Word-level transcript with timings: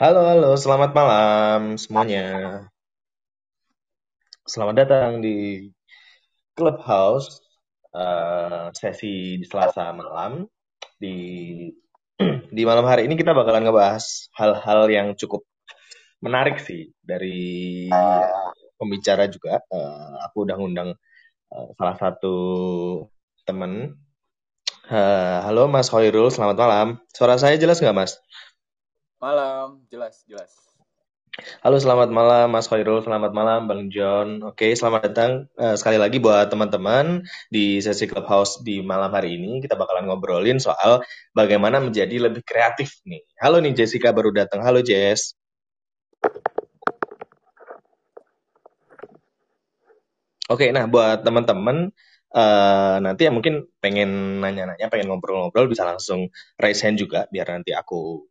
Halo, 0.00 0.24
halo, 0.24 0.56
selamat 0.56 0.96
malam 0.96 1.76
semuanya. 1.76 2.24
Selamat 4.48 4.80
datang 4.80 5.20
di 5.20 5.68
Clubhouse 6.56 7.44
uh, 7.92 8.72
sesi 8.72 9.36
di 9.36 9.44
Selasa 9.44 9.92
malam. 9.92 10.48
Di 10.96 11.12
di 12.56 12.62
malam 12.64 12.88
hari 12.88 13.12
ini 13.12 13.12
kita 13.12 13.36
bakalan 13.36 13.68
ngebahas 13.68 14.32
hal-hal 14.40 14.88
yang 14.88 15.12
cukup 15.20 15.44
menarik 16.24 16.56
sih 16.64 16.96
dari 17.04 17.92
pembicara 18.80 19.28
juga. 19.28 19.60
Uh, 19.68 20.16
aku 20.24 20.48
udah 20.48 20.56
ngundang 20.56 20.96
uh, 21.52 21.68
salah 21.76 21.96
satu 22.00 22.36
temen. 23.44 24.00
Uh, 24.88 25.44
halo 25.44 25.68
Mas 25.68 25.92
Hoirul, 25.92 26.32
selamat 26.32 26.56
malam. 26.56 26.88
Suara 27.12 27.36
saya 27.36 27.60
jelas 27.60 27.84
nggak 27.84 27.92
Mas? 27.92 28.16
Malam, 29.20 29.84
jelas, 29.92 30.24
jelas. 30.24 30.48
Halo, 31.60 31.76
selamat 31.76 32.08
malam 32.08 32.48
Mas 32.56 32.72
Khairul, 32.72 33.04
selamat 33.04 33.36
malam 33.36 33.68
Bang 33.68 33.92
John. 33.92 34.40
Oke, 34.48 34.72
selamat 34.72 35.12
datang 35.12 35.44
uh, 35.60 35.76
sekali 35.76 36.00
lagi 36.00 36.16
buat 36.16 36.48
teman-teman 36.48 37.28
di 37.52 37.84
sesi 37.84 38.08
Clubhouse 38.08 38.64
di 38.64 38.80
malam 38.80 39.12
hari 39.12 39.36
ini. 39.36 39.60
Kita 39.60 39.76
bakalan 39.76 40.08
ngobrolin 40.08 40.56
soal 40.56 41.04
bagaimana 41.36 41.84
menjadi 41.84 42.16
lebih 42.16 42.40
kreatif 42.48 42.96
nih. 43.04 43.20
Halo 43.36 43.60
nih 43.60 43.76
Jessica 43.76 44.08
baru 44.08 44.32
datang. 44.32 44.64
Halo 44.64 44.80
Jess. 44.80 45.36
Oke, 50.48 50.72
nah 50.72 50.88
buat 50.88 51.20
teman-teman 51.28 51.92
uh, 52.32 52.96
nanti 53.04 53.28
yang 53.28 53.36
mungkin 53.36 53.68
pengen 53.84 54.40
nanya-nanya, 54.40 54.88
pengen 54.88 55.12
ngobrol-ngobrol 55.12 55.68
bisa 55.68 55.84
langsung 55.84 56.32
raise 56.56 56.80
hand 56.80 56.96
juga 56.96 57.28
biar 57.28 57.60
nanti 57.60 57.76
aku 57.76 58.29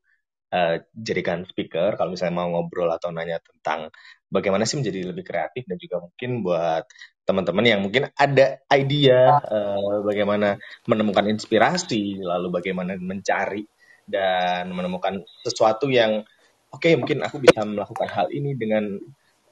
uh, 0.54 0.76
jadikan 0.94 1.46
speaker 1.46 1.96
kalau 1.98 2.14
misalnya 2.14 2.36
mau 2.36 2.50
ngobrol 2.50 2.90
atau 2.90 3.10
nanya 3.10 3.42
tentang 3.42 3.94
bagaimana 4.30 4.66
sih 4.66 4.78
menjadi 4.78 5.10
lebih 5.10 5.26
kreatif 5.26 5.66
dan 5.66 5.78
juga 5.78 6.02
mungkin 6.04 6.30
buat 6.46 6.84
teman-teman 7.26 7.66
yang 7.66 7.82
mungkin 7.86 8.10
ada 8.18 8.62
idea 8.74 9.38
uh, 9.38 10.02
bagaimana 10.02 10.58
menemukan 10.90 11.30
inspirasi 11.30 12.22
lalu 12.22 12.50
bagaimana 12.50 12.98
mencari 12.98 13.66
dan 14.10 14.74
menemukan 14.74 15.22
sesuatu 15.46 15.86
yang 15.94 16.26
oke 16.74 16.82
okay, 16.82 16.98
mungkin 16.98 17.22
aku 17.22 17.38
bisa 17.38 17.62
melakukan 17.62 18.10
hal 18.10 18.34
ini 18.34 18.58
dengan 18.58 18.98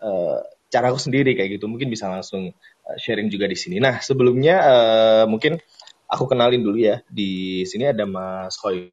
uh, 0.01 0.41
cara 0.67 0.91
aku 0.91 0.99
sendiri 0.99 1.37
kayak 1.37 1.59
gitu. 1.59 1.69
Mungkin 1.69 1.87
bisa 1.87 2.11
langsung 2.11 2.51
sharing 2.97 3.29
juga 3.31 3.47
di 3.47 3.57
sini. 3.57 3.77
Nah 3.79 3.99
sebelumnya 4.01 4.55
uh, 4.63 5.25
mungkin 5.29 5.59
aku 6.09 6.23
kenalin 6.27 6.63
dulu 6.63 6.77
ya. 6.79 7.03
Di 7.07 7.63
sini 7.63 7.87
ada 7.87 8.03
Mas 8.09 8.57
Hoy 8.63 8.91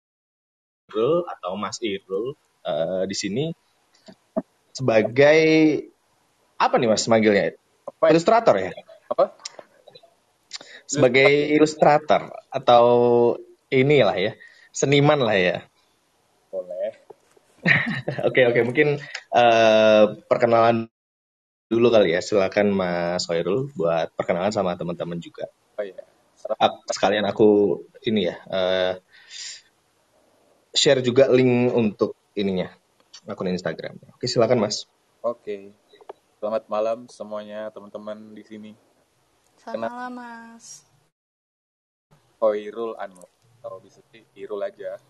Irul 0.90 1.24
atau 1.28 1.56
Mas 1.56 1.80
Irul 1.80 2.36
uh, 2.64 3.04
di 3.08 3.16
sini 3.16 3.44
sebagai 4.74 5.40
apa 6.58 6.74
nih 6.76 6.88
Mas 6.90 7.06
manggilnya? 7.06 7.54
Apa? 7.86 8.10
Ilustrator 8.10 8.54
ya? 8.58 8.70
Apa? 9.08 9.34
Sebagai 10.84 11.30
ilustrator 11.56 12.28
atau 12.52 12.84
inilah 13.72 14.14
ya, 14.20 14.32
seniman 14.70 15.20
lah 15.22 15.36
ya. 15.36 15.56
Boleh. 16.52 17.00
Oke 18.28 18.44
oke 18.44 18.60
okay, 18.60 18.62
mungkin 18.68 18.88
uh, 19.32 20.20
perkenalan 20.28 20.84
dulu 21.72 21.88
kali 21.88 22.12
ya. 22.12 22.20
Silakan 22.20 22.76
Mas 22.76 23.24
Hoirul 23.32 23.72
buat 23.72 24.12
perkenalan 24.12 24.52
sama 24.52 24.76
teman-teman 24.76 25.16
juga. 25.16 25.48
Oh 25.80 25.84
iya. 25.84 26.04
Sekalian 26.92 27.24
aku 27.24 27.80
ini 28.04 28.28
ya. 28.28 28.36
Uh, 28.44 28.92
share 30.74 31.00
juga 31.06 31.30
link 31.30 31.70
untuk 31.70 32.18
ininya 32.34 32.66
akun 33.30 33.48
Instagram. 33.48 33.94
Oke, 34.18 34.26
silakan 34.26 34.66
Mas. 34.66 34.90
Oke. 35.22 35.70
Selamat 36.42 36.66
malam 36.68 37.06
semuanya 37.08 37.70
teman-teman 37.70 38.34
di 38.34 38.42
sini. 38.44 38.72
Selamat 39.56 39.88
malam 39.88 40.12
Mas. 40.18 40.84
Hoirul 42.42 42.98
Anu. 43.00 43.22
Kalau 43.64 43.80
bisa 43.80 44.04
sih 44.12 44.26
Irul 44.36 44.60
aja. 44.60 45.00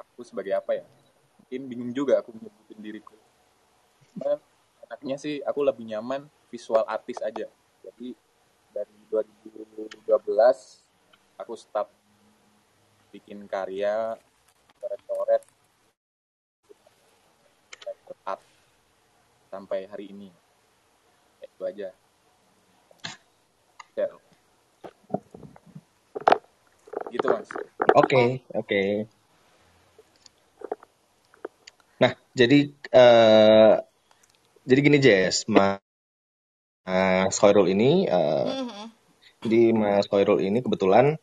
Aku 0.00 0.24
sebagai 0.24 0.56
apa 0.56 0.80
ya? 0.80 0.86
Mungkin 1.44 1.60
bingung 1.68 1.92
juga 1.92 2.24
aku 2.24 2.32
nyebutin 2.32 2.80
diriku. 2.80 3.18
Nah, 4.16 4.40
enaknya 4.88 5.20
sih 5.20 5.44
aku 5.44 5.60
lebih 5.60 5.84
nyaman 5.84 6.24
visual 6.48 6.86
artis 6.88 7.20
aja. 7.20 7.50
Jadi 7.84 8.16
dari 8.72 8.96
2012 9.12 10.08
aku 11.36 11.52
start 11.58 11.90
bikin 13.12 13.44
karya 13.44 14.16
coret-coret 14.80 15.42
art 18.24 18.42
sampai 19.50 19.90
hari 19.90 20.14
ini 20.14 20.28
ya, 21.42 21.46
itu 21.50 21.62
aja 21.66 21.88
ya. 23.98 24.08
gitu 27.10 27.26
mas 27.26 27.50
oke 27.50 28.06
okay, 28.06 28.28
oke 28.54 28.66
okay. 28.66 28.90
nah 31.98 32.14
jadi 32.32 32.58
uh, 32.94 33.74
jadi 34.62 34.80
gini 34.80 34.98
Jess 35.02 35.50
mas 35.50 35.82
Khairul 37.36 37.74
ini 37.74 38.06
uh, 38.06 38.46
mm 38.46 38.64
-hmm. 38.66 38.86
jadi 39.46 39.60
Mas 39.74 40.06
Khairul 40.10 40.42
ini 40.42 40.58
kebetulan 40.62 41.18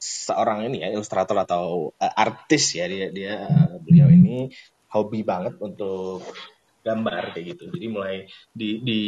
seorang 0.00 0.64
ini 0.64 0.80
ya 0.80 0.88
ilustrator 0.96 1.36
atau 1.36 1.92
uh, 1.92 2.12
artis 2.16 2.72
ya 2.72 2.88
dia 2.88 3.12
dia 3.12 3.44
beliau 3.84 4.08
ini 4.08 4.48
hobi 4.90 5.20
banget 5.22 5.54
untuk 5.62 6.24
gambar 6.80 7.36
kayak 7.36 7.56
gitu. 7.56 7.64
Jadi 7.70 7.86
mulai 7.86 8.16
di 8.50 8.80
di 8.80 9.00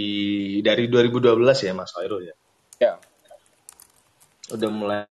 dari 0.60 0.86
2012 0.86 1.66
ya 1.66 1.72
Mas 1.72 1.92
Khairul 1.92 2.22
ya. 2.28 2.34
Ya. 2.78 2.92
Udah 4.52 4.70
mulai 4.70 5.06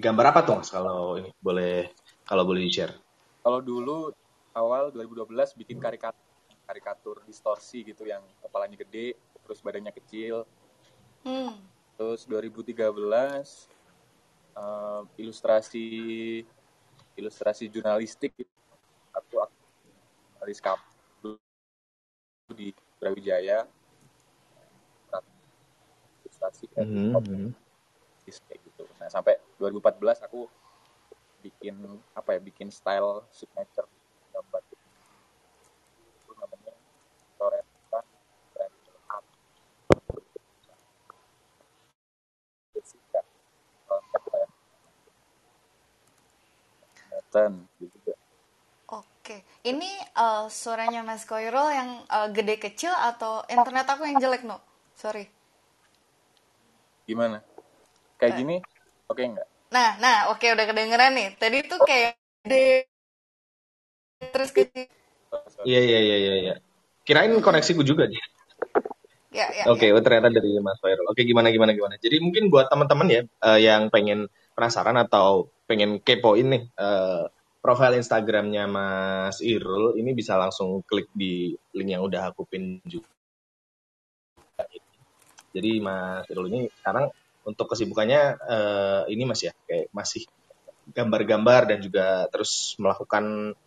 gambar 0.00 0.34
apa 0.34 0.40
tuh 0.44 0.54
Mas 0.60 0.70
kalau 0.72 1.16
ini 1.20 1.30
boleh 1.38 1.92
kalau 2.26 2.42
boleh 2.42 2.66
di-share? 2.66 2.94
Kalau 3.40 3.62
dulu 3.62 4.10
awal 4.56 4.90
2012 4.90 5.60
bikin 5.62 5.78
karikatur 5.78 6.26
karikatur 6.66 7.22
distorsi 7.22 7.86
gitu 7.86 8.02
yang 8.02 8.26
kepalanya 8.42 8.82
gede, 8.82 9.14
terus 9.46 9.62
badannya 9.62 9.94
kecil. 9.94 10.42
Hmm. 11.22 11.54
Terus 11.94 12.26
2013 12.26 12.90
uh, 14.58 15.06
ilustrasi 15.14 15.86
ilustrasi 17.16 17.70
jurnalistik 17.70 18.34
aku 19.16 19.48
jurnalis 20.36 20.60
di 22.52 22.70
Brawijaya. 23.00 23.64
Ilustrasi 26.22 26.68
mm 26.76 27.16
-hmm. 27.16 27.50
kayak 28.26 28.60
gitu. 28.66 28.84
Nah 29.00 29.08
sampai 29.08 29.40
2014 29.58 30.26
aku 30.26 30.46
bikin 31.40 31.78
apa 32.12 32.36
ya 32.36 32.40
bikin 32.42 32.68
style 32.68 33.24
signature 33.32 33.86
gambar. 34.34 34.62
Itu 36.26 36.32
namanya 36.36 36.74
coretan 37.38 38.04
kelihatan 47.36 47.68
gitu. 47.80 48.06
Oke, 48.06 48.15
ini 49.66 49.90
uh, 50.14 50.46
suaranya 50.46 51.02
Mas 51.02 51.26
Koirul 51.26 51.74
yang 51.74 51.90
uh, 52.06 52.30
gede 52.30 52.62
kecil 52.62 52.94
atau 52.94 53.42
internet 53.50 53.86
aku 53.90 54.06
yang 54.06 54.22
jelek 54.22 54.46
no? 54.46 54.62
Sorry. 54.94 55.26
Gimana? 57.10 57.42
Kayak 58.22 58.32
uh. 58.32 58.38
gini? 58.38 58.56
Oke 59.10 59.22
okay, 59.22 59.24
enggak? 59.34 59.48
Nah, 59.74 59.90
nah, 59.98 60.30
oke 60.30 60.38
okay, 60.38 60.54
udah 60.54 60.66
kedengeran 60.70 61.12
nih. 61.18 61.28
Tadi 61.34 61.58
tuh 61.66 61.82
kayak 61.82 62.14
gede 62.46 62.86
terus 64.30 64.50
kecil. 64.54 64.86
Iya 65.66 65.80
iya 65.82 65.98
iya 65.98 66.16
iya. 66.16 66.34
Ya. 66.38 66.54
Kirain 67.02 67.34
koneksiku 67.42 67.82
juga 67.82 68.06
sih. 68.06 68.18
Ya, 69.34 69.52
ya, 69.52 69.68
Oke, 69.68 69.84
okay, 69.84 69.88
ya. 69.92 70.00
ternyata 70.00 70.32
dari 70.32 70.56
Mas 70.64 70.80
Koirul. 70.80 71.12
Oke, 71.12 71.28
gimana 71.28 71.52
gimana 71.52 71.76
gimana. 71.76 71.94
Jadi 72.00 72.24
mungkin 72.24 72.48
buat 72.48 72.72
teman-teman 72.72 73.06
ya 73.10 73.20
uh, 73.44 73.60
yang 73.60 73.92
pengen 73.92 74.32
penasaran 74.56 74.96
atau 74.96 75.52
pengen 75.68 76.00
kepoin 76.00 76.46
nih 76.48 76.62
uh, 76.80 77.28
profil 77.66 77.98
Instagramnya 77.98 78.70
Mas 78.70 79.42
Irul, 79.42 79.98
ini 79.98 80.14
bisa 80.14 80.38
langsung 80.38 80.86
klik 80.86 81.10
di 81.10 81.50
link 81.74 81.90
yang 81.90 82.06
udah 82.06 82.30
aku 82.30 82.46
pin 82.46 82.78
juga. 82.86 83.10
Jadi 85.50 85.82
Mas 85.82 86.30
Irul 86.30 86.46
ini 86.46 86.70
sekarang 86.70 87.10
untuk 87.42 87.66
kesibukannya 87.74 88.22
uh, 88.38 89.02
ini 89.10 89.26
Mas 89.26 89.42
ya, 89.42 89.50
kayak 89.66 89.90
masih 89.90 90.30
gambar-gambar 90.94 91.74
dan 91.74 91.78
juga 91.82 92.30
terus 92.30 92.78
melakukan 92.78 93.58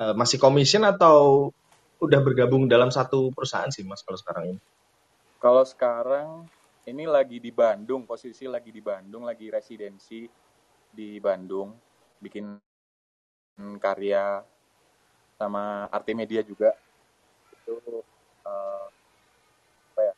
uh, 0.00 0.14
masih 0.16 0.40
commission 0.40 0.88
atau 0.88 1.52
udah 2.00 2.20
bergabung 2.24 2.64
dalam 2.64 2.88
satu 2.88 3.28
perusahaan 3.28 3.68
sih 3.68 3.84
Mas 3.84 4.00
kalau 4.00 4.16
sekarang 4.16 4.56
ini? 4.56 4.60
Kalau 5.36 5.68
sekarang 5.68 6.48
ini 6.88 7.04
lagi 7.04 7.44
di 7.44 7.52
Bandung, 7.52 8.08
posisi 8.08 8.48
lagi 8.48 8.72
di 8.72 8.80
Bandung, 8.80 9.28
lagi 9.28 9.52
residensi 9.52 10.24
di 10.88 11.20
Bandung, 11.20 11.76
bikin 12.24 12.63
karya 13.78 14.42
sama 15.38 15.86
Artimedia 15.90 16.40
juga. 16.42 16.74
Itu 17.52 18.02
uh, 18.44 18.86
apa 19.94 20.00
ya 20.00 20.14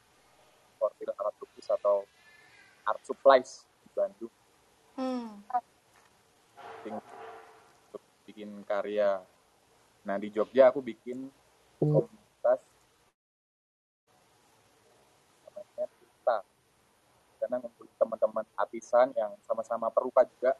sortir 0.81 1.09
alat 1.12 1.35
lukis 1.41 1.69
atau 1.69 2.05
art 2.87 3.03
supplies 3.03 3.67
di 3.83 3.88
Bandung. 3.93 4.35
Hmm. 4.97 5.44
untuk 6.87 8.03
bikin 8.25 8.65
karya. 8.65 9.21
Nah 10.06 10.17
di 10.17 10.32
Jogja 10.32 10.73
aku 10.73 10.81
bikin 10.81 11.29
komunitas 11.77 12.61
namanya 15.44 15.87
kita 16.00 16.39
karena 17.37 17.56
ngumpulin 17.61 17.94
teman-teman 18.00 18.47
artisan 18.56 19.12
yang 19.12 19.32
sama-sama 19.44 19.93
perupa 19.93 20.25
juga 20.25 20.56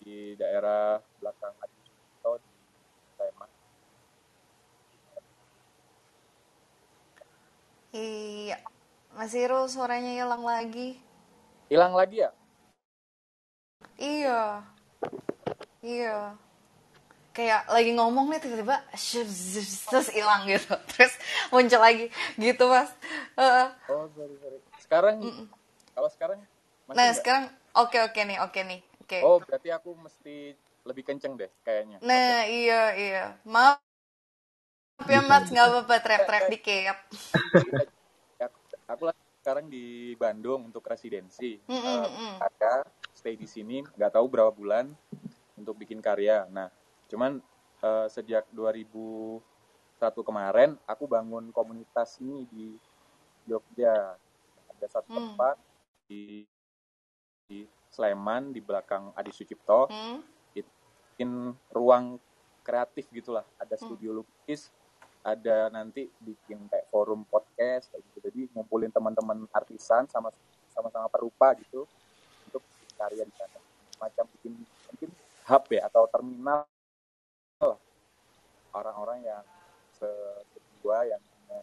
di 0.00 0.34
daerah 0.34 0.96
belakang 1.20 1.52
Adi 1.56 1.76
Sucipto 1.84 2.32
di 2.40 2.52
Sleman 3.14 3.50
Iya. 7.90 8.56
Mas 9.10 9.34
Irul 9.34 9.66
suaranya 9.66 10.14
hilang 10.14 10.42
lagi. 10.42 10.94
hilang 11.66 11.94
lagi 11.94 12.22
ya 12.22 12.30
Iya. 13.94 14.64
Iya. 15.80 16.34
Kayak 17.30 17.68
lagi 17.68 17.94
ngomong 17.94 18.26
nih 18.28 18.40
tiba-tiba 18.40 18.80
terus 18.90 20.08
hilang 20.10 20.44
gitu. 20.44 20.72
Terus 20.90 21.14
muncul 21.48 21.78
lagi 21.78 22.10
gitu, 22.36 22.64
Mas. 22.66 22.90
Heeh. 23.38 23.66
oh 23.88 24.08
sorry 24.10 24.34
sorry 24.40 24.58
sekarang 24.80 25.16
kalau 25.94 26.08
sekarang 26.10 26.38
Nah, 26.90 27.06
nggak? 27.06 27.16
sekarang 27.16 27.44
oke 27.72 27.98
oke 28.02 28.20
nih, 28.24 28.38
oke 28.42 28.60
nih. 28.66 28.80
Oke. 29.10 29.20
oh 29.26 29.38
berarti 29.42 29.68
aku 29.74 29.90
mesti 29.98 30.54
lebih 30.86 31.04
kenceng 31.06 31.34
deh 31.36 31.50
kayaknya 31.66 31.98
Nah, 32.06 32.46
iya 32.48 32.82
iya. 32.96 33.24
Maaf 33.44 33.80
ya 35.10 35.20
Mas, 35.24 35.48
nggak 35.50 35.66
apa-apa 35.68 35.96
teriak-teriak 36.04 36.46
dikit. 36.52 36.96
Kita- 37.64 37.88
aku, 38.46 38.58
aku 38.88 39.02
lagi 39.10 39.22
sekarang 39.42 39.66
di 39.72 40.14
Bandung 40.20 40.68
untuk 40.70 40.84
residensi 40.86 41.58
Mm, 41.68 41.76
mm, 41.76 41.84
Eh, 41.86 42.08
mm. 42.08 42.36
ada 42.40 42.72
stay 43.16 43.36
di 43.36 43.48
sini 43.48 43.82
nggak 43.84 44.12
tahu 44.16 44.26
berapa 44.30 44.52
bulan 44.52 44.92
untuk 45.58 45.76
bikin 45.80 46.00
karya 46.04 46.46
nah 46.52 46.68
cuman 47.10 47.40
eh, 47.84 48.06
sejak 48.12 48.46
2001 48.52 49.42
kemarin 50.24 50.76
aku 50.88 51.04
bangun 51.08 51.50
komunitas 51.52 52.20
ini 52.22 52.44
di 52.52 52.66
Jogja 53.48 54.16
ada 54.70 54.86
satu 54.88 55.10
Hmm. 55.10 55.18
tempat 55.18 55.56
di, 56.08 56.44
di 57.48 57.64
Sleman 57.90 58.54
di 58.54 58.62
belakang 58.62 59.10
Adi 59.18 59.34
Sucipto. 59.34 59.90
Hmm? 59.90 60.22
bikin 61.20 61.52
ruang 61.76 62.16
kreatif 62.64 63.12
gitulah. 63.12 63.44
Ada 63.60 63.76
Hmm. 63.76 63.92
studio 63.92 64.24
lukis 64.24 64.72
ada 65.20 65.68
nanti 65.68 66.08
bikin 66.16 66.64
kayak 66.72 66.88
forum 66.88 67.28
podcast 67.28 67.92
kayak 67.92 68.00
gitu. 68.08 68.18
Jadi 68.24 68.40
ngumpulin 68.56 68.88
teman-teman 68.88 69.44
artisan 69.52 70.08
sama 70.08 70.32
sama-sama 70.72 71.12
perupa 71.12 71.52
gitu 71.60 71.84
untuk 72.48 72.64
karya 72.96 73.28
di 73.28 73.34
sana. 73.36 73.60
Macam 74.00 74.24
bikin 74.32 74.56
mungkin 74.64 75.10
hub 75.44 75.64
ya 75.68 75.92
atau 75.92 76.08
terminal 76.08 76.64
orang-orang 78.72 79.20
yang 79.20 79.44
kedua 80.56 81.04
yang 81.04 81.20
punya 81.20 81.60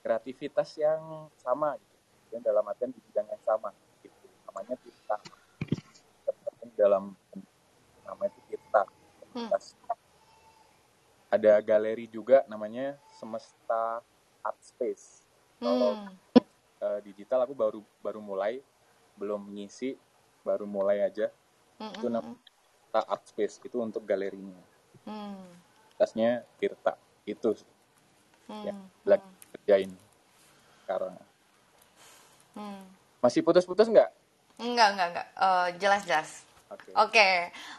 kreativitas 0.00 0.72
yang 0.80 1.28
sama 1.36 1.76
gitu. 1.76 1.96
Dan 2.32 2.40
dalam 2.40 2.64
artian 2.64 2.96
di 2.96 3.00
bidang 3.12 3.28
yang 3.28 3.42
sama 3.44 3.76
gitu. 4.00 4.16
Namanya 4.48 4.72
kita 4.80 4.97
dalam 6.78 7.18
namanya 8.06 8.30
itu 8.30 8.54
kita 8.54 8.86
komunitas. 9.34 9.74
ada 11.28 11.52
galeri 11.60 12.06
juga 12.06 12.46
namanya 12.46 12.94
Semesta 13.18 14.00
Art 14.40 14.60
Space 14.62 15.26
kalau 15.58 15.98
Hmm. 15.98 16.14
eh, 16.78 17.00
digital 17.02 17.42
aku 17.42 17.52
baru 17.58 17.80
baru 17.98 18.22
mulai 18.22 18.62
belum 19.18 19.50
ngisi 19.58 19.98
baru 20.46 20.64
mulai 20.70 21.02
aja 21.02 21.26
Hmm, 21.82 21.90
itu 21.94 22.06
hmm, 22.06 22.14
namanya 22.14 22.38
Tirta 22.38 23.00
Art 23.10 23.24
Space 23.26 23.58
itu 23.62 23.76
untuk 23.82 24.06
galerinya 24.06 24.58
hmm, 25.02 25.46
tasnya 25.98 26.46
Tirta 26.62 26.94
itu 27.26 27.58
hmm, 28.46 28.62
yang 28.62 28.78
lagi 29.02 29.26
kerjain 29.58 29.90
sekarang 30.86 31.18
hmm. 32.54 32.82
masih 33.18 33.42
putus-putus 33.42 33.90
nggak 33.90 34.10
Enggak, 34.58 34.90
enggak, 34.90 35.08
enggak. 35.14 35.28
Eh, 35.38 35.68
jelas-jelas. 35.78 36.42
Oke 37.04 37.30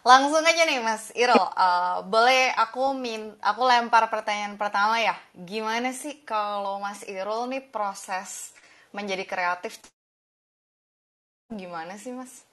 langsung 0.05 0.43
aja 0.45 0.63
nih 0.65 0.79
Mas 0.81 1.13
Irul. 1.13 1.37
Eh, 1.37 1.97
boleh 2.09 2.53
aku 2.57 2.93
min 2.97 3.33
aku 3.41 3.61
lempar 3.65 4.09
pertanyaan 4.13 4.55
pertama 4.57 4.97
ya. 5.01 5.15
Gimana 5.33 5.93
sih 5.93 6.21
kalau 6.25 6.81
Mas 6.81 7.05
Irul 7.05 7.49
nih 7.51 7.63
proses 7.69 8.53
menjadi 8.95 9.23
kreatif? 9.25 9.77
Gimana 11.49 11.97
sih 11.97 12.13
Mas? 12.13 12.45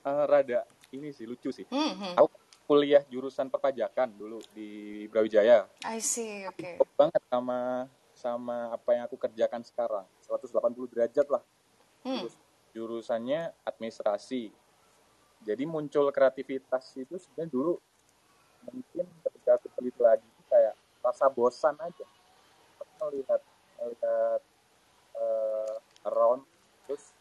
Eh, 0.00 0.24
rada 0.24 0.64
ini 0.96 1.12
sih 1.12 1.28
lucu 1.28 1.52
sih 1.52 1.68
Hmm, 1.68 1.92
hmm. 1.92 2.14
aku 2.16 2.32
kuliah 2.64 3.04
jurusan 3.12 3.52
perpajakan 3.52 4.08
dulu 4.16 4.40
di 4.56 5.04
Brawijaya 5.12 5.68
I 5.84 5.98
see, 6.00 6.46
oke. 6.48 6.80
Cocok 6.80 6.90
banget 6.96 7.22
sama 7.28 7.58
sama 8.16 8.56
apa 8.72 8.90
yang 8.96 9.04
aku 9.08 9.16
kerjakan 9.16 9.60
sekarang 9.64 10.06
180 10.24 10.88
derajat 10.92 11.26
lah 11.28 11.42
Hmm, 12.00 12.16
Terus 12.24 12.34
jurusannya 12.72 13.52
administrasi 13.68 14.48
jadi 15.40 15.64
muncul 15.64 16.12
kreativitas 16.12 16.92
itu 17.00 17.16
sebenarnya 17.16 17.48
dulu 17.48 17.80
mungkin 18.68 19.08
ketika 19.24 19.56
aku 19.56 19.72
teliti 19.72 20.00
lagi 20.04 20.24
itu 20.24 20.42
kayak 20.52 20.74
rasa 21.00 21.32
bosan 21.32 21.74
aja. 21.80 22.06
Aku 22.76 22.92
melihat 23.08 23.40
melihat 23.80 24.40
eh, 25.16 25.74
around 26.04 26.44
terus 26.84 27.16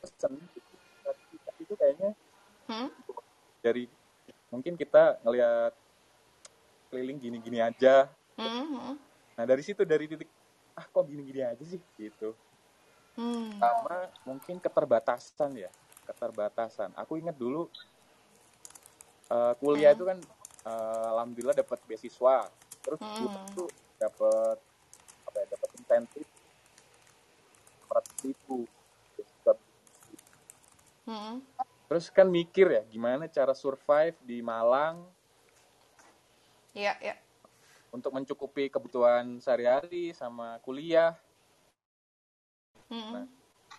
pesen 0.00 0.32
gitu. 0.56 0.72
kreativitas 1.04 1.54
itu 1.60 1.74
kayaknya 1.76 2.10
hmm, 2.72 2.88
dari 3.60 3.84
mungkin 4.48 4.80
kita 4.80 5.20
ngelihat 5.20 5.76
keliling 6.88 7.20
gini-gini 7.20 7.60
aja. 7.60 8.08
Hmm, 8.40 8.64
hmm, 8.64 8.94
nah 9.36 9.44
dari 9.44 9.60
situ 9.60 9.84
dari 9.84 10.08
titik 10.08 10.32
ah 10.72 10.88
kok 10.88 11.04
gini-gini 11.04 11.44
aja 11.44 11.64
sih? 11.68 11.80
Gitu 12.00 12.32
hmm. 13.16 13.58
sama 13.58 13.96
mungkin 14.28 14.56
keterbatasan 14.60 15.56
ya 15.56 15.70
keterbatasan 16.06 16.94
aku 16.94 17.18
ingat 17.18 17.34
dulu 17.34 17.66
eh, 19.32 19.52
kuliah 19.58 19.92
Hmm. 19.92 19.98
itu 19.98 20.04
kan 20.06 20.18
eh, 20.66 21.06
alhamdulillah 21.16 21.56
dapat 21.56 21.78
beasiswa 21.88 22.46
terus 22.84 23.00
Hmm. 23.02 23.16
dulu 23.18 23.38
itu 23.50 23.64
dapat 23.96 24.56
apa 25.26 25.36
ya 25.42 25.46
dapat 25.50 25.68
insentif 25.80 26.26
ratus 27.90 28.14
ribu 28.22 28.68
hmm. 31.06 31.34
terus 31.88 32.06
kan 32.12 32.28
mikir 32.28 32.66
ya 32.70 32.82
gimana 32.86 33.26
cara 33.30 33.56
survive 33.56 34.14
di 34.22 34.44
Malang 34.44 35.06
Iya, 36.76 36.92
iya. 37.00 37.16
untuk 37.88 38.12
mencukupi 38.12 38.68
kebutuhan 38.68 39.40
sehari-hari 39.40 40.12
sama 40.12 40.60
kuliah 40.60 41.16
Hmm, 42.86 43.10
Nah, 43.12 43.26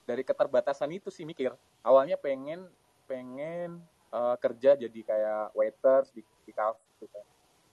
dari 0.04 0.24
keterbatasan 0.24 0.92
itu 0.92 1.08
sih 1.08 1.24
mikir 1.24 1.56
awalnya 1.84 2.20
pengen 2.20 2.68
pengen 3.08 3.80
eh, 4.12 4.36
kerja 4.40 4.76
jadi 4.76 5.00
kayak 5.04 5.56
waiters 5.56 6.12
di, 6.12 6.24
di 6.44 6.52
cafe 6.52 6.80
gitu 6.98 7.08
kan. 7.12 7.26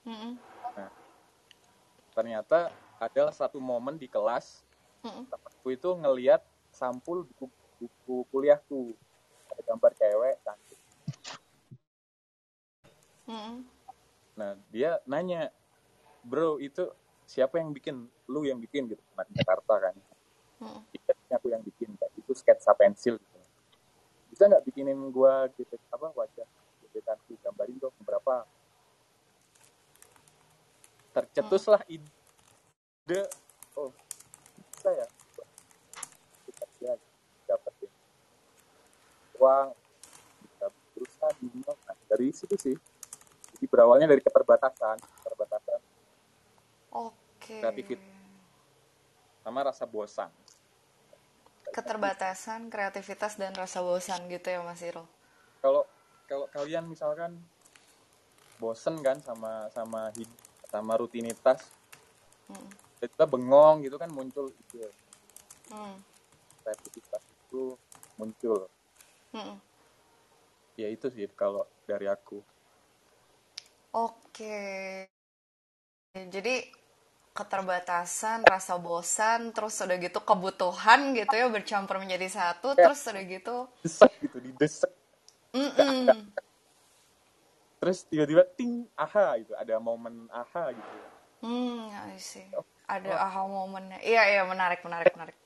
hmm, 0.07 0.31
ternyata 2.15 2.71
ada 2.95 3.27
satu 3.35 3.59
momen 3.59 3.99
di 3.99 4.07
kelas 4.07 4.63
hmm, 5.03 5.27
temanku 5.27 5.67
itu 5.75 5.89
ngelihat 5.99 6.39
sampul 6.71 7.27
buku, 7.27 7.51
buku 7.79 8.15
kuliahku. 8.31 8.95
Ada 9.51 9.61
gambar 9.67 9.91
cewek 9.95 10.35
cantik. 10.43 10.79
Hmm. 13.25 13.65
nah 14.37 14.53
dia 14.69 15.01
nanya 15.09 15.49
bro 16.21 16.61
itu 16.61 16.87
siapa 17.25 17.57
yang 17.57 17.73
bikin? 17.73 18.05
Lu 18.29 18.45
yang 18.45 18.61
bikin? 18.61 18.85
Gitu 18.85 19.01
nah, 19.17 19.25
di 19.25 19.33
Jakarta 19.41 19.89
kan. 19.89 19.95
Hmm. 20.61 20.81
Iya, 21.35 21.43
aku 21.43 21.51
yang 21.51 21.63
bikin 21.67 21.91
kayak 21.99 22.15
itu 22.15 22.31
sketsa 22.31 22.71
pensil 22.71 23.19
gitu. 23.19 23.39
Bisa 24.31 24.47
nggak 24.47 24.63
bikinin 24.63 24.95
gua 25.11 25.51
gitu 25.59 25.75
apa 25.91 26.15
wajah 26.15 26.47
gebetanku 26.79 27.35
gambarin 27.43 27.75
dong 27.75 27.91
berapa? 28.07 28.47
Tercetuslah 31.11 31.83
ide. 31.91 33.27
Oh 33.75 33.91
bisa 34.71 34.95
ya? 34.95 35.07
Kita 36.47 36.65
ya 36.79 36.95
dapetin 37.51 37.91
uang. 39.35 39.75
Bisa 40.39 40.65
berusaha 40.95 41.31
nah, 41.83 41.95
dari 42.07 42.31
situ 42.31 42.55
sih. 42.55 42.75
Jadi 43.59 43.65
berawalnya 43.67 44.07
dari 44.07 44.23
keterbatasan 44.23 45.03
keterbatasan. 45.03 45.79
Oke. 46.95 47.59
Kreativit- 47.59 48.15
sama 49.43 49.67
rasa 49.67 49.83
bosan 49.83 50.31
Keterbatasan, 51.75 52.71
kreativitas 52.71 53.35
dan 53.35 53.51
rasa 53.51 53.83
bosan 53.83 54.31
gitu 54.31 54.47
ya 54.47 54.63
Mas 54.63 54.79
Irul. 54.79 55.03
kalau 55.59 55.83
kalau 56.29 56.47
kalian 56.55 56.87
misalkan 56.87 57.35
bosen 58.61 58.95
kan 59.03 59.19
sama 59.19 59.67
sama 59.75 60.07
sama 60.71 60.93
rutinitas 60.95 61.67
Hmm. 62.47 62.69
kita 63.03 63.25
bengong 63.27 63.83
gitu 63.83 63.97
kan 63.99 64.07
muncul 64.07 64.53
ide 64.53 64.87
Hmm. 65.73 65.97
kreativitas 66.63 67.23
itu 67.27 67.61
muncul 68.15 68.69
Hmm. 69.35 69.57
ya 70.79 70.87
itu 70.87 71.11
sih 71.11 71.27
kalau 71.35 71.67
dari 71.83 72.07
aku 72.07 72.39
Oke. 73.95 75.07
Jadi 76.15 76.55
keterbatasan, 77.37 78.39
rasa 78.53 78.73
bosan, 78.79 79.51
terus 79.55 79.75
udah 79.83 79.97
gitu 80.05 80.19
kebutuhan 80.29 81.01
gitu 81.19 81.33
ya 81.41 81.47
bercampur 81.55 81.95
menjadi 82.03 82.27
satu, 82.37 82.69
Ya. 82.77 82.89
terus 82.89 82.99
udah 83.11 83.23
gitu, 83.35 83.57
desek 83.83 84.11
gitu 84.23 84.37
didesek 84.45 84.91
mm-mm. 85.55 86.31
terus 87.79 87.99
tiba-tiba 88.09 88.43
ting 88.57 88.87
aha 88.97 89.37
gitu 89.41 89.53
ada 89.55 89.75
momen 89.79 90.27
aha 90.33 90.73
gitu 90.73 90.91
Hmm, 91.43 91.89
I 92.13 92.17
see. 92.19 92.47
Oh, 92.57 92.65
Ada 92.89 93.13
aha 93.27 93.45
momennya. 93.49 93.99
Iya, 94.03 94.21
iya, 94.31 94.41
menarik, 94.49 94.81
menarik, 94.85 95.13
menarik. 95.15 95.37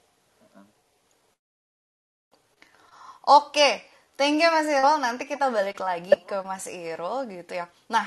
Oke, 3.28 3.70
thank 4.18 4.42
you 4.42 4.50
Mas 4.52 4.68
Irul. 4.68 4.98
Nanti 5.00 5.24
kita 5.30 5.48
balik 5.54 5.80
lagi 5.84 6.14
ke 6.28 6.42
Mas 6.46 6.66
Irul 6.72 7.30
gitu 7.30 7.54
ya. 7.60 7.66
Nah, 7.94 8.06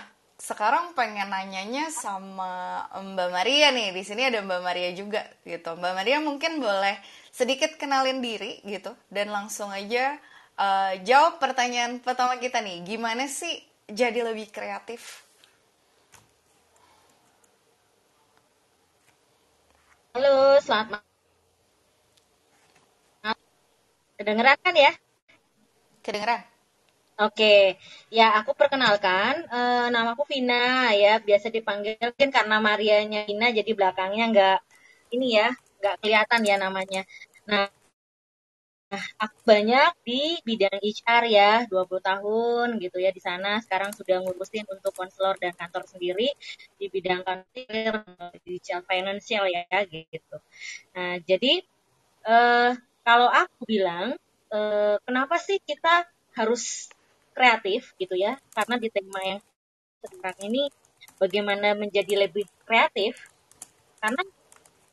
sekarang 0.49 0.85
pengen 0.99 1.29
nanyanya 1.35 1.85
sama 2.05 2.53
Mbak 3.15 3.29
Maria 3.37 3.69
nih. 3.79 3.89
Di 3.97 4.03
sini 4.09 4.23
ada 4.31 4.39
Mbak 4.49 4.61
Maria 4.67 4.91
juga 5.01 5.23
gitu. 5.53 5.71
Mbak 5.81 5.93
Maria 5.99 6.19
mungkin 6.29 6.53
boleh 6.67 6.97
sedikit 7.39 7.71
kenalin 7.81 8.19
diri 8.27 8.53
gitu 8.75 8.93
dan 9.17 9.27
langsung 9.37 9.71
aja 9.81 10.05
eh, 10.67 10.93
jawab 11.09 11.33
pertanyaan 11.43 11.93
pertama 12.07 12.35
kita 12.45 12.59
nih. 12.67 12.79
Gimana 12.91 13.25
sih 13.41 13.55
jadi 14.01 14.21
lebih 14.29 14.47
kreatif? 14.57 15.03
Halo, 20.15 20.57
selamat 20.65 20.89
malam. 23.23 23.37
Kedengeran 24.19 24.59
kan 24.65 24.75
ya? 24.85 24.93
Kedengeran? 26.03 26.52
Oke, 27.25 27.45
ya 28.19 28.25
aku 28.39 28.51
perkenalkan, 28.61 29.33
eh, 29.55 29.87
namaku 29.95 30.23
Vina 30.33 30.55
ya, 31.03 31.11
biasa 31.29 31.47
dipanggil 31.57 31.95
mungkin 32.09 32.31
karena 32.37 32.57
Marianya 32.67 33.19
Vina 33.29 33.47
jadi 33.59 33.71
belakangnya 33.79 34.23
nggak 34.33 34.57
ini 35.15 35.27
ya, 35.39 35.47
nggak 35.79 35.95
kelihatan 36.01 36.41
ya 36.51 36.57
namanya. 36.65 37.01
Nah, 37.51 37.65
aku 39.25 39.39
banyak 39.51 39.91
di 40.09 40.21
bidang 40.49 40.77
HR 40.85 41.25
ya, 41.39 41.51
20 41.71 42.03
tahun 42.09 42.67
gitu 42.83 42.97
ya 43.05 43.11
di 43.17 43.23
sana. 43.29 43.49
Sekarang 43.65 43.91
sudah 43.99 44.17
ngurusin 44.23 44.65
untuk 44.75 44.93
konselor 44.99 45.35
dan 45.43 45.53
kantor 45.61 45.83
sendiri 45.93 46.29
di 46.81 46.87
bidang 46.95 47.21
kantor, 47.29 47.95
digital 48.45 48.81
financial 48.91 49.45
ya 49.49 49.63
gitu. 49.89 50.37
Nah, 50.97 51.13
jadi 51.31 51.53
eh, 52.35 52.71
kalau 53.07 53.29
aku 53.43 53.61
bilang, 53.73 54.09
eh, 54.55 54.97
kenapa 55.07 55.37
sih 55.47 55.59
kita 55.71 55.95
harus 56.39 56.91
kreatif 57.33 57.97
gitu 57.99 58.15
ya? 58.15 58.39
Karena 58.53 58.77
di 58.79 58.89
tema 58.93 59.21
yang 59.25 59.41
sekarang 60.03 60.39
ini 60.49 60.63
bagaimana 61.19 61.75
menjadi 61.79 62.27
lebih 62.27 62.47
kreatif, 62.67 63.19
karena 64.03 64.23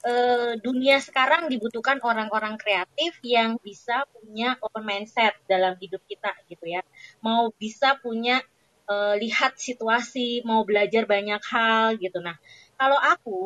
eh, 0.06 0.54
dunia 0.62 0.98
sekarang 1.02 1.52
dibutuhkan 1.52 2.00
orang-orang 2.00 2.56
kreatif 2.56 3.18
yang 3.26 3.60
bisa 3.60 4.06
punya 4.14 4.56
open 4.64 4.86
mindset 4.86 5.36
dalam 5.50 5.76
hidup 5.82 6.02
kita 6.08 6.32
gitu 6.48 6.66
ya. 6.70 6.82
Mau 7.26 7.52
bisa 7.58 7.98
punya 8.00 8.42
eh, 8.90 9.16
lihat 9.20 9.60
situasi, 9.60 10.46
mau 10.48 10.64
belajar 10.64 11.04
banyak 11.10 11.42
hal 11.52 12.00
gitu. 12.00 12.20
Nah, 12.24 12.38
kalau 12.80 13.00
aku 13.00 13.40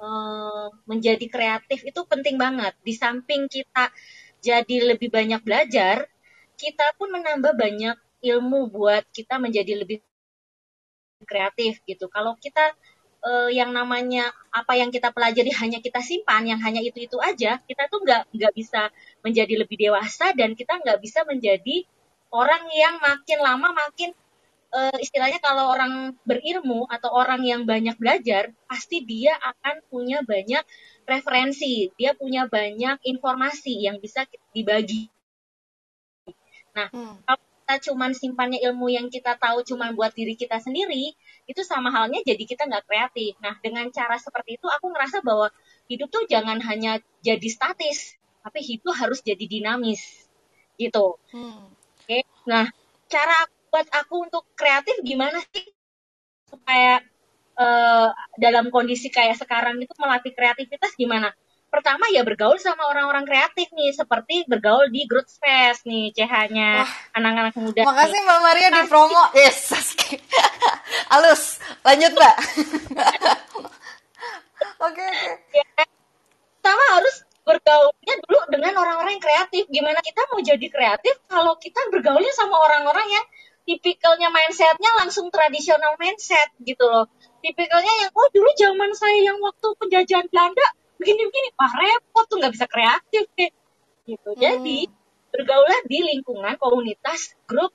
eh, 0.00 0.66
menjadi 0.88 1.26
kreatif 1.28 1.84
itu 1.84 2.00
penting 2.08 2.36
banget. 2.40 2.72
Di 2.80 2.94
samping 2.96 3.46
kita 3.50 3.92
jadi 4.40 4.96
lebih 4.96 5.12
banyak 5.12 5.44
belajar, 5.44 6.08
kita 6.56 6.86
pun 6.96 7.12
menambah 7.12 7.52
banyak 7.56 7.96
ilmu 8.22 8.60
buat 8.74 9.04
kita 9.16 9.36
menjadi 9.44 9.72
lebih 9.82 9.98
kreatif 11.30 11.72
gitu. 11.90 12.06
Kalau 12.14 12.32
kita 12.44 12.64
eh, 13.28 13.50
yang 13.58 13.70
namanya 13.78 14.24
apa 14.60 14.72
yang 14.80 14.90
kita 14.96 15.08
pelajari 15.16 15.52
hanya 15.60 15.78
kita 15.86 16.00
simpan, 16.10 16.42
yang 16.50 16.60
hanya 16.66 16.80
itu 16.88 16.98
itu 17.06 17.16
aja, 17.30 17.60
kita 17.68 17.82
tuh 17.92 18.00
nggak 18.04 18.22
nggak 18.36 18.52
bisa 18.60 18.82
menjadi 19.24 19.54
lebih 19.62 19.76
dewasa 19.84 20.26
dan 20.38 20.50
kita 20.60 20.80
nggak 20.82 20.98
bisa 21.04 21.20
menjadi 21.30 21.76
orang 22.32 22.64
yang 22.82 22.94
makin 23.08 23.38
lama 23.48 23.68
makin 23.82 24.10
eh, 24.78 24.98
istilahnya 25.04 25.40
kalau 25.48 25.64
orang 25.74 25.92
berilmu 26.28 26.80
atau 26.96 27.10
orang 27.22 27.42
yang 27.52 27.62
banyak 27.72 27.96
belajar, 28.02 28.44
pasti 28.70 28.98
dia 29.12 29.34
akan 29.52 29.76
punya 29.92 30.18
banyak 30.32 30.64
referensi, 31.12 31.74
dia 31.98 32.12
punya 32.20 32.42
banyak 32.56 32.96
informasi 33.12 33.74
yang 33.86 33.96
bisa 34.04 34.20
dibagi. 34.56 35.02
Nah, 36.76 36.88
Hmm. 36.94 37.14
kalau 37.26 37.44
kita 37.70 37.94
cuman 37.94 38.10
simpannya 38.10 38.58
ilmu 38.66 38.90
yang 38.90 39.06
kita 39.06 39.38
tahu 39.38 39.62
cuman 39.62 39.94
buat 39.94 40.10
diri 40.10 40.34
kita 40.34 40.58
sendiri, 40.58 41.14
itu 41.46 41.62
sama 41.62 41.94
halnya 41.94 42.18
jadi 42.26 42.42
kita 42.42 42.66
nggak 42.66 42.82
kreatif. 42.82 43.38
Nah, 43.38 43.54
dengan 43.62 43.86
cara 43.94 44.18
seperti 44.18 44.58
itu 44.58 44.66
aku 44.66 44.90
ngerasa 44.90 45.22
bahwa 45.22 45.54
hidup 45.86 46.10
tuh 46.10 46.26
jangan 46.26 46.58
hanya 46.66 46.98
jadi 47.22 47.46
statis, 47.46 48.18
tapi 48.42 48.58
hidup 48.66 48.90
harus 48.98 49.22
jadi 49.22 49.46
dinamis. 49.46 50.02
Gitu. 50.74 51.14
Hmm. 51.30 51.70
Oke. 51.70 52.26
Nah, 52.50 52.66
cara 53.06 53.46
buat 53.70 53.86
aku 53.86 54.26
untuk 54.26 54.42
kreatif 54.58 54.98
gimana 55.06 55.38
sih 55.54 55.70
supaya 56.50 56.98
eh, 57.54 58.08
dalam 58.34 58.66
kondisi 58.74 59.14
kayak 59.14 59.38
sekarang 59.38 59.78
itu 59.78 59.94
melatih 59.94 60.34
kreativitas 60.34 60.98
gimana? 60.98 61.30
Pertama 61.70 62.10
ya 62.10 62.26
bergaul 62.26 62.58
sama 62.58 62.82
orang-orang 62.90 63.22
kreatif 63.22 63.70
nih, 63.70 63.94
seperti 63.94 64.42
bergaul 64.50 64.90
di 64.90 65.06
Growth 65.06 65.38
Fest 65.38 65.86
nih, 65.86 66.10
CH-nya 66.10 66.82
anak-anak 67.14 67.54
muda 67.62 67.86
nih. 67.86 67.86
makasih 67.86 68.20
Mbak 68.26 68.40
Maria 68.42 68.68
di 68.74 68.82
promo. 68.90 69.22
Yes, 69.38 69.70
Sasuke. 69.70 70.18
Halus. 71.14 71.62
Lanjut, 71.86 72.10
Mbak. 72.10 72.36
Oke, 74.80 74.96
oke. 74.96 75.08
ya, 75.52 75.64
pertama 76.56 76.84
harus 76.96 77.20
bergaulnya 77.44 78.14
dulu 78.24 78.40
dengan 78.48 78.80
orang-orang 78.80 79.16
yang 79.16 79.24
kreatif. 79.24 79.64
Gimana 79.68 80.00
kita 80.00 80.24
mau 80.32 80.40
jadi 80.40 80.66
kreatif 80.72 81.20
kalau 81.28 81.56
kita 81.60 81.80
bergaulnya 81.92 82.32
sama 82.32 82.56
orang-orang 82.56 83.04
yang 83.08 83.24
tipikalnya 83.68 84.32
mindsetnya 84.32 84.90
langsung 85.00 85.28
tradisional 85.28 86.00
mindset 86.00 86.48
gitu 86.64 86.80
loh. 86.88 87.08
Tipikalnya 87.44 87.92
yang 88.04 88.10
oh 88.12 88.28
dulu 88.32 88.50
zaman 88.56 88.90
saya 88.96 89.32
yang 89.32 89.38
waktu 89.40 89.68
penjajahan 89.80 90.26
Belanda 90.32 90.66
begini-begini, 91.00 91.48
wah 91.56 91.72
repot 91.72 92.24
tuh 92.28 92.36
nggak 92.38 92.52
bisa 92.52 92.66
kreatif 92.68 93.24
deh. 93.34 93.50
Gitu. 94.04 94.30
Jadi 94.36 94.78
Hmm. 94.84 94.94
bergaulah 95.32 95.80
di 95.88 95.98
lingkungan 96.04 96.54
komunitas 96.60 97.32
grup 97.48 97.72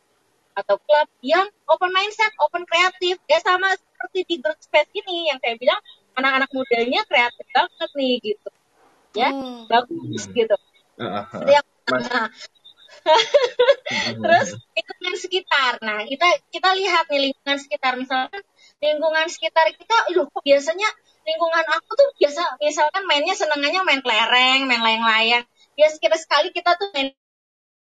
atau 0.55 0.79
klub 0.79 1.07
yang 1.19 1.49
open 1.67 1.91
mindset, 1.91 2.31
open 2.39 2.63
kreatif. 2.63 3.19
Ya 3.27 3.41
sama 3.43 3.73
seperti 3.75 4.19
di 4.29 4.35
Growth 4.39 4.63
Space 4.63 4.91
ini 4.93 5.33
yang 5.33 5.41
saya 5.41 5.57
bilang 5.59 5.81
anak-anak 6.15 6.49
mudanya 6.55 7.01
kreatif 7.09 7.45
banget 7.51 7.89
nih 7.97 8.13
gitu. 8.23 8.49
Ya, 9.15 9.29
Hmm. 9.31 9.67
bagus 9.67 10.23
Hmm. 10.27 10.35
gitu. 10.35 10.55
Ah, 10.95 11.03
ah, 11.03 11.25
Itu 11.43 11.51
ah. 11.51 11.55
yang 11.59 11.65
Mas, 11.65 11.83
pertama. 11.85 12.27
Terus 14.23 14.49
lingkungan 14.75 15.15
sekitar. 15.19 15.73
Nah, 15.83 15.99
kita 16.07 16.27
kita 16.49 16.69
lihat 16.79 17.05
nih 17.11 17.31
lingkungan 17.31 17.59
sekitar 17.59 17.93
misalkan 17.99 18.41
lingkungan 18.81 19.27
sekitar 19.29 19.67
kita, 19.75 19.95
aduh 20.11 20.25
kok 20.31 20.43
biasanya 20.43 20.89
lingkungan 21.25 21.65
aku 21.65 21.89
tuh 21.97 22.07
biasa 22.21 22.41
misalkan 22.61 23.03
mainnya 23.09 23.33
senengannya 23.33 23.81
main 23.81 24.01
kelereng, 24.05 24.69
main 24.69 24.81
layang-layang. 24.81 25.43
Ya 25.75 25.87
sekira 25.91 26.15
sekali 26.15 26.53
kita 26.53 26.77
tuh 26.77 26.89
main 26.93 27.11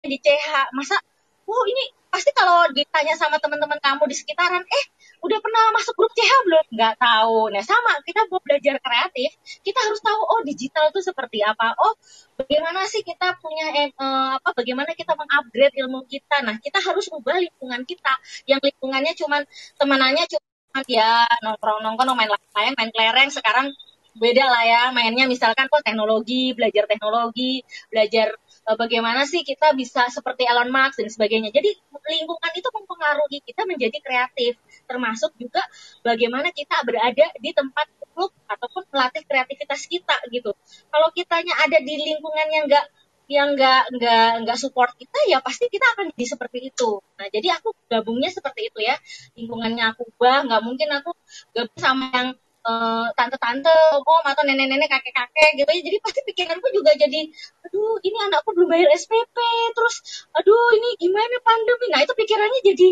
di 0.03 0.17
CH. 0.19 0.71
Masa 0.75 0.95
wow 1.43 1.63
ini 1.67 1.83
pasti 2.07 2.29
kalau 2.31 2.69
ditanya 2.71 3.17
sama 3.17 3.41
teman-teman 3.41 3.81
kamu 3.81 4.05
di 4.05 4.15
sekitaran, 4.15 4.61
eh 4.63 4.85
udah 5.25 5.39
pernah 5.43 5.73
masuk 5.75 5.93
grup 5.97 6.13
CH 6.15 6.31
belum? 6.47 6.65
Nggak 6.77 6.95
tahu. 7.01 7.51
Nah 7.51 7.63
sama, 7.65 7.99
kita 8.07 8.27
mau 8.31 8.39
belajar 8.43 8.75
kreatif, 8.79 9.29
kita 9.65 9.79
harus 9.81 9.99
tahu 9.99 10.21
oh 10.23 10.41
digital 10.47 10.93
itu 10.93 11.01
seperti 11.03 11.43
apa. 11.43 11.75
Oh 11.75 11.93
bagaimana 12.39 12.87
sih 12.87 13.03
kita 13.03 13.35
punya 13.43 13.65
eh, 13.75 13.89
eh, 13.91 14.29
apa? 14.39 14.49
Bagaimana 14.55 14.95
kita 14.95 15.13
mengupgrade 15.19 15.75
ilmu 15.83 16.07
kita? 16.07 16.47
Nah 16.47 16.55
kita 16.63 16.79
harus 16.79 17.11
ubah 17.11 17.35
lingkungan 17.43 17.83
kita 17.83 18.13
yang 18.47 18.61
lingkungannya 18.63 19.13
cuman 19.19 19.41
temanannya 19.79 20.23
cuma 20.31 20.52
ya 20.89 21.25
nongkrong-nongkrong 21.45 22.17
main 22.17 22.29
layang, 22.29 22.75
main 22.77 22.91
kelereng. 22.93 23.29
Sekarang 23.29 23.69
beda 24.13 24.45
lah 24.45 24.63
ya 24.63 24.81
mainnya 24.93 25.25
misalkan 25.25 25.65
kok 25.65 25.81
teknologi 25.81 26.53
belajar 26.53 26.85
teknologi 26.85 27.65
belajar 27.89 28.37
eh, 28.69 28.77
bagaimana 28.77 29.25
sih 29.25 29.41
kita 29.41 29.73
bisa 29.73 30.05
seperti 30.13 30.45
Elon 30.45 30.69
Musk 30.69 31.01
dan 31.01 31.09
sebagainya 31.09 31.49
jadi 31.49 31.73
lingkungan 32.13 32.51
itu 32.53 32.69
mempengaruhi 32.69 33.41
kita 33.41 33.65
menjadi 33.65 33.97
kreatif 34.05 34.53
termasuk 34.85 35.33
juga 35.41 35.65
bagaimana 36.05 36.53
kita 36.53 36.77
berada 36.85 37.25
di 37.41 37.51
tempat 37.57 37.89
klub 38.13 38.29
ataupun 38.45 38.85
melatih 38.93 39.25
kreativitas 39.25 39.89
kita 39.89 40.13
gitu 40.29 40.53
kalau 40.93 41.09
kitanya 41.17 41.57
ada 41.65 41.81
di 41.81 41.95
lingkungan 41.97 42.47
yang 42.53 42.69
nggak 42.69 42.85
yang 43.31 43.55
nggak 43.55 43.81
nggak 43.95 44.27
nggak 44.43 44.57
support 44.59 44.91
kita 44.99 45.19
ya 45.31 45.39
pasti 45.39 45.71
kita 45.71 45.85
akan 45.95 46.11
jadi 46.15 46.25
seperti 46.35 46.59
itu. 46.69 46.99
Nah 47.17 47.27
jadi 47.31 47.47
aku 47.59 47.71
gabungnya 47.87 48.29
seperti 48.29 48.67
itu 48.69 48.79
ya. 48.83 48.95
Lingkungannya 49.39 49.83
aku 49.95 50.01
ubah 50.15 50.37
nggak 50.47 50.61
mungkin 50.63 50.89
aku 50.91 51.11
gabung 51.55 51.79
sama 51.79 52.05
yang 52.11 52.29
uh, 52.67 53.07
tante-tante 53.15 53.71
om 54.03 54.23
atau 54.27 54.43
nenek-nenek 54.43 54.89
kakek-kakek 54.91 55.49
gitu 55.55 55.71
ya. 55.71 55.81
Jadi 55.87 55.97
pasti 56.03 56.19
pikiranku 56.27 56.67
juga 56.75 56.91
jadi 56.99 57.21
aduh 57.69 57.95
ini 58.03 58.17
anakku 58.27 58.49
belum 58.51 58.69
bayar 58.71 58.89
SPP 58.91 59.37
terus 59.75 59.95
aduh 60.35 60.67
ini 60.75 60.89
gimana 60.99 61.35
pandemi. 61.47 61.87
Nah 61.95 62.01
itu 62.03 62.13
pikirannya 62.15 62.61
jadi 62.63 62.89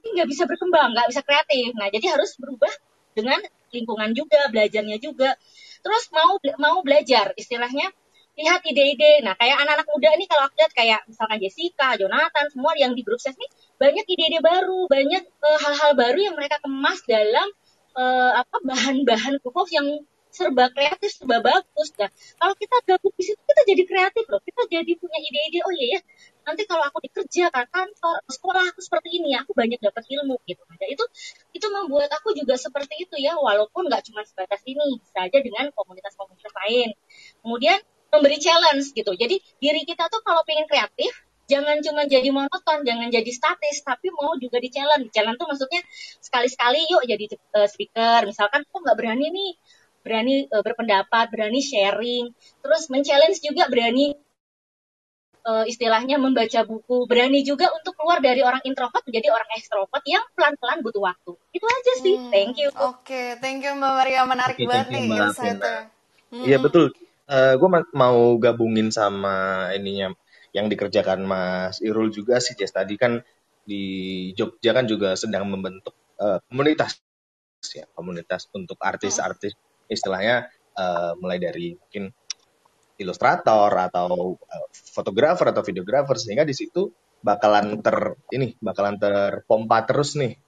nggak 0.00 0.28
bisa 0.28 0.44
berkembang 0.44 0.92
nggak 0.92 1.08
bisa 1.08 1.20
kreatif. 1.24 1.72
Nah 1.76 1.88
jadi 1.88 2.06
harus 2.16 2.36
berubah 2.36 2.72
dengan 3.16 3.40
lingkungan 3.72 4.12
juga 4.12 4.48
belajarnya 4.52 5.00
juga. 5.00 5.36
Terus 5.80 6.04
mau 6.12 6.36
mau 6.60 6.78
belajar 6.84 7.32
istilahnya 7.40 7.88
lihat 8.38 8.60
ide-ide. 8.64 9.24
Nah, 9.26 9.34
kayak 9.36 9.62
anak-anak 9.62 9.86
muda 9.90 10.08
ini 10.14 10.24
kalau 10.30 10.46
aku 10.46 10.54
lihat 10.60 10.72
kayak 10.72 11.00
misalkan 11.10 11.38
Jessica, 11.42 11.88
Jonathan, 11.98 12.46
semua 12.52 12.72
yang 12.78 12.92
di 12.94 13.02
grup 13.02 13.20
ses 13.20 13.34
ini 13.36 13.48
banyak 13.76 14.06
ide-ide 14.06 14.40
baru, 14.40 14.86
banyak 14.86 15.22
eh, 15.24 15.58
hal-hal 15.60 15.92
uh, 15.92 15.96
baru 15.96 16.18
yang 16.18 16.34
mereka 16.38 16.56
kemas 16.62 17.00
dalam 17.04 17.48
uh, 17.98 18.32
apa 18.40 18.56
bahan-bahan 18.62 19.42
pupuk 19.42 19.68
yang 19.74 19.86
serba 20.30 20.70
kreatif, 20.70 21.10
serba 21.10 21.42
bagus. 21.42 21.90
Nah, 21.98 22.10
kalau 22.38 22.54
kita 22.54 22.76
gabung 22.86 23.14
di 23.18 23.24
situ 23.26 23.40
kita 23.42 23.62
jadi 23.66 23.82
kreatif 23.82 24.24
loh. 24.30 24.40
Kita 24.40 24.62
jadi 24.70 24.92
punya 24.94 25.18
ide-ide. 25.18 25.58
Oh 25.66 25.72
iya 25.74 25.86
ya, 25.98 26.00
nanti 26.46 26.62
kalau 26.70 26.86
aku 26.86 27.02
dikerja 27.02 27.50
kan 27.50 27.66
kantor, 27.66 28.22
sekolah 28.30 28.62
aku 28.70 28.80
seperti 28.80 29.18
ini, 29.18 29.34
aku 29.34 29.50
banyak 29.52 29.82
dapat 29.82 30.06
ilmu 30.06 30.38
gitu. 30.46 30.62
Nah, 30.70 30.86
itu 30.86 31.04
itu 31.50 31.66
membuat 31.66 32.14
aku 32.14 32.30
juga 32.38 32.54
seperti 32.54 33.04
itu 33.04 33.18
ya, 33.18 33.34
walaupun 33.36 33.90
nggak 33.90 34.06
cuma 34.06 34.22
sebatas 34.22 34.62
ini, 34.64 35.02
bisa 35.02 35.18
aja 35.26 35.38
dengan 35.42 35.66
komunitas-komunitas 35.74 36.54
lain. 36.62 36.94
Kemudian 37.42 37.78
memberi 38.10 38.38
challenge 38.42 38.90
gitu. 38.90 39.12
Jadi 39.14 39.38
diri 39.62 39.82
kita 39.86 40.10
tuh 40.10 40.20
kalau 40.26 40.42
pengen 40.42 40.66
kreatif, 40.66 41.14
jangan 41.46 41.78
cuma 41.82 42.06
jadi 42.06 42.28
monoton, 42.30 42.82
jangan 42.82 43.08
jadi 43.10 43.30
statis, 43.30 43.82
tapi 43.86 44.10
mau 44.14 44.34
juga 44.38 44.58
di 44.58 44.70
challenge. 44.70 45.14
Challenge 45.14 45.38
tuh 45.38 45.48
maksudnya 45.50 45.80
sekali-sekali 46.22 46.90
yuk 46.90 47.02
jadi 47.06 47.24
uh, 47.58 47.68
speaker. 47.70 48.26
Misalkan 48.26 48.66
kok 48.66 48.80
nggak 48.82 48.98
berani 48.98 49.26
nih, 49.30 49.52
berani 50.02 50.34
uh, 50.50 50.62
berpendapat, 50.62 51.30
berani 51.30 51.60
sharing, 51.62 52.34
terus 52.62 52.90
men-challenge 52.90 53.38
juga 53.42 53.70
berani 53.70 54.14
uh, 55.46 55.64
istilahnya 55.70 56.18
membaca 56.18 56.66
buku, 56.66 57.06
berani 57.06 57.46
juga 57.46 57.70
untuk 57.74 57.94
keluar 57.94 58.18
dari 58.18 58.42
orang 58.42 58.62
introvert 58.66 59.06
menjadi 59.06 59.30
orang 59.30 59.50
ekstrovert 59.54 60.02
yang 60.06 60.22
pelan-pelan 60.34 60.82
butuh 60.82 61.02
waktu. 61.02 61.32
Itu 61.54 61.66
aja 61.66 61.92
sih. 62.02 62.14
Hmm, 62.18 62.30
thank 62.34 62.58
you. 62.58 62.74
Oke, 62.74 63.06
okay. 63.06 63.26
thank 63.38 63.62
you 63.62 63.74
Mbak 63.74 63.92
Maria, 64.02 64.22
menarik 64.26 64.58
okay, 64.58 64.66
banget 64.66 64.86
nih 64.94 65.02
insight-nya. 65.10 65.78
Iya 66.30 66.58
hmm. 66.58 66.66
betul 66.66 66.94
uh, 67.30 67.54
eh, 67.54 67.54
gue 67.54 67.68
mau 67.94 68.20
gabungin 68.42 68.90
sama 68.90 69.70
ininya 69.72 70.10
yang 70.50 70.66
dikerjakan 70.66 71.22
Mas 71.22 71.78
Irul 71.78 72.10
juga 72.10 72.42
sih 72.42 72.58
Jess. 72.58 72.74
Tadi 72.74 72.98
kan 72.98 73.22
di 73.62 73.84
Jogja 74.34 74.74
kan 74.74 74.90
juga 74.90 75.14
sedang 75.14 75.46
membentuk 75.46 75.94
uh, 76.18 76.42
komunitas 76.50 76.98
ya 77.70 77.86
komunitas 77.94 78.50
untuk 78.50 78.76
artis-artis. 78.82 79.54
Istilahnya 79.86 80.50
uh, 80.74 81.14
mulai 81.22 81.38
dari 81.38 81.78
mungkin 81.78 82.10
ilustrator 82.98 83.70
atau 83.70 84.34
uh, 84.34 84.66
fotografer 84.74 85.54
atau 85.54 85.62
videografer 85.62 86.18
sehingga 86.18 86.42
di 86.42 86.52
situ 86.52 86.90
bakalan 87.20 87.84
ter 87.84 88.16
ini 88.32 88.56
bakalan 88.58 88.96
terpompa 88.96 89.84
terus 89.84 90.16
nih 90.16 90.40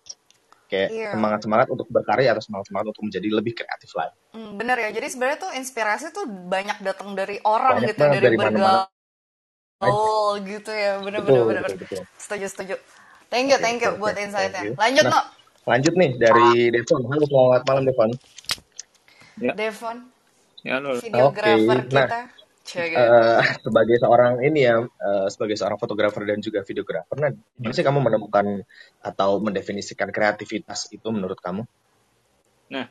kayak 0.73 0.89
iya. 0.89 1.11
semangat 1.13 1.45
semangat 1.45 1.69
untuk 1.69 1.85
berkarya 1.93 2.33
atau 2.33 2.41
semangat 2.41 2.73
semangat 2.73 2.97
untuk 2.97 3.05
menjadi 3.05 3.29
lebih 3.29 3.53
kreatif 3.53 3.93
lagi. 3.93 4.17
Hmm, 4.33 4.57
bener 4.57 4.77
ya, 4.81 4.89
jadi 4.89 5.07
sebenarnya 5.13 5.39
tuh 5.45 5.53
inspirasi 5.53 6.17
tuh 6.17 6.25
banyak 6.25 6.81
datang 6.81 7.13
dari 7.13 7.37
orang 7.45 7.85
banyak 7.85 7.93
gitu, 7.93 8.01
dari, 8.01 8.17
dari 8.25 8.37
bergaul 8.41 8.89
oh, 9.85 10.41
gitu 10.41 10.73
ya, 10.73 10.97
bener 11.05 11.21
bener 11.21 11.43
bener. 11.45 11.63
Betul, 11.69 11.85
betul. 11.85 12.03
Setuju 12.17 12.47
setuju. 12.49 12.75
Thank 13.29 13.53
you, 13.53 13.59
thank 13.61 13.85
you 13.85 13.93
okay, 13.93 14.01
buat 14.01 14.17
insightnya. 14.17 14.73
Lanjut 14.81 15.05
nah, 15.13 15.21
no. 15.21 15.23
Lanjut 15.69 15.95
nih 15.95 16.11
dari 16.17 16.73
Devon. 16.73 17.01
Halo 17.07 17.25
selamat 17.29 17.63
malam 17.69 17.83
Devon. 17.85 18.11
Ya. 19.41 19.53
Devon. 19.53 19.97
Ya. 20.65 20.77
Videografer 20.81 21.79
okay. 21.85 21.89
kita. 21.93 22.05
Nah, 22.09 22.42
Uh, 22.63 23.43
sebagai 23.59 23.99
seorang 23.99 24.39
ini 24.41 24.71
ya, 24.71 24.79
uh, 24.81 25.27
sebagai 25.29 25.59
seorang 25.59 25.77
fotografer 25.77 26.23
dan 26.23 26.39
juga 26.39 26.63
videografer, 26.63 27.17
nah, 27.19 27.35
gimana 27.59 27.75
sih 27.75 27.85
kamu 27.85 27.99
menemukan 27.99 28.47
atau 29.03 29.43
mendefinisikan 29.43 30.15
kreativitas 30.15 30.87
itu 30.95 31.05
menurut 31.11 31.37
kamu? 31.43 31.67
Nah, 32.71 32.87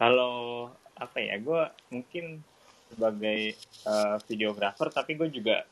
kalau 0.00 0.68
apa 0.96 1.20
ya, 1.20 1.36
gue 1.36 1.62
mungkin 1.92 2.40
sebagai 2.88 3.54
uh, 3.84 4.16
videografer, 4.24 4.88
tapi 4.88 5.20
gue 5.20 5.28
juga 5.28 5.68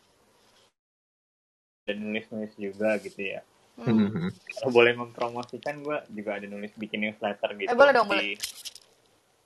dan 1.88 1.99
nulis-nulis 1.99 2.53
juga 2.61 3.01
gitu 3.01 3.21
ya. 3.21 3.40
Hmm. 3.81 4.29
Kalau 4.61 4.71
boleh 4.71 4.92
mempromosikan, 4.92 5.81
gue 5.81 5.97
juga 6.12 6.37
ada 6.37 6.47
nulis 6.47 6.71
bikin 6.77 7.09
newsletter 7.09 7.57
gitu 7.57 7.73
eh, 7.73 7.77
boleh 7.77 7.92
dong, 7.97 8.07
di 8.07 8.12
boleh. 8.12 8.37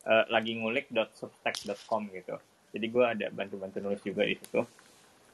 Uh, 0.06 0.24
lagi 0.30 0.58
ngulik.substack.com 0.58 2.10
gitu 2.10 2.36
jadi 2.72 2.86
gue 2.90 3.04
ada 3.04 3.26
bantu-bantu 3.30 3.78
nulis 3.80 4.02
juga 4.02 4.26
di 4.26 4.36
situ. 4.36 4.62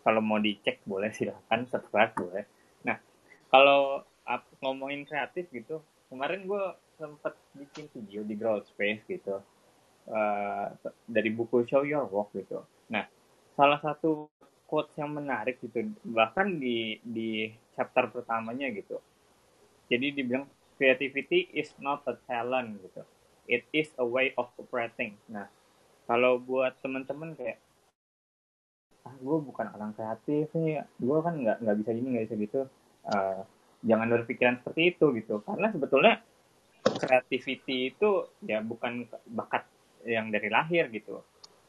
Kalau 0.03 0.21
mau 0.21 0.39
dicek 0.43 0.83
boleh 0.83 1.15
silahkan 1.15 1.63
subscribe 1.71 2.13
boleh. 2.19 2.45
Nah 2.87 2.99
kalau 3.49 4.03
ngomongin 4.63 5.07
kreatif 5.07 5.51
gitu 5.51 5.83
kemarin 6.13 6.45
gue 6.45 6.65
sempet 7.01 7.35
bikin 7.57 7.89
video 7.95 8.21
di 8.27 8.35
Grow 8.37 8.61
Space 8.63 9.03
gitu. 9.09 9.41
Uh, 10.03 10.67
dari 11.07 11.31
buku 11.31 11.63
Show 11.63 11.87
Your 11.87 12.11
Work 12.11 12.35
gitu. 12.35 12.67
Nah 12.91 13.07
salah 13.55 13.79
satu 13.79 14.27
quote 14.67 14.91
yang 14.99 15.15
menarik 15.15 15.61
gitu 15.63 15.85
bahkan 16.03 16.59
di 16.59 16.99
di 17.05 17.53
chapter 17.77 18.11
pertamanya 18.11 18.73
gitu. 18.75 18.99
Jadi 19.87 20.17
dibilang 20.17 20.49
creativity 20.81 21.53
is 21.55 21.71
not 21.79 22.03
a 22.11 22.19
talent 22.27 22.81
gitu. 22.83 23.05
It 23.47 23.69
is 23.71 23.93
a 24.01 24.07
way 24.07 24.35
of 24.35 24.51
operating. 24.59 25.15
Nah 25.31 25.47
kalau 26.07 26.43
buat 26.43 26.75
temen-temen 26.83 27.39
kayak 27.39 27.59
ah 29.03 29.15
gue 29.19 29.39
bukan 29.43 29.67
orang 29.75 29.93
kreatif 29.99 30.47
nih 30.55 30.87
gue 31.03 31.19
kan 31.27 31.35
nggak 31.35 31.57
nggak 31.59 31.77
bisa 31.83 31.91
gini 31.91 32.09
nggak 32.15 32.25
bisa 32.31 32.37
gitu. 32.39 32.61
Uh, 33.03 33.43
jangan 33.83 34.07
berpikiran 34.15 34.55
seperti 34.63 34.95
itu 34.95 35.07
gitu. 35.19 35.43
Karena 35.43 35.69
sebetulnya 35.75 36.15
creativity 36.83 37.95
itu 37.95 38.31
ya 38.47 38.63
bukan 38.63 39.07
bakat 39.35 39.67
yang 40.07 40.31
dari 40.31 40.47
lahir 40.51 40.87
gitu. 40.91 41.23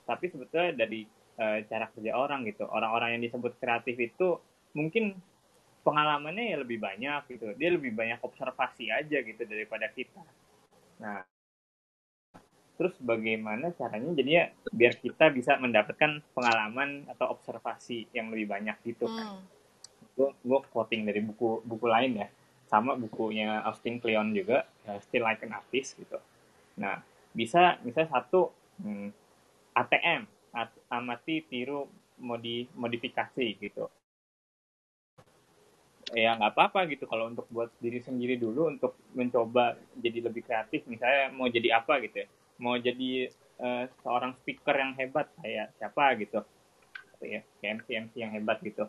Tapi 0.06 0.30
sebetulnya 0.30 0.78
dari 0.78 1.06
uh, 1.42 1.60
cara 1.66 1.90
kerja 1.90 2.12
orang 2.14 2.46
gitu. 2.46 2.70
Orang-orang 2.70 3.18
yang 3.18 3.24
disebut 3.26 3.58
kreatif 3.58 3.98
itu 3.98 4.38
mungkin 4.78 5.18
pengalamannya 5.82 6.54
ya 6.54 6.58
lebih 6.62 6.78
banyak 6.78 7.22
gitu. 7.34 7.54
Dia 7.58 7.70
lebih 7.74 7.98
banyak 7.98 8.22
observasi 8.22 8.94
aja 8.94 9.18
gitu 9.26 9.42
daripada 9.46 9.90
kita. 9.90 10.22
Nah 11.02 11.26
terus 12.74 12.98
bagaimana 12.98 13.70
caranya 13.78 14.18
jadinya 14.18 14.50
biar 14.74 14.98
kita 14.98 15.30
bisa 15.30 15.62
mendapatkan 15.62 16.26
pengalaman 16.34 17.06
atau 17.06 17.30
observasi 17.30 18.10
yang 18.18 18.34
lebih 18.34 18.50
banyak 18.50 18.78
gitu 18.82 19.06
kan? 19.06 19.38
Gue 20.18 20.34
hmm. 20.34 20.42
gue 20.42 20.60
quoting 20.74 21.02
dari 21.06 21.22
buku 21.22 21.62
buku 21.62 21.86
lain 21.86 22.26
ya. 22.26 22.28
Sama 22.66 22.98
bukunya 22.98 23.62
Austin 23.62 24.02
Kleon 24.02 24.34
juga 24.34 24.66
uh, 24.90 24.98
Still 25.06 25.22
Like 25.22 25.46
an 25.46 25.54
Artist 25.54 26.02
gitu. 26.02 26.18
Nah 26.82 27.06
bisa 27.34 27.78
bisa 27.86 28.10
satu 28.10 28.50
hmm, 28.82 29.14
ATM 29.78 30.26
at, 30.58 30.74
amati 30.90 31.46
tiru 31.46 31.86
modi 32.18 32.66
modifikasi 32.74 33.46
gitu. 33.62 33.86
Ya 36.14 36.34
nggak 36.38 36.58
apa-apa 36.58 36.90
gitu 36.90 37.06
kalau 37.06 37.30
untuk 37.30 37.46
buat 37.54 37.70
diri 37.78 38.02
sendiri 38.02 38.38
dulu 38.42 38.70
untuk 38.70 38.98
mencoba 39.14 39.78
jadi 39.94 40.26
lebih 40.26 40.42
kreatif. 40.42 40.90
Misalnya 40.90 41.30
mau 41.30 41.46
jadi 41.46 41.78
apa 41.78 42.02
gitu 42.02 42.26
ya 42.26 42.30
mau 42.64 42.80
jadi 42.80 43.28
uh, 43.60 43.84
seorang 44.00 44.40
speaker 44.40 44.72
yang 44.72 44.96
hebat 44.96 45.28
kayak 45.44 45.76
siapa 45.76 46.16
gitu. 46.16 46.40
Ya 47.20 47.44
kayak 47.60 47.84
MC 47.84 47.88
MC 48.08 48.14
yang 48.24 48.32
hebat 48.32 48.64
gitu. 48.64 48.88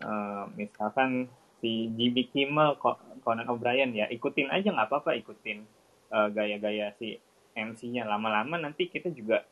Uh, 0.00 0.48
misalkan 0.56 1.28
si 1.60 1.92
Jimmy 1.92 2.24
Kimmel 2.32 2.80
Conan 3.20 3.48
O'Brien 3.52 3.92
ya 3.92 4.08
ikutin 4.08 4.48
aja 4.48 4.72
nggak 4.72 4.88
apa-apa 4.88 5.12
ikutin 5.20 5.68
uh, 6.08 6.32
gaya-gaya 6.32 6.96
si 6.96 7.20
MC-nya 7.52 8.08
lama-lama 8.08 8.56
nanti 8.56 8.88
kita 8.88 9.12
juga 9.12 9.44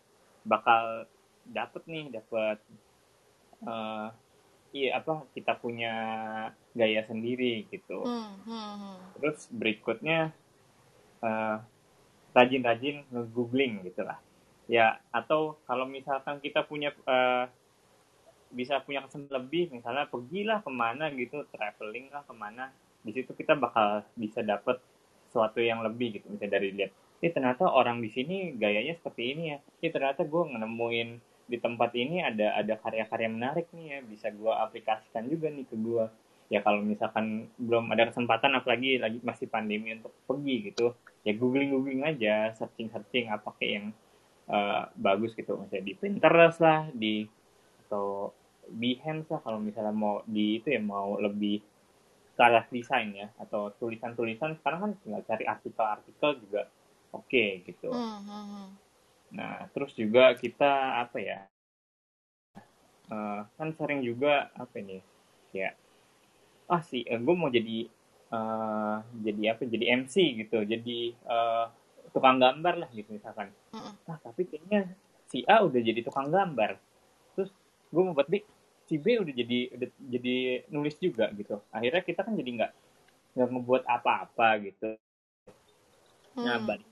bakal 0.49 1.05
dapet 1.45 1.85
nih 1.85 2.09
dapet 2.09 2.57
uh, 3.69 4.09
iya 4.73 5.01
apa 5.01 5.29
kita 5.37 5.57
punya 5.61 5.93
gaya 6.73 7.05
sendiri 7.05 7.69
gitu. 7.69 8.05
Hmm, 8.05 8.41
hmm, 8.45 8.73
hmm. 8.81 8.97
terus 9.21 9.49
berikutnya 9.53 10.33
uh, 11.21 11.61
rajin-rajin 12.39 13.03
nge-googling 13.11 13.83
gitu 13.83 14.07
lah. 14.07 14.23
Ya, 14.71 15.03
atau 15.11 15.59
kalau 15.67 15.91
misalkan 15.91 16.39
kita 16.39 16.63
punya 16.63 16.95
uh, 17.09 17.51
bisa 18.55 18.79
punya 18.87 19.03
kesempatan 19.03 19.43
lebih, 19.43 19.75
misalnya 19.75 20.07
pergilah 20.07 20.63
ke 20.63 20.71
mana 20.71 21.11
gitu, 21.11 21.43
traveling 21.51 22.13
lah 22.15 22.23
ke 22.23 22.35
mana, 22.37 22.71
di 23.03 23.11
situ 23.11 23.35
kita 23.35 23.59
bakal 23.59 24.07
bisa 24.15 24.45
dapet 24.45 24.79
sesuatu 25.29 25.59
yang 25.61 25.83
lebih 25.83 26.21
gitu, 26.21 26.31
misalnya 26.33 26.61
dari 26.61 26.69
lihat, 26.73 26.93
eh 27.21 27.33
ternyata 27.33 27.69
orang 27.69 28.01
di 28.01 28.09
sini 28.09 28.57
gayanya 28.57 28.97
seperti 28.97 29.23
ini 29.37 29.43
ya, 29.53 29.59
eh 29.85 29.91
ternyata 29.93 30.25
gue 30.25 30.43
nemuin 30.49 31.09
di 31.49 31.57
tempat 31.57 31.91
ini 31.97 32.21
ada 32.21 32.61
ada 32.61 32.77
karya-karya 32.77 33.29
menarik 33.33 33.73
nih 33.73 33.87
ya 33.97 33.99
bisa 34.05 34.29
gue 34.29 34.53
aplikasikan 34.53 35.25
juga 35.33 35.49
nih 35.49 35.65
ke 35.65 35.77
gue 35.81 36.05
ya 36.53 36.61
kalau 36.61 36.85
misalkan 36.85 37.49
belum 37.57 37.89
ada 37.89 38.13
kesempatan 38.13 38.53
apalagi 38.53 39.01
lagi 39.01 39.19
masih 39.25 39.49
pandemi 39.49 39.97
untuk 39.97 40.13
pergi 40.29 40.73
gitu 40.73 40.93
ya 41.29 41.37
googling 41.37 41.77
googling 41.77 42.01
aja 42.09 42.57
searching 42.57 42.89
searching 42.89 43.29
apa 43.29 43.53
kayak 43.61 43.73
yang 43.77 43.87
uh, 44.49 44.89
bagus 44.97 45.37
gitu 45.37 45.61
misalnya 45.61 45.85
di 45.85 45.95
Pinterest 46.01 46.59
lah 46.65 46.89
di 46.97 47.29
atau 47.85 48.33
Behance 48.69 49.29
lah 49.33 49.41
kalau 49.45 49.61
misalnya 49.61 49.93
mau 49.93 50.25
di 50.25 50.61
itu 50.61 50.73
ya 50.73 50.81
mau 50.81 51.21
lebih 51.21 51.61
ke 52.37 52.41
arah 52.41 52.65
desain 52.71 53.13
ya 53.13 53.29
atau 53.41 53.75
tulisan-tulisan 53.77 54.57
sekarang 54.61 54.81
kan 54.81 54.91
tinggal 55.05 55.23
cari 55.25 55.45
artikel-artikel 55.45 56.31
juga 56.45 56.63
oke 57.13 57.27
okay, 57.29 57.65
gitu. 57.65 57.91
Hmm, 57.91 58.21
hmm, 58.23 58.45
hmm. 58.47 58.69
Nah, 59.35 59.69
terus 59.77 59.93
juga 59.93 60.33
kita 60.37 61.03
apa 61.05 61.19
ya? 61.21 61.41
Uh, 63.09 63.45
kan 63.57 63.73
sering 63.77 64.05
juga 64.05 64.53
apa 64.53 64.81
ini? 64.81 65.01
Ya, 65.53 65.73
ah 66.69 66.85
sih, 66.85 67.05
uh, 67.09 67.17
gue 67.17 67.35
mau 67.35 67.49
jadi 67.49 67.89
uh, 68.33 69.03
jadi 69.25 69.57
apa? 69.57 69.63
Jadi 69.65 69.85
MC 69.89 70.15
gitu, 70.45 70.59
jadi 70.65 70.99
uh, 71.29 71.67
tukang 72.11 72.41
gambar 72.41 72.87
lah 72.87 72.91
gitu 72.93 73.13
misalkan. 73.15 73.53
Nah, 73.73 74.19
tapi 74.21 74.49
kayaknya 74.49 74.89
si 75.29 75.45
A 75.45 75.61
udah 75.65 75.81
jadi 75.81 76.01
tukang 76.01 76.33
gambar. 76.33 76.81
Terus 77.37 77.51
gue 77.93 78.03
mau 78.03 78.17
buat 78.17 78.29
B, 78.29 78.41
si 78.89 78.97
B 78.97 79.21
udah 79.21 79.35
jadi 79.35 79.59
udah 79.77 79.89
jadi 80.09 80.37
nulis 80.73 80.97
juga 81.01 81.29
gitu. 81.37 81.61
Akhirnya 81.73 82.03
kita 82.05 82.21
kan 82.25 82.35
jadi 82.37 82.51
nggak 82.63 82.73
nggak 83.37 83.49
ngebuat 83.53 83.83
apa-apa 83.85 84.49
gitu. 84.65 84.91
Nah, 86.39 86.57
hmm. 86.61 86.67
balik 86.67 86.89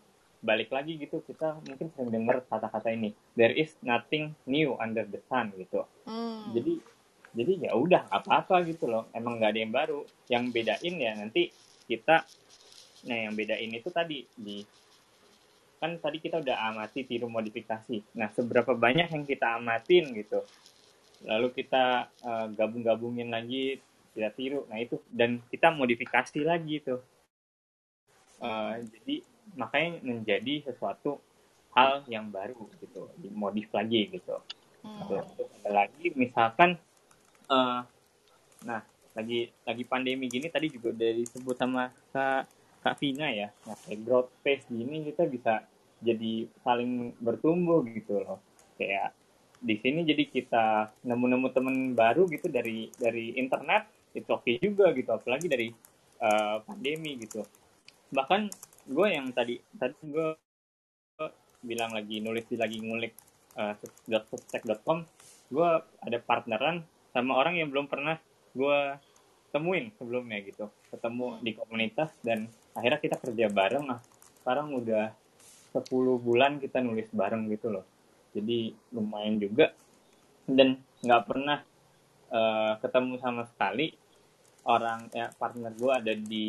balik 0.46 0.70
lagi 0.70 0.94
gitu 1.00 1.24
kita 1.26 1.58
mungkin 1.64 1.90
sering 1.90 2.12
dengar 2.12 2.44
kata-kata 2.46 2.94
ini 2.94 3.10
there 3.34 3.50
is 3.50 3.74
nothing 3.82 4.30
new 4.46 4.76
under 4.78 5.02
the 5.08 5.18
sun 5.26 5.50
gitu 5.58 5.82
hmm. 6.06 6.54
jadi 6.54 6.78
jadi 7.36 7.68
ya 7.68 7.72
udah 7.76 8.08
apa-apa 8.08 8.64
gitu 8.64 8.88
loh. 8.88 9.12
Emang 9.12 9.36
nggak 9.36 9.52
ada 9.52 9.60
yang 9.60 9.74
baru. 9.74 10.00
Yang 10.32 10.44
bedain 10.56 10.94
ya 10.96 11.12
nanti 11.12 11.52
kita 11.84 12.24
nah 13.06 13.18
yang 13.28 13.36
bedain 13.36 13.70
itu 13.70 13.92
tadi 13.92 14.26
di 14.34 14.64
kan 15.76 16.00
tadi 16.00 16.18
kita 16.18 16.40
udah 16.40 16.72
amati 16.72 17.04
tiru 17.04 17.28
modifikasi. 17.28 18.16
Nah 18.16 18.32
seberapa 18.32 18.72
banyak 18.72 19.12
yang 19.12 19.24
kita 19.28 19.60
amatin 19.60 20.16
gitu. 20.16 20.40
Lalu 21.28 21.52
kita 21.52 22.08
uh, 22.24 22.46
gabung-gabungin 22.56 23.28
lagi 23.28 23.84
kita 24.16 24.32
tiru. 24.32 24.64
Nah 24.72 24.80
itu 24.80 24.96
dan 25.12 25.44
kita 25.52 25.68
modifikasi 25.76 26.40
lagi 26.40 26.80
tuh. 26.80 27.04
Uh, 28.40 28.80
jadi 28.80 29.20
makanya 29.56 30.00
menjadi 30.00 30.72
sesuatu 30.72 31.20
hal 31.76 32.08
yang 32.08 32.32
baru 32.32 32.56
gitu. 32.80 33.12
Dimodif 33.20 33.68
lagi 33.76 34.08
gitu. 34.08 34.40
Hmm. 34.86 35.18
ada 35.66 35.82
lagi 35.82 36.14
misalkan 36.14 36.78
uh, 37.50 37.80
nah 38.64 38.80
lagi 39.16 39.48
lagi 39.64 39.84
pandemi 39.88 40.28
gini 40.28 40.52
tadi 40.52 40.68
juga 40.68 40.92
udah 40.92 41.10
disebut 41.16 41.56
sama 41.56 41.88
kak 42.12 42.44
kak 42.84 42.94
Vina 43.00 43.32
ya. 43.32 43.48
Nah 43.64 43.76
kayak 43.86 44.00
growth 44.04 44.30
phase 44.44 44.68
gini 44.68 45.08
kita 45.08 45.24
bisa 45.26 45.64
jadi 46.04 46.46
saling 46.60 47.16
bertumbuh 47.18 47.80
gitu 47.88 48.20
loh. 48.20 48.38
Kayak 48.76 49.16
di 49.56 49.80
sini 49.80 50.04
jadi 50.04 50.28
kita 50.28 50.94
nemu-nemu 51.08 51.48
temen 51.50 51.76
baru 51.96 52.28
gitu 52.28 52.52
dari 52.52 52.92
dari 53.00 53.34
internet 53.40 53.88
itu 54.12 54.28
oke 54.28 54.44
okay 54.44 54.60
juga 54.60 54.92
gitu 54.92 55.10
apalagi 55.16 55.48
dari 55.48 55.68
uh, 56.20 56.60
pandemi 56.62 57.16
gitu. 57.16 57.40
Bahkan 58.12 58.52
gue 58.86 59.06
yang 59.08 59.32
tadi 59.32 59.58
tadi 59.74 59.96
gue 60.04 60.36
bilang 61.64 61.90
lagi 61.90 62.22
nulis 62.22 62.46
lagi 62.54 62.78
ngulik 62.78 63.16
uh, 63.58 63.74
substack.com 64.06 65.02
gue 65.50 65.70
ada 65.82 66.18
partneran 66.22 66.86
sama 67.16 67.40
orang 67.40 67.56
yang 67.56 67.72
belum 67.72 67.88
pernah 67.88 68.20
gue 68.52 69.00
temuin 69.48 69.88
sebelumnya 69.96 70.44
gitu. 70.44 70.68
Ketemu 70.92 71.40
di 71.40 71.56
komunitas 71.56 72.12
dan 72.20 72.52
akhirnya 72.76 73.00
kita 73.00 73.16
kerja 73.16 73.48
bareng 73.48 73.88
nah 73.88 74.04
sekarang 74.44 74.76
udah 74.76 75.16
10 75.72 75.88
bulan 76.20 76.60
kita 76.60 76.84
nulis 76.84 77.08
bareng 77.16 77.48
gitu 77.48 77.72
loh. 77.72 77.88
Jadi 78.36 78.76
lumayan 78.92 79.40
juga. 79.40 79.72
Dan 80.44 80.76
nggak 81.00 81.24
pernah 81.24 81.64
uh, 82.28 82.76
ketemu 82.84 83.16
sama 83.16 83.48
sekali 83.48 83.96
orang 84.68 85.08
ya 85.16 85.32
partner 85.40 85.72
gue 85.72 85.92
ada 85.96 86.12
di 86.12 86.48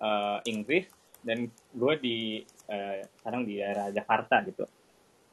uh, 0.00 0.40
Inggris 0.48 0.88
dan 1.20 1.52
gue 1.52 1.94
di 2.00 2.40
uh, 2.72 3.04
sekarang 3.20 3.44
di 3.44 3.60
daerah 3.60 3.92
Jakarta 3.92 4.40
gitu. 4.48 4.64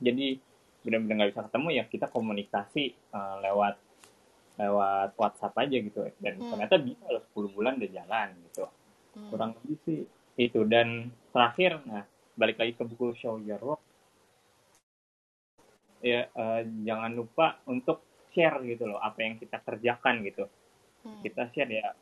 Jadi 0.04 0.51
benar-benar 0.82 1.16
nggak 1.18 1.32
bisa 1.34 1.46
ketemu 1.50 1.68
ya 1.78 1.84
kita 1.86 2.08
komunikasi 2.10 2.84
uh, 3.14 3.38
lewat 3.46 3.76
lewat 4.60 5.10
WhatsApp 5.18 5.54
aja 5.58 5.78
gitu. 5.78 6.02
Dan 6.18 6.42
hmm. 6.42 6.50
ternyata 6.54 6.76
bisa 6.82 7.06
loh 7.10 7.24
10 7.34 7.56
bulan 7.56 7.74
udah 7.78 7.92
jalan 7.92 8.30
gitu. 8.50 8.66
Hmm. 9.12 9.28
kurang 9.28 9.52
lebih 9.60 9.78
sih 9.86 10.02
itu. 10.40 10.62
Dan 10.66 11.12
terakhir 11.32 11.82
nah 11.86 12.04
balik 12.36 12.58
lagi 12.58 12.74
ke 12.76 12.84
buku 12.88 13.14
Show 13.18 13.38
Your 13.44 13.62
Work 13.62 13.84
ya 16.02 16.26
uh, 16.34 16.66
jangan 16.82 17.14
lupa 17.14 17.62
untuk 17.70 18.02
share 18.34 18.58
gitu 18.66 18.90
loh 18.90 18.98
apa 18.98 19.22
yang 19.22 19.38
kita 19.38 19.62
kerjakan 19.62 20.26
gitu. 20.26 20.50
Hmm. 21.02 21.22
kita 21.22 21.50
share 21.54 21.72
ya. 21.72 21.94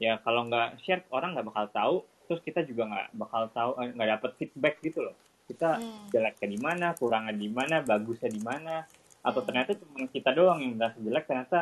Ya 0.00 0.16
kalau 0.24 0.48
nggak 0.48 0.80
share 0.84 1.04
orang 1.12 1.36
nggak 1.36 1.48
bakal 1.52 1.66
tahu. 1.72 1.96
Terus 2.30 2.40
kita 2.48 2.64
juga 2.64 2.88
nggak 2.88 3.08
bakal 3.18 3.42
tahu 3.52 3.70
eh, 3.82 3.92
nggak 3.92 4.10
dapet 4.16 4.30
feedback 4.40 4.80
gitu 4.80 5.04
loh 5.04 5.16
kita 5.52 5.78
hmm. 5.78 6.08
jeleknya 6.08 6.48
di 6.48 6.58
mana 6.58 6.86
kurangnya 6.96 7.34
di 7.36 7.48
mana 7.52 7.84
bagusnya 7.84 8.32
di 8.32 8.40
mana 8.40 8.88
atau 9.22 9.40
hmm. 9.44 9.46
ternyata 9.46 9.70
cuma 9.76 10.08
kita 10.08 10.30
doang 10.32 10.58
yang 10.64 10.74
merasa 10.80 10.98
jelek 10.98 11.24
ternyata 11.28 11.60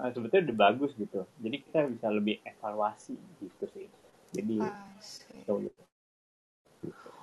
uh, 0.00 0.08
sebetulnya 0.10 0.50
udah 0.50 0.58
bagus 0.58 0.90
gitu 0.96 1.20
jadi 1.38 1.56
kita 1.60 1.78
bisa 1.92 2.06
lebih 2.08 2.40
evaluasi 2.42 3.14
gitu 3.44 3.64
sih 3.70 3.86
jadi 4.32 4.56
so, 5.44 5.60
gitu. 5.60 5.82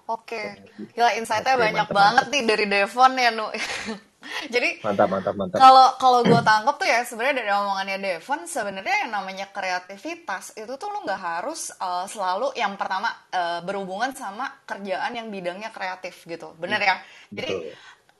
Oke, 0.05 0.37
okay. 0.37 0.93
gila 0.93 1.17
insightnya 1.17 1.57
banyak 1.57 1.89
mantap, 1.89 1.97
banget 1.97 2.25
nih 2.29 2.43
dari 2.45 2.65
Devon 2.69 3.13
ya 3.17 3.33
Nu. 3.33 3.49
Jadi 4.45 4.69
mantap 4.85 5.07
mantap 5.09 5.33
mantap. 5.33 5.57
Kalau 5.57 5.87
kalau 5.97 6.19
gue 6.25 6.41
tangkap 6.41 6.75
tuh 6.77 6.87
ya 6.87 6.99
sebenarnya 7.05 7.35
dari 7.41 7.51
omongannya 7.51 7.97
Devon 7.97 8.41
sebenarnya 8.45 8.95
yang 9.05 9.11
namanya 9.11 9.45
kreativitas 9.49 10.55
itu 10.55 10.73
tuh 10.77 10.89
lo 10.89 11.05
nggak 11.05 11.21
harus 11.21 11.73
uh, 11.77 12.05
selalu 12.09 12.53
yang 12.57 12.77
pertama 12.79 13.13
uh, 13.33 13.61
berhubungan 13.61 14.13
sama 14.13 14.49
kerjaan 14.65 15.13
yang 15.13 15.27
bidangnya 15.29 15.69
kreatif 15.69 16.25
gitu, 16.25 16.53
bener 16.57 16.81
ya? 16.81 16.95
Jadi 17.29 17.53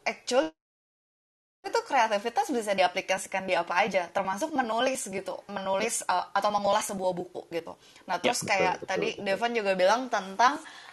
actually 0.06 0.54
itu 1.66 1.82
kreativitas 1.82 2.54
bisa 2.54 2.78
diaplikasikan 2.78 3.42
di 3.42 3.58
apa 3.58 3.82
aja, 3.82 4.06
termasuk 4.14 4.54
menulis 4.54 5.10
gitu, 5.10 5.42
menulis 5.50 6.06
uh, 6.06 6.30
atau 6.30 6.54
mengulas 6.54 6.86
sebuah 6.86 7.10
buku 7.18 7.50
gitu. 7.50 7.74
Nah 8.06 8.22
ya, 8.22 8.30
terus 8.30 8.46
ya, 8.46 8.54
kayak 8.54 8.76
betul, 8.78 8.90
tadi 8.94 9.10
betul. 9.18 9.26
Devon 9.26 9.52
juga 9.58 9.72
bilang 9.74 10.02
tentang 10.06 10.62
uh, 10.62 10.85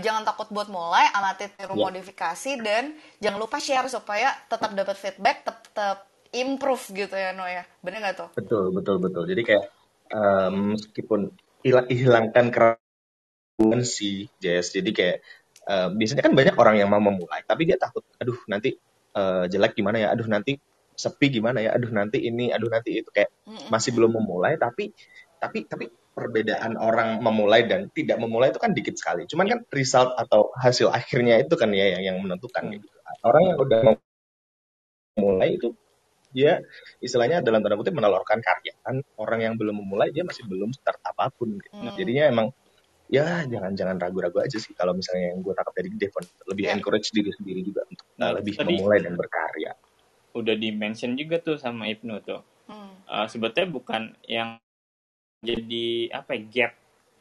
jangan 0.00 0.24
takut 0.24 0.48
buat 0.48 0.72
mulai, 0.72 1.12
amati 1.12 1.52
tiru 1.52 1.76
yeah. 1.76 1.84
modifikasi 1.88 2.52
dan 2.64 2.96
jangan 3.20 3.38
lupa 3.38 3.60
share 3.60 3.88
supaya 3.92 4.32
tetap 4.48 4.72
dapat 4.72 4.96
feedback, 4.96 5.44
tetap 5.44 6.08
improve 6.32 6.84
gitu 6.92 7.16
ya 7.16 7.32
No 7.36 7.44
ya. 7.44 7.64
Bener 7.84 8.00
nggak 8.00 8.16
tuh? 8.16 8.28
Betul, 8.36 8.72
betul, 8.72 8.96
betul. 9.00 9.24
Jadi 9.28 9.42
kayak 9.44 9.64
um, 10.12 10.76
meskipun 10.76 11.32
hilang 11.64 11.88
hilangkan 11.88 12.46
keraguan 12.48 13.80
si 13.84 14.32
Jess. 14.40 14.72
Jadi 14.72 14.90
kayak 14.92 15.16
uh, 15.68 15.88
biasanya 15.92 16.22
kan 16.24 16.32
banyak 16.32 16.56
orang 16.56 16.76
yang 16.80 16.88
mau 16.88 17.00
memulai, 17.00 17.44
tapi 17.44 17.68
dia 17.68 17.76
takut, 17.76 18.04
aduh 18.16 18.38
nanti 18.48 18.76
uh, 19.16 19.44
jelek 19.48 19.76
gimana 19.76 20.00
ya, 20.00 20.08
aduh 20.16 20.28
nanti 20.28 20.56
sepi 20.98 21.30
gimana 21.30 21.62
ya, 21.62 21.76
aduh 21.76 21.92
nanti 21.92 22.24
ini, 22.24 22.50
aduh 22.50 22.72
nanti 22.72 22.98
itu 22.98 23.10
kayak 23.12 23.30
masih 23.70 23.94
belum 23.94 24.18
memulai, 24.18 24.58
tapi 24.58 24.90
tapi 25.38 25.68
tapi 25.70 25.86
perbedaan 26.18 26.74
orang 26.74 27.22
memulai 27.22 27.62
dan 27.70 27.86
tidak 27.94 28.18
memulai 28.18 28.50
itu 28.50 28.58
kan 28.58 28.74
dikit 28.74 28.98
sekali. 28.98 29.22
Cuman 29.30 29.46
kan 29.46 29.60
result 29.70 30.18
atau 30.18 30.50
hasil 30.58 30.90
akhirnya 30.90 31.38
itu 31.38 31.54
kan 31.54 31.70
ya 31.70 31.94
yang, 31.94 32.02
yang 32.02 32.16
menentukan 32.18 32.66
hmm. 32.66 32.74
gitu. 32.74 32.86
Orang 33.22 33.42
yang 33.46 33.56
udah 33.62 33.80
memulai 35.14 35.54
itu 35.54 35.70
dia 36.28 36.60
istilahnya 37.00 37.40
dalam 37.40 37.64
tanda 37.64 37.80
kutip 37.80 37.96
menelurkan 37.96 38.44
karya 38.44 38.76
kan 38.84 39.00
orang 39.16 39.40
yang 39.40 39.54
belum 39.56 39.80
memulai 39.80 40.12
dia 40.12 40.26
masih 40.26 40.44
belum 40.44 40.74
start 40.74 41.00
apa 41.06 41.30
pun 41.32 41.56
gitu. 41.56 41.72
Hmm. 41.72 41.94
Jadinya 41.96 42.24
emang 42.28 42.48
ya 43.08 43.48
jangan 43.48 43.72
jangan 43.72 43.96
ragu-ragu 43.96 44.44
aja 44.44 44.60
sih 44.60 44.76
kalau 44.76 44.92
misalnya 44.92 45.32
yang 45.32 45.40
gue 45.40 45.56
tangkap 45.56 45.72
dari 45.72 45.88
Devon 45.96 46.24
lebih 46.52 46.64
yeah. 46.68 46.76
encourage 46.76 47.08
diri 47.16 47.32
sendiri 47.32 47.64
juga 47.64 47.88
untuk 47.88 48.04
nah, 48.20 48.36
lebih 48.36 48.52
tadi 48.60 48.76
memulai 48.76 49.00
dan 49.00 49.14
berkarya. 49.16 49.72
Udah 50.36 50.54
di 50.54 50.68
mention 50.76 51.16
juga 51.16 51.40
tuh 51.40 51.56
sama 51.56 51.88
Ibnu 51.88 52.14
tuh. 52.20 52.44
Hmm. 52.68 52.92
Uh, 53.08 53.24
sebetulnya 53.24 53.68
bukan 53.72 54.12
yang 54.28 54.60
jadi 55.42 55.86
apa 56.12 56.34
ya, 56.34 56.42
gap 56.50 56.72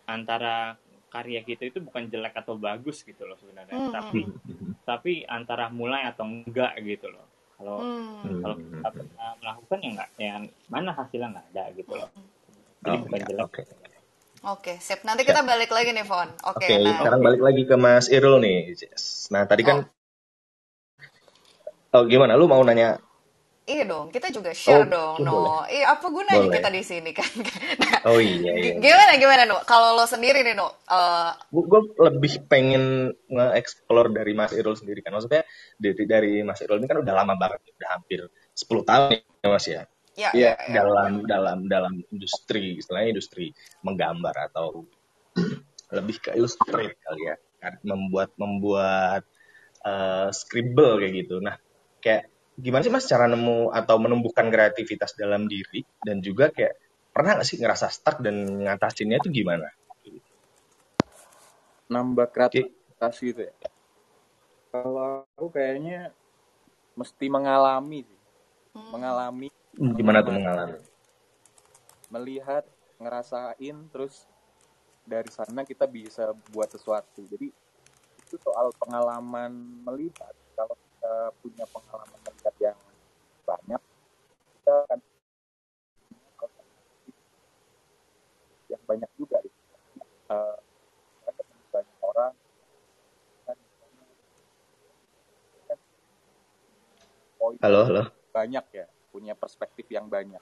antara 0.08 0.76
karya 1.08 1.42
kita 1.44 1.72
itu 1.72 1.80
bukan 1.80 2.12
jelek 2.12 2.36
atau 2.36 2.60
bagus 2.60 3.02
gitu 3.02 3.24
loh 3.24 3.38
sebenarnya 3.40 3.74
hmm. 3.74 3.94
tapi 3.94 4.22
hmm. 4.28 4.72
tapi 4.84 5.14
antara 5.26 5.72
mulai 5.72 6.08
atau 6.10 6.28
enggak 6.28 6.76
gitu 6.84 7.08
loh 7.10 7.26
kalau 7.58 7.78
hmm. 7.82 8.42
kalau 8.44 8.56
kita 8.60 8.90
pernah 8.92 9.30
melakukan 9.42 9.78
ya 9.80 9.90
enggak 9.94 10.10
ya 10.20 10.34
mana 10.68 10.90
hasilnya 10.94 11.28
enggak 11.32 11.48
ada 11.54 11.64
gitu 11.76 11.94
loh 11.96 12.10
jadi 12.84 12.96
oh, 12.96 13.02
bukan 13.06 13.20
jelek 13.26 13.46
okay. 13.48 13.66
Oke, 14.46 14.78
sip. 14.78 15.02
Nanti 15.02 15.26
kita 15.26 15.42
balik 15.42 15.74
lagi 15.74 15.92
nih, 15.92 16.06
Fon. 16.06 16.30
Oke, 16.46 16.62
okay, 16.62 16.78
nah. 16.78 17.02
sekarang 17.02 17.26
balik 17.26 17.42
lagi 17.42 17.66
ke 17.66 17.74
Mas 17.74 18.06
Irul 18.06 18.38
nih. 18.38 18.70
Nah, 19.34 19.50
tadi 19.50 19.66
kan 19.66 19.90
Oh 21.98 22.04
gimana? 22.06 22.36
Lu 22.36 22.46
mau 22.46 22.62
nanya? 22.62 23.02
Iya 23.68 23.84
dong, 23.92 24.08
kita 24.16 24.28
juga 24.32 24.52
share 24.56 24.88
Oh, 24.88 24.92
dong, 24.94 25.16
no. 25.28 25.68
Iya, 25.68 25.92
apa 26.00 26.06
gunanya 26.08 26.48
Boleh. 26.48 26.56
kita 26.56 26.70
di 26.72 26.82
sini 26.88 27.12
kan? 27.12 27.28
Nah, 27.84 28.00
Oh 28.08 28.20
iya 28.24 28.52
iya. 28.56 28.56
gi- 28.64 28.76
gimana 28.84 29.12
gimana 29.22 29.44
no? 29.44 29.58
Kalau 29.68 29.90
lo 29.98 30.06
sendiri 30.08 30.40
nih 30.48 30.56
no, 30.56 30.68
eh, 30.88 31.32
gue 31.48 31.82
lebih 32.04 32.34
pengen 32.52 32.84
nge-explore 33.32 34.12
dari 34.12 34.36
Mas 34.36 34.52
Irul 34.52 34.76
sendiri 34.76 35.00
kan 35.00 35.16
maksudnya 35.16 35.48
dari 35.80 36.04
dari 36.04 36.32
Mas 36.44 36.60
Irul 36.60 36.84
ini 36.84 36.88
kan 36.92 37.00
udah 37.00 37.14
lama 37.16 37.34
banget 37.40 37.64
udah 37.80 37.90
hampir 37.96 38.20
10 38.52 38.84
tahun 38.84 39.24
ya 39.24 39.48
Mas 39.48 39.66
ya 39.68 39.82
ya 40.20 40.32
Iya, 40.36 40.52
ya 40.52 40.52
ya. 40.68 40.84
dalam 40.84 41.24
dalam 41.24 41.60
dalam 41.72 41.94
industri 42.12 42.76
istilahnya 42.84 43.16
industri 43.16 43.56
menggambar 43.80 44.36
atau 44.52 44.84
lebih 45.96 46.18
ke 46.20 46.30
illustrate 46.36 47.00
kali 47.00 47.22
ya 47.32 47.36
Kan 47.64 47.74
membuat 47.88 48.30
membuat 48.36 49.24
eh, 49.88 50.30
scribble 50.36 51.00
kayak 51.00 51.14
gitu 51.26 51.36
nah 51.40 51.56
kayak 52.04 52.28
gimana 52.58 52.82
sih 52.86 52.94
Mas 52.94 53.06
cara 53.06 53.30
nemu 53.30 53.70
atau 53.72 53.96
menumbuhkan 54.02 54.50
kreativitas 54.50 55.14
dalam 55.14 55.46
diri 55.46 55.86
dan 56.02 56.20
juga 56.26 56.50
kayak 56.50 56.74
pernah 57.14 57.38
nggak 57.38 57.48
sih 57.48 57.58
ngerasa 57.62 57.88
stuck 57.94 58.18
dan 58.26 58.66
ngatasinnya 58.66 59.18
itu 59.22 59.30
gimana? 59.32 59.70
nambah 61.88 62.28
kreativitas 62.36 63.16
gitu 63.24 63.48
ya. 63.48 63.54
Kalau 64.72 65.24
aku 65.36 65.48
kayaknya 65.56 66.12
mesti 67.00 67.26
mengalami 67.32 68.04
sih, 68.04 68.20
Hmm. 68.76 68.92
mengalami, 68.94 69.50
Gimana 69.74 70.22
tuh 70.22 70.34
mengalami? 70.36 70.78
melihat, 72.14 72.64
ngerasain, 73.02 73.78
terus 73.90 74.28
dari 75.08 75.32
sana 75.32 75.64
kita 75.64 75.88
bisa 75.88 76.36
buat 76.52 76.68
sesuatu. 76.70 77.24
Jadi 77.26 77.50
itu 78.28 78.36
soal 78.44 78.70
pengalaman 78.76 79.52
melihat. 79.88 80.36
Kalau 80.54 80.76
kita 80.76 81.14
punya 81.42 81.66
pengalaman 81.72 82.20
melihat 82.48 82.72
yang 82.72 82.80
banyak, 83.44 83.82
kita 84.56 84.74
akan 84.88 85.00
yang 88.72 88.84
banyak 88.88 89.12
juga. 89.20 89.38
gitu. 89.44 89.60
Eh, 90.32 90.58
ketemu 91.28 91.64
banyak 91.76 91.98
orang, 92.00 92.34
Halo, 97.58 97.80
halo. 97.84 98.04
banyak 98.32 98.66
ya, 98.72 98.86
punya 99.12 99.36
perspektif 99.36 99.92
yang 99.92 100.08
banyak. 100.08 100.40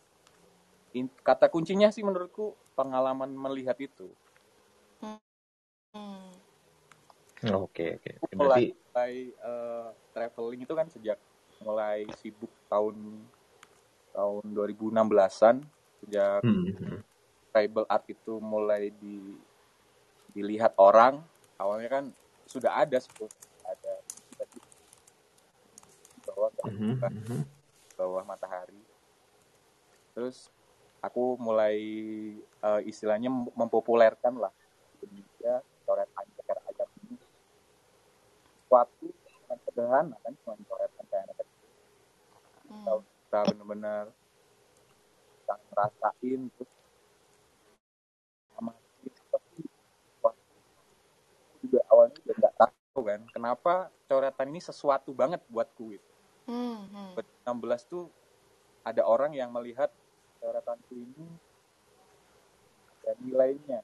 In- 0.94 1.10
kata 1.26 1.50
kuncinya 1.50 1.90
sih 1.90 2.06
menurutku 2.06 2.54
pengalaman 2.78 3.34
melihat 3.34 3.78
itu. 3.82 4.14
Hmm. 5.02 6.30
Oke, 7.46 7.98
oke. 7.98 8.12
Aku 8.26 8.34
Berarti 8.38 8.38
mulai, 8.38 8.64
mulai 8.74 9.14
eh, 9.34 9.88
traveling 10.14 10.62
itu 10.66 10.74
kan 10.74 10.88
sejak 10.90 11.18
mulai 11.66 12.06
sibuk 12.22 12.54
tahun 12.70 12.94
tahun 14.14 14.44
2016-an 14.54 15.56
sejak 16.06 16.40
hmm, 16.46 16.64
hmm. 16.78 17.00
tribal 17.50 17.86
art 17.90 18.06
itu 18.06 18.38
mulai 18.38 18.94
di 19.02 19.34
dilihat 20.32 20.78
orang 20.78 21.20
awalnya 21.58 21.90
kan 21.90 22.06
sudah 22.46 22.86
ada 22.86 23.02
sebelum 23.02 23.28
ada 23.66 23.94
di 24.54 24.60
bawah 26.24 26.52
Mhm, 26.70 27.02
mhm. 27.02 27.40
bawah 27.98 28.24
matahari 28.28 28.80
terus 30.14 30.48
aku 31.02 31.36
mulai 31.42 31.78
eh, 32.40 32.82
istilahnya 32.86 33.28
mem- 33.34 33.52
mempopulerkan 33.58 34.38
lah 34.38 34.54
Indonesia 35.02 35.66
coret 35.86 36.10
anjir 36.18 36.58
ayam 36.66 36.90
ini 37.06 37.16
suatu 38.68 39.08
yang 39.50 39.60
sederhana 39.70 40.16
kan 40.26 40.34
cuma 40.44 40.58
anak 40.58 41.36
kecil 41.40 41.55
tahu 42.86 43.00
kita 43.02 43.40
benar-benar 43.52 44.06
kita 45.42 45.56
ngerasain 45.74 46.42
terus 46.54 46.74
juga 51.66 51.82
awalnya 51.90 52.14
juga 52.22 52.34
nggak 52.38 52.56
tahu 52.62 53.02
kan 53.02 53.22
kenapa 53.34 53.74
coretan 54.06 54.48
ini 54.54 54.62
sesuatu 54.62 55.10
banget 55.12 55.42
buatku 55.50 55.98
gitu. 55.98 56.10
Hmm. 56.46 56.86
Hmm. 56.94 57.18
16 57.18 57.90
tuh 57.90 58.06
ada 58.86 59.02
orang 59.02 59.34
yang 59.34 59.50
melihat 59.50 59.90
coretanku 60.38 60.94
ini 60.94 61.26
ada 63.02 63.18
nilainya 63.22 63.82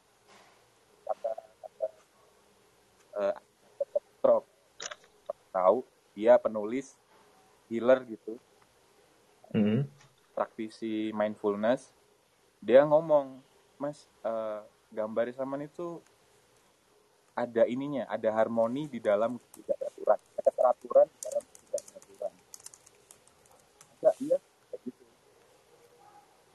kata 1.09 1.31
kata 1.33 1.85
Trok 4.21 4.45
tahu 5.49 5.81
dia 6.13 6.37
penulis 6.37 6.93
healer 7.65 8.05
gitu 8.05 8.37
Mhm. 9.51 9.83
praktisi 10.31 11.11
mindfulness 11.11 11.91
dia 12.63 12.85
ngomong 12.87 13.41
mas 13.81 14.07
eh, 14.23 14.61
gambar 14.93 15.33
zaman 15.35 15.65
itu 15.67 15.99
ada 17.35 17.63
ininya 17.65 18.05
ada 18.07 18.29
harmoni 18.31 18.85
di 18.87 18.99
dalam 18.99 19.39
ketidakaturan 19.39 20.19
ada 20.19 20.41
keteraturan 20.51 21.07
di 21.07 21.19
dalam 21.25 21.43
ketidakaturan 21.47 22.33
enggak 23.99 24.15
iya 24.23 24.37
gitu. 24.81 25.03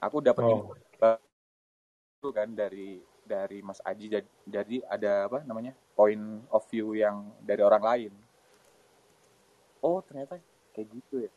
Aku 0.03 0.21
dapat 0.21 0.43
Oh, 0.45 0.75
itu 2.17 2.29
kan 2.33 2.49
dari 2.53 3.01
dari 3.25 3.61
Mas 3.61 3.81
Aji. 3.81 4.09
Jadi, 4.09 4.29
jadi 4.45 4.77
ada 4.89 5.29
apa 5.29 5.39
namanya 5.45 5.73
point 5.93 6.43
of 6.53 6.65
view 6.69 6.93
yang 6.97 7.29
dari 7.41 7.61
orang 7.61 7.83
lain. 7.83 8.13
Oh 9.81 10.01
ternyata 10.01 10.41
kayak 10.73 10.87
gitu 10.93 11.25
ya 11.25 11.31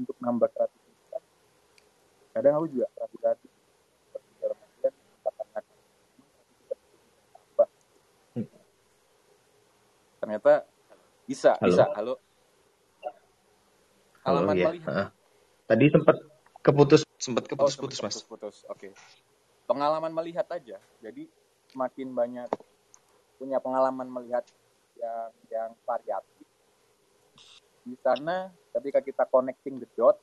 untuk 0.00 0.16
nambah 0.18 0.48
kreativitas 0.50 1.22
kadang 2.30 2.54
aku 2.56 2.66
juga 2.70 2.86
ragu 2.96 3.16
ragu 3.20 3.48
seperti 4.06 4.30
dalam 4.38 4.56
artian 4.56 4.94
katakan 5.20 5.62
tambah. 7.34 7.68
Ternyata 10.20 10.52
bisa 11.26 11.50
halo, 11.58 11.66
bisa. 11.68 11.84
Halo? 11.94 12.14
Halo 14.20 14.36
halaman 14.44 14.54
ya. 14.56 14.66
melihat 14.72 14.88
Heeh. 14.88 15.08
Tadi 15.66 15.84
sempat 15.90 16.16
keputus, 16.60 17.02
sempat 17.16 17.44
oh 17.46 17.48
keputus-putus 17.48 17.98
sempat 17.98 18.12
mas. 18.12 18.14
putus-putus 18.20 18.56
oke. 18.68 18.88
Pengalaman 19.66 20.12
melihat 20.12 20.46
aja. 20.50 20.76
Jadi 21.02 21.30
semakin 21.70 22.08
banyak 22.10 22.48
punya 23.38 23.62
pengalaman 23.62 24.08
melihat 24.10 24.44
yang 24.98 25.30
yang 25.48 25.70
variatif 25.88 26.39
di 27.80 27.96
sana 28.04 28.52
ketika 28.76 29.00
kita 29.00 29.24
connecting 29.28 29.80
the 29.80 29.88
dot 29.96 30.20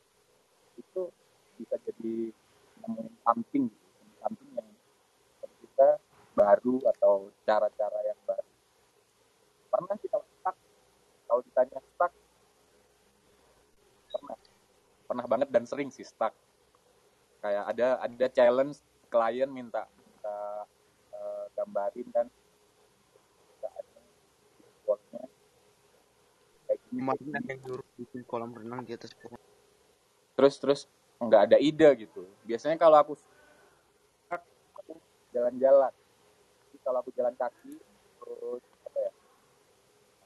itu 0.78 1.10
bisa 1.58 1.76
jadi 1.82 2.30
nemuin 2.86 3.14
something 3.26 3.66
something 4.22 4.50
yang 4.54 4.70
kita 5.64 5.98
baru 6.38 6.78
atau 6.94 7.34
cara-cara 7.50 8.00
yang 8.06 8.20
baru. 8.30 8.50
Pernah 9.74 9.96
kita 9.98 10.18
stuck? 10.22 10.58
Kalau 11.26 11.42
ditanya 11.42 11.80
stuck 11.82 12.14
pernah. 14.14 14.38
Pernah 15.08 15.26
banget 15.26 15.50
dan 15.50 15.64
sering 15.66 15.90
sih 15.90 16.06
stuck. 16.06 16.34
Kayak 17.42 17.64
ada 17.74 17.88
ada 18.06 18.28
challenge 18.34 18.78
klien 19.08 19.50
minta 19.50 19.88
minta 19.96 20.38
eh, 21.16 21.46
gambarin 21.56 22.08
kan 22.12 22.28
nggak 23.58 23.74
ada 23.74 24.00
buatnya 24.84 25.24
kayak 25.24 25.40
gini 26.12 26.68
kayak 26.68 26.80
Kemarin 26.98 27.30
ada 27.38 27.50
yang 27.54 27.62
nyuruh 27.66 27.88
bikin 27.98 28.22
kolam 28.26 28.52
renang 28.54 28.82
di 28.84 28.94
atas 28.98 29.14
pohon. 29.14 29.38
terus 30.38 30.56
terus 30.62 30.82
nggak 31.18 31.50
ada 31.50 31.58
ide 31.58 31.90
gitu 32.06 32.30
biasanya 32.46 32.78
kalau 32.78 33.02
aku 33.02 33.18
jalan-jalan 35.34 35.90
Jadi 36.70 36.78
kalau 36.86 36.98
aku 37.02 37.10
jalan 37.18 37.34
kaki 37.34 37.74
terus 38.22 38.64
apa 38.86 38.98
ya 39.02 39.12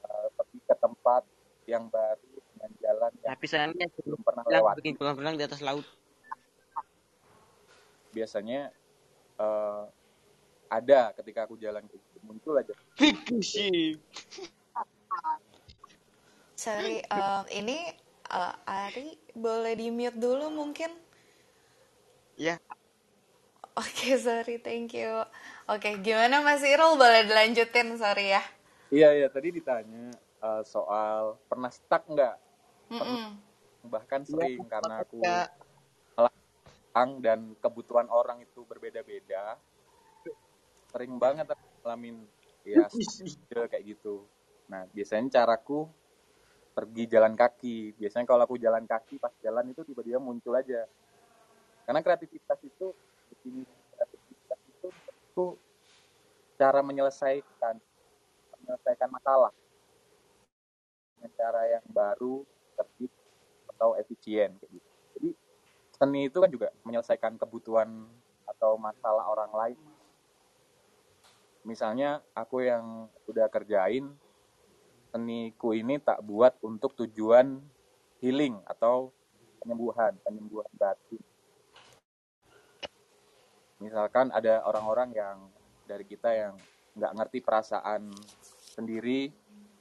eh, 0.03 0.27
pergi 0.35 0.59
ke 0.67 0.75
tempat 0.75 1.23
yang 1.63 1.87
baru 1.87 2.27
dengan 2.51 2.71
jalan 2.83 3.11
yang 3.23 3.31
Tapi 3.35 3.45
sayangnya 3.47 3.87
sebelum 3.95 4.19
belum 4.19 4.27
pernah 4.27 4.43
lewati 4.47 4.77
bikin 4.83 4.95
kolam 4.99 5.15
renang 5.15 5.35
di 5.39 5.43
atas 5.47 5.63
laut. 5.63 5.87
biasanya 8.11 8.67
eh, 9.39 9.83
ada 10.71 11.15
ketika 11.15 11.47
aku 11.47 11.55
jalan 11.55 11.83
ke 11.87 11.95
situ, 11.95 12.19
muncul 12.27 12.59
aja 12.59 12.75
Fiksi. 12.99 13.95
Sorry, 16.61 17.01
em, 17.09 17.43
ini 17.57 17.77
eh, 18.29 18.55
Ari 18.69 19.09
boleh 19.33 19.73
di 19.73 19.89
mute 19.89 20.13
dulu 20.13 20.53
mungkin? 20.53 20.93
Ya, 22.37 22.57
Oke, 23.81 24.13
sorry, 24.19 24.61
thank 24.61 24.93
you. 24.93 25.25
Oke, 25.65 25.97
gimana 26.05 26.43
Mas 26.45 26.61
Irul? 26.61 26.99
Boleh 27.01 27.25
dilanjutin, 27.25 27.97
sorry 27.97 28.35
ya. 28.35 28.43
iya 28.91 29.09
iya 29.15 29.27
tadi 29.31 29.49
ditanya 29.55 30.11
eh, 30.43 30.63
soal 30.67 31.39
pernah 31.49 31.71
stuck 31.71 32.03
nggak 32.11 32.35
pernah 32.91 33.23
Mm-mm. 33.23 33.89
bahkan 33.89 34.21
iya 34.27 34.29
sering 34.29 34.61
karena 34.67 34.93
aku 35.01 35.17
ya. 35.23 35.47
orang 36.91 37.09
dan 37.23 37.39
kebutuhan 37.63 38.07
orang 38.11 38.43
itu 38.43 38.67
berbeda-beda 38.67 39.55
sering 40.91 41.15
banget 41.15 41.47
aku 41.47 41.63
ngalamin 41.81 42.27
ya 42.67 42.85
kayak 43.71 43.83
gitu 43.95 44.27
nah 44.67 44.83
biasanya 44.91 45.41
caraku 45.41 45.87
pergi 46.71 47.03
jalan 47.07 47.35
kaki. 47.35 47.95
Biasanya 47.99 48.25
kalau 48.27 48.43
aku 48.47 48.55
jalan 48.55 48.87
kaki 48.87 49.19
pas 49.19 49.31
jalan 49.43 49.71
itu 49.71 49.83
tiba-tiba 49.83 50.17
muncul 50.17 50.55
aja. 50.55 50.87
Karena 51.83 51.99
kreativitas 51.99 52.59
itu 52.63 52.95
definisi 53.31 53.75
kreativitas 53.95 54.59
itu 54.67 54.87
menurutku 54.89 55.47
cara 56.55 56.79
menyelesaikan 56.85 57.75
menyelesaikan 58.61 59.09
masalah 59.09 59.51
dengan 61.17 61.31
cara 61.37 61.61
yang 61.69 61.85
baru, 61.89 62.45
tertib 62.77 63.11
atau 63.75 63.97
efisien 63.97 64.53
kayak 64.61 64.71
gitu. 64.77 64.89
Jadi 65.17 65.29
seni 65.97 66.21
itu 66.29 66.37
kan 66.37 66.49
juga 66.49 66.67
menyelesaikan 66.85 67.37
kebutuhan 67.41 68.05
atau 68.45 68.77
masalah 68.77 69.25
orang 69.25 69.51
lain. 69.53 69.79
Misalnya 71.61 72.21
aku 72.33 72.65
yang 72.65 73.05
udah 73.29 73.45
kerjain 73.49 74.09
seniku 75.11 75.75
ini 75.75 75.99
tak 75.99 76.23
buat 76.23 76.55
untuk 76.63 76.95
tujuan 77.03 77.59
healing 78.23 78.55
atau 78.63 79.11
penyembuhan, 79.59 80.15
penyembuhan 80.23 80.71
batin. 80.79 81.21
Misalkan 83.83 84.31
ada 84.31 84.63
orang-orang 84.63 85.11
yang 85.11 85.37
dari 85.83 86.07
kita 86.07 86.31
yang 86.31 86.53
nggak 86.95 87.13
ngerti 87.17 87.39
perasaan 87.43 88.13
sendiri, 88.71 89.33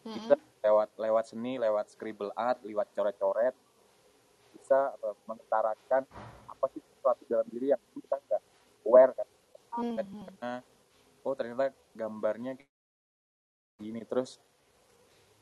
kita 0.03 0.35
lewat 0.67 0.99
lewat 0.99 1.25
seni, 1.31 1.57
lewat 1.57 1.87
scribble 1.93 2.33
art, 2.35 2.61
lewat 2.67 2.91
coret-coret 2.93 3.55
bisa 4.51 4.93
apa, 4.93 5.15
mengutarakan 5.31 6.03
apa 6.51 6.65
sih 6.75 6.83
sesuatu 6.83 7.23
dalam 7.31 7.47
diri 7.49 7.71
yang 7.71 7.83
kita 7.95 8.19
nggak 8.19 8.43
aware 8.85 9.13
kan. 9.15 9.29
Mhm. 9.79 9.97
Karena 9.97 10.53
oh 11.23 11.35
ternyata 11.37 11.65
gambarnya 11.95 12.53
gini 13.81 14.03
terus 14.05 14.41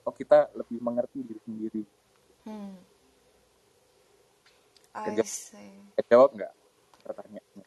oh 0.08 0.14
kita 0.16 0.48
lebih 0.56 0.78
mengerti 0.80 1.18
diri 1.20 1.40
sendiri. 1.44 1.82
Hmm. 2.44 2.74
I 4.94 5.04
Kerja 5.04 5.22
see. 5.24 5.72
jawab 6.10 6.30
nggak 6.36 6.52
pertanyaannya? 7.04 7.66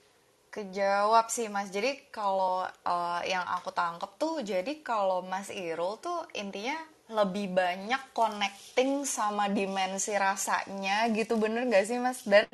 Kejawab 0.52 1.32
sih 1.32 1.48
Mas. 1.48 1.70
Jadi 1.72 2.12
kalau 2.12 2.68
eh, 2.68 3.22
yang 3.32 3.46
aku 3.58 3.70
tangkep 3.72 4.12
tuh, 4.20 4.36
jadi 4.44 4.74
kalau 4.84 5.24
Mas 5.32 5.48
Irul 5.48 5.96
tuh 6.06 6.20
intinya 6.36 6.76
lebih 7.12 7.48
banyak 7.62 8.02
connecting 8.20 8.92
sama 9.08 9.48
dimensi 9.58 10.12
rasanya 10.16 11.08
gitu, 11.18 11.34
bener 11.44 11.68
gak 11.72 11.86
sih 11.90 11.98
Mas? 12.06 12.20
Dan 12.28 12.48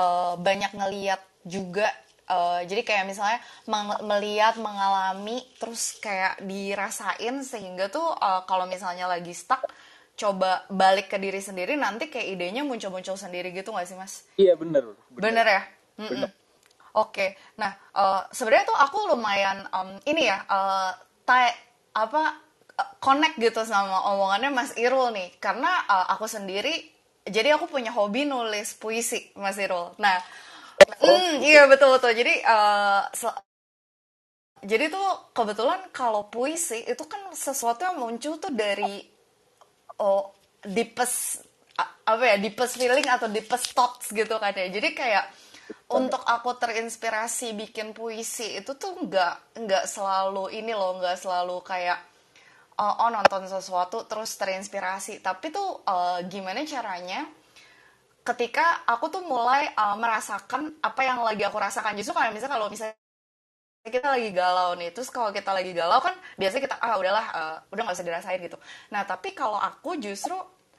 eh, 0.00 0.34
banyak 0.46 0.72
ngeliat 0.76 1.22
juga. 1.48 1.88
Eh, 2.28 2.60
jadi 2.68 2.82
kayak 2.84 3.04
misalnya 3.08 3.38
meng- 3.68 4.02
melihat, 4.04 4.54
mengalami, 4.60 5.42
terus 5.60 5.96
kayak 6.00 6.40
dirasain 6.44 7.42
sehingga 7.44 7.88
tuh 7.92 8.08
eh, 8.16 8.42
kalau 8.48 8.64
misalnya 8.68 9.06
lagi 9.10 9.32
stuck, 9.36 9.62
coba 10.14 10.62
balik 10.70 11.10
ke 11.10 11.18
diri 11.18 11.42
sendiri, 11.42 11.74
nanti 11.74 12.06
kayak 12.06 12.38
idenya 12.38 12.62
muncul-muncul 12.62 13.18
sendiri 13.18 13.50
gitu 13.50 13.74
gak 13.74 13.86
sih 13.90 13.98
Mas? 13.98 14.22
Iya 14.38 14.54
bener, 14.54 14.94
Bener 15.14 15.46
ya? 15.46 15.62
Mm-mm. 15.98 16.10
Bener. 16.10 16.30
Oke, 16.94 17.34
nah 17.58 17.74
eh, 17.94 18.22
sebenarnya 18.30 18.70
tuh 18.70 18.78
aku 18.78 18.98
lumayan 19.10 19.66
em, 19.66 19.88
ini 20.06 20.30
ya, 20.30 20.38
tay- 21.26 21.56
apa 21.94 22.22
eh, 22.78 22.90
connect 23.02 23.36
gitu 23.42 23.62
sama 23.66 23.98
omongannya 24.14 24.50
Mas 24.54 24.72
Irul 24.78 25.10
nih, 25.10 25.34
karena 25.42 25.70
eh, 25.90 26.06
aku 26.14 26.26
sendiri, 26.30 26.74
jadi 27.26 27.56
aku 27.58 27.66
punya 27.66 27.90
hobi 27.90 28.28
nulis 28.28 28.78
puisi 28.78 29.32
Mas 29.34 29.58
Irul. 29.58 29.90
Nah, 29.98 30.22
mm, 30.88 31.32
iya 31.44 31.66
betul 31.70 31.96
betul. 31.98 32.12
Jadi 32.16 32.34
se- 33.14 33.40
jadi 34.64 34.90
tuh 34.92 35.32
kebetulan 35.36 35.80
kalau 35.94 36.28
puisi 36.32 36.82
itu 36.86 37.04
kan 37.08 37.32
sesuatu 37.34 37.84
yang 37.86 37.98
muncul 38.00 38.38
tuh 38.40 38.52
dari 38.54 39.04
oh 40.00 40.32
deepest 40.64 41.44
apa 42.06 42.24
ya 42.34 42.36
deepest 42.40 42.78
feeling 42.80 43.06
atau 43.08 43.28
deepest 43.30 43.72
thoughts 43.76 44.10
gitu 44.12 44.36
kan 44.40 44.54
ya. 44.56 44.68
Jadi 44.72 44.90
kayak 44.96 45.26
untuk 45.94 46.22
aku 46.24 46.56
terinspirasi 46.58 47.54
bikin 47.56 47.92
puisi 47.96 48.58
itu 48.60 48.74
tuh 48.78 48.96
nggak 49.06 49.58
nggak 49.64 49.84
selalu 49.90 50.50
ini 50.56 50.72
loh 50.74 50.98
nggak 51.00 51.16
selalu 51.20 51.60
kayak 51.66 52.00
uh, 52.78 52.94
oh 53.06 53.10
nonton 53.12 53.46
sesuatu 53.50 54.04
terus 54.10 54.34
terinspirasi. 54.40 55.20
Tapi 55.24 55.50
tuh 55.54 55.82
uh, 55.86 56.20
gimana 56.28 56.64
caranya 56.66 57.26
ketika 58.24 58.82
aku 58.88 59.12
tuh 59.12 59.22
mulai 59.22 59.68
uh, 59.76 59.96
merasakan 60.00 60.72
apa 60.80 61.00
yang 61.04 61.20
lagi 61.20 61.44
aku 61.44 61.60
rasakan. 61.60 61.94
Justru 62.00 62.16
kayak 62.16 62.32
misalnya 62.32 62.56
kalau 62.56 62.68
misalnya 62.72 62.96
kita 63.84 64.08
lagi 64.16 64.32
galau 64.32 64.72
nih 64.80 64.96
terus 64.96 65.12
kalau 65.12 65.28
kita 65.28 65.52
lagi 65.52 65.76
galau 65.76 66.00
kan 66.00 66.16
biasanya 66.40 66.62
kita 66.64 66.76
ah 66.80 66.96
udahlah 66.96 67.26
eh, 67.36 67.56
udah 67.68 67.82
nggak 67.84 67.96
usah 68.00 68.06
dirasain 68.08 68.40
gitu. 68.40 68.56
Nah 68.88 69.04
tapi 69.04 69.36
kalau 69.36 69.60
aku 69.60 70.00
justru 70.00 70.32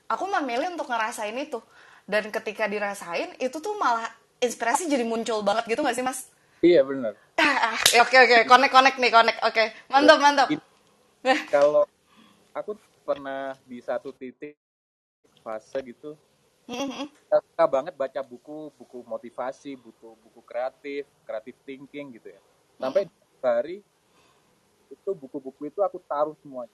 aku 0.10 0.26
memilih 0.26 0.74
untuk 0.74 0.90
ngerasain 0.90 1.38
itu. 1.38 1.62
Dan 2.10 2.34
ketika 2.34 2.66
dirasain 2.66 3.38
itu 3.38 3.58
tuh 3.62 3.78
malah 3.78 4.10
inspirasi 4.42 4.90
jadi 4.90 5.06
muncul 5.06 5.46
banget 5.46 5.70
gitu 5.70 5.86
nggak 5.86 5.98
sih 5.98 6.06
mas? 6.06 6.30
Iya 6.66 6.82
bener. 6.82 7.14
ah, 7.46 7.74
ah, 7.74 7.78
oke 8.02 8.18
oke 8.26 8.38
connect 8.50 8.74
connect 8.74 8.98
nih 8.98 9.12
connect 9.14 9.40
oke. 9.46 9.64
Mantap 9.94 10.18
mantap. 10.18 10.48
Ini 10.50 10.62
Nah, 11.26 11.42
kalau 11.50 11.90
aku 12.54 12.78
pernah 13.02 13.58
di 13.66 13.82
satu 13.82 14.14
titik 14.14 14.54
fase 15.42 15.82
gitu 15.82 16.14
suka 17.42 17.66
banget 17.68 17.94
baca 17.94 18.22
buku 18.24 18.72
buku 18.78 18.98
motivasi 19.06 19.76
buku 19.78 20.18
buku 20.24 20.40
kreatif 20.46 21.04
kreatif 21.26 21.56
thinking 21.66 22.16
gitu 22.18 22.34
ya. 22.34 22.42
Sampai 22.80 23.08
suatu 23.08 23.48
hari 23.48 23.78
itu 24.90 25.12
buku-buku 25.14 25.70
itu 25.70 25.80
aku 25.82 26.00
taruh 26.06 26.38
semuanya. 26.40 26.72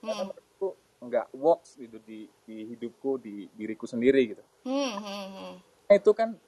Karena 0.00 0.24
mm, 0.24 0.28
menurutku 0.32 0.68
nggak 1.00 1.26
works 1.36 1.80
gitu 1.80 1.96
di 2.04 2.28
di 2.44 2.56
hidupku 2.74 3.20
di 3.20 3.48
diriku 3.56 3.84
sendiri 3.88 4.36
gitu. 4.36 4.44
Mm, 4.64 4.92
mm, 5.00 5.26
mm, 5.32 5.54
Nah, 5.90 5.94
itu 5.98 6.12
kan 6.14 6.38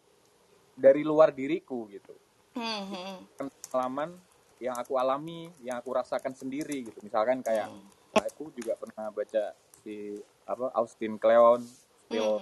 dari 0.78 1.02
luar 1.02 1.34
diriku 1.34 1.88
gitu. 1.90 2.14
Pengalaman 3.72 4.14
yang 4.62 4.78
aku 4.78 4.94
alami 4.94 5.50
yang 5.66 5.82
aku 5.82 5.90
rasakan 5.90 6.36
sendiri 6.36 6.86
gitu. 6.86 6.98
Misalkan 7.02 7.42
kayak 7.42 7.72
aku 8.14 8.54
juga 8.54 8.78
pernah 8.78 9.10
baca 9.10 9.56
si 9.82 10.14
apa 10.46 10.70
Austin 10.78 11.18
Kleon 11.18 11.64
still 12.06 12.38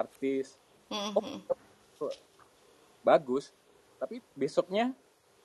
artis. 0.00 0.56
Mm, 0.88 1.12
oh 1.14 2.12
bagus. 3.04 3.52
Tapi 4.00 4.24
besoknya 4.32 4.96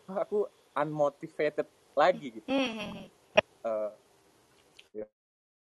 wah, 0.07 0.23
aku 0.23 0.47
unmotivated 0.75 1.67
lagi 1.95 2.39
gitu. 2.41 2.47
Mm, 2.47 2.71
mm, 2.75 3.05
Eh, 3.65 3.91
ya 5.01 5.05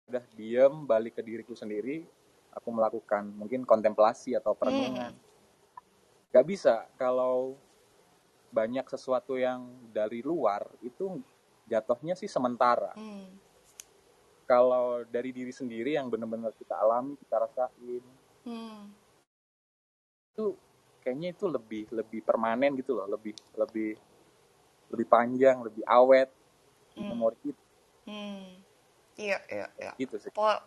udah 0.07 0.23
diem 0.33 0.73
balik 0.87 1.19
ke 1.19 1.21
diriku 1.21 1.53
sendiri. 1.53 2.07
Aku 2.55 2.73
melakukan 2.73 3.29
mungkin 3.29 3.61
kontemplasi 3.67 4.33
atau 4.33 4.55
mm, 4.55 4.59
perenungan 4.59 5.13
gak 6.29 6.45
bisa 6.45 6.85
kalau 6.97 7.57
banyak 8.49 8.85
sesuatu 8.89 9.37
yang 9.37 9.65
dari 9.93 10.21
luar 10.25 10.65
itu 10.81 11.21
jatuhnya 11.69 12.17
sih 12.17 12.29
sementara. 12.29 12.93
Mm, 12.97 13.29
kalau 14.49 15.05
dari 15.05 15.29
diri 15.29 15.53
sendiri 15.53 15.93
yang 15.93 16.09
benar-benar 16.09 16.49
kita 16.57 16.73
alami 16.73 17.13
kita 17.21 17.37
rasain 17.37 18.01
mm. 18.47 18.79
itu 20.35 20.45
kayaknya 21.03 21.35
itu 21.35 21.45
lebih 21.47 21.83
lebih 21.91 22.19
permanen 22.23 22.75
gitu 22.79 22.95
loh 22.95 23.07
lebih 23.07 23.35
lebih 23.55 23.95
lebih 24.89 25.07
panjang 25.07 25.59
lebih 25.63 25.83
awet 25.87 26.29
Hmm. 26.97 27.15
memori 27.15 27.37
kita 27.39 27.63
Hmm. 28.09 28.59
Iya, 29.19 29.37
iya, 29.51 29.67
iya. 29.77 29.91
gitu 29.99 30.15
sih 30.17 30.31
Po- 30.33 30.63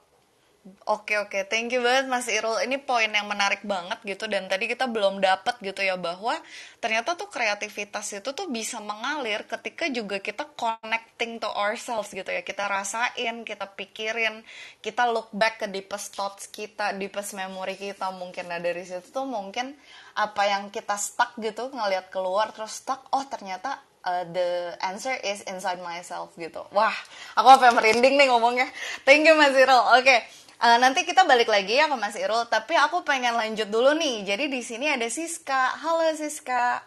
Oke, 0.86 1.18
oke. 1.18 1.42
Thank 1.50 1.74
you 1.74 1.82
banget 1.82 2.06
Mas 2.06 2.30
Irul. 2.30 2.54
Ini 2.62 2.78
poin 2.86 3.10
yang 3.10 3.26
menarik 3.26 3.66
banget 3.66 3.98
gitu. 4.06 4.30
Dan 4.30 4.46
tadi 4.46 4.70
kita 4.70 4.86
belum 4.86 5.18
dapat 5.18 5.58
gitu 5.58 5.82
ya 5.82 5.98
bahwa 5.98 6.38
ternyata 6.78 7.18
tuh 7.18 7.26
kreativitas 7.26 8.14
itu 8.14 8.30
tuh 8.30 8.46
bisa 8.46 8.78
mengalir 8.78 9.42
ketika 9.50 9.90
juga 9.90 10.22
kita 10.22 10.46
connecting 10.54 11.42
to 11.42 11.50
ourselves 11.50 12.14
gitu 12.14 12.30
ya. 12.30 12.46
Kita 12.46 12.70
rasain, 12.70 13.42
kita 13.42 13.74
pikirin, 13.74 14.46
kita 14.78 15.10
look 15.10 15.34
back 15.34 15.58
ke 15.58 15.66
deepest 15.66 16.14
thoughts 16.14 16.46
kita, 16.46 16.94
deepest 16.94 17.34
memory 17.34 17.74
kita 17.74 18.14
mungkin. 18.14 18.46
Nah 18.46 18.62
dari 18.62 18.86
situ 18.86 19.10
tuh 19.10 19.26
mungkin 19.26 19.74
apa 20.14 20.42
yang 20.46 20.70
kita 20.70 20.94
stuck 20.94 21.34
gitu, 21.42 21.74
ngelihat 21.74 22.14
keluar 22.14 22.54
terus 22.54 22.78
stuck, 22.78 23.02
oh 23.10 23.26
ternyata 23.26 23.82
uh, 24.06 24.24
the 24.30 24.74
answer 24.82 25.14
is 25.26 25.42
inside 25.48 25.80
myself 25.82 26.34
gitu. 26.38 26.62
Wah, 26.74 26.94
aku 27.38 27.46
sampai 27.58 27.72
merinding 27.74 28.14
nih 28.18 28.26
ngomongnya. 28.30 28.68
Thank 29.06 29.26
you 29.26 29.34
Mas 29.38 29.54
Irul. 29.56 29.82
Oke, 29.98 30.22
uh, 30.62 30.78
nanti 30.78 31.02
kita 31.02 31.26
balik 31.26 31.50
lagi 31.50 31.74
ya 31.74 31.90
ke 31.90 31.96
Mas 31.98 32.14
Irul. 32.14 32.46
Tapi 32.46 32.78
aku 32.78 33.02
pengen 33.02 33.34
lanjut 33.34 33.66
dulu 33.66 33.92
nih. 33.98 34.22
Jadi 34.22 34.46
di 34.46 34.62
sini 34.62 34.86
ada 34.86 35.10
Siska. 35.10 35.82
Halo 35.82 36.14
Siska. 36.14 36.86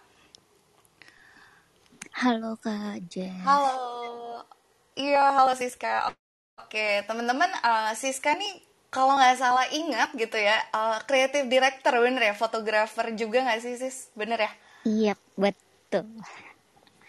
Halo 2.16 2.56
Kak 2.56 3.04
Jen. 3.12 3.44
Halo. 3.44 3.76
Iya, 4.96 5.36
halo 5.36 5.52
Siska. 5.60 6.16
Oke, 6.56 7.04
teman-teman, 7.04 7.52
uh, 7.62 7.92
Siska 7.92 8.32
nih 8.40 8.64
kalau 8.88 9.20
nggak 9.20 9.36
salah 9.36 9.68
ingat 9.76 10.16
gitu 10.16 10.40
ya, 10.40 10.56
uh, 10.72 11.04
creative 11.04 11.52
director 11.52 12.00
bener 12.00 12.32
ya, 12.32 12.34
fotografer 12.34 13.12
juga 13.12 13.44
nggak 13.44 13.60
sih 13.60 13.76
Sis? 13.76 14.08
Bener 14.16 14.40
ya? 14.40 14.52
Iya, 14.88 15.14
betul. 15.36 16.08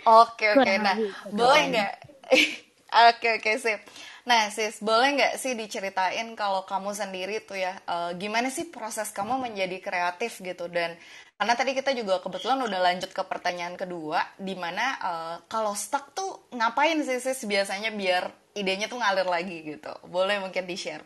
Oke 0.03 0.51
oke, 0.55 0.67
Kurang 0.67 0.83
nah 0.83 0.99
lebih 0.99 1.15
boleh 1.31 1.63
nggak? 1.71 1.95
Oke 3.11 3.43
oke 3.43 3.53
sip. 3.59 3.83
Nah, 4.27 4.51
sis, 4.57 4.83
boleh 4.83 5.09
nggak 5.17 5.35
sih 5.43 5.53
diceritain 5.55 6.29
kalau 6.35 6.63
kamu 6.67 6.91
sendiri 7.01 7.37
tuh 7.49 7.59
ya, 7.67 7.73
eh, 7.95 8.11
gimana 8.23 8.49
sih 8.57 8.67
proses 8.75 9.09
kamu 9.15 9.35
menjadi 9.47 9.77
kreatif 9.87 10.33
gitu? 10.49 10.65
Dan 10.77 10.91
karena 11.39 11.55
tadi 11.61 11.73
kita 11.79 11.91
juga 12.01 12.15
kebetulan 12.25 12.59
udah 12.67 12.81
lanjut 12.87 13.11
ke 13.15 13.23
pertanyaan 13.33 13.77
kedua, 13.83 14.19
di 14.49 14.55
mana 14.59 14.85
eh, 15.11 15.37
kalau 15.53 15.73
stuck 15.79 16.11
tuh 16.19 16.31
ngapain 16.59 16.99
sih 17.07 17.19
sis 17.23 17.41
biasanya 17.53 17.91
biar 18.01 18.25
idenya 18.61 18.87
tuh 18.93 18.99
ngalir 18.99 19.29
lagi 19.31 19.57
gitu? 19.63 19.93
Boleh 20.11 20.37
mungkin 20.43 20.65
di-share. 20.71 21.05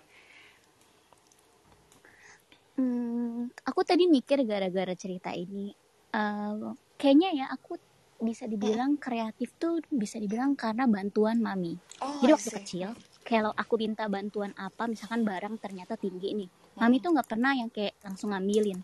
Hmm, 2.80 3.52
aku 3.68 3.80
tadi 3.84 4.08
mikir 4.08 4.38
gara-gara 4.48 4.94
cerita 4.96 5.30
ini, 5.36 5.76
eh, 6.16 6.52
kayaknya 6.96 7.28
ya 7.36 7.46
aku 7.52 7.76
bisa 8.20 8.44
dibilang 8.48 8.96
kreatif 9.00 9.48
tuh 9.60 9.80
bisa 9.92 10.16
dibilang 10.20 10.52
karena 10.56 10.84
bantuan 10.88 11.40
mami. 11.40 11.76
Oh, 12.00 12.16
Jadi 12.20 12.30
waktu 12.36 12.50
kecil, 12.52 12.88
kalau 13.30 13.54
aku 13.54 13.78
minta 13.78 14.10
bantuan 14.10 14.50
apa, 14.58 14.90
misalkan 14.90 15.22
barang 15.22 15.62
ternyata 15.62 15.94
tinggi 15.94 16.34
nih, 16.34 16.50
mami 16.82 16.98
tuh 16.98 17.14
nggak 17.14 17.30
pernah 17.30 17.54
yang 17.54 17.70
kayak 17.70 17.94
langsung 18.02 18.34
ngambilin, 18.34 18.82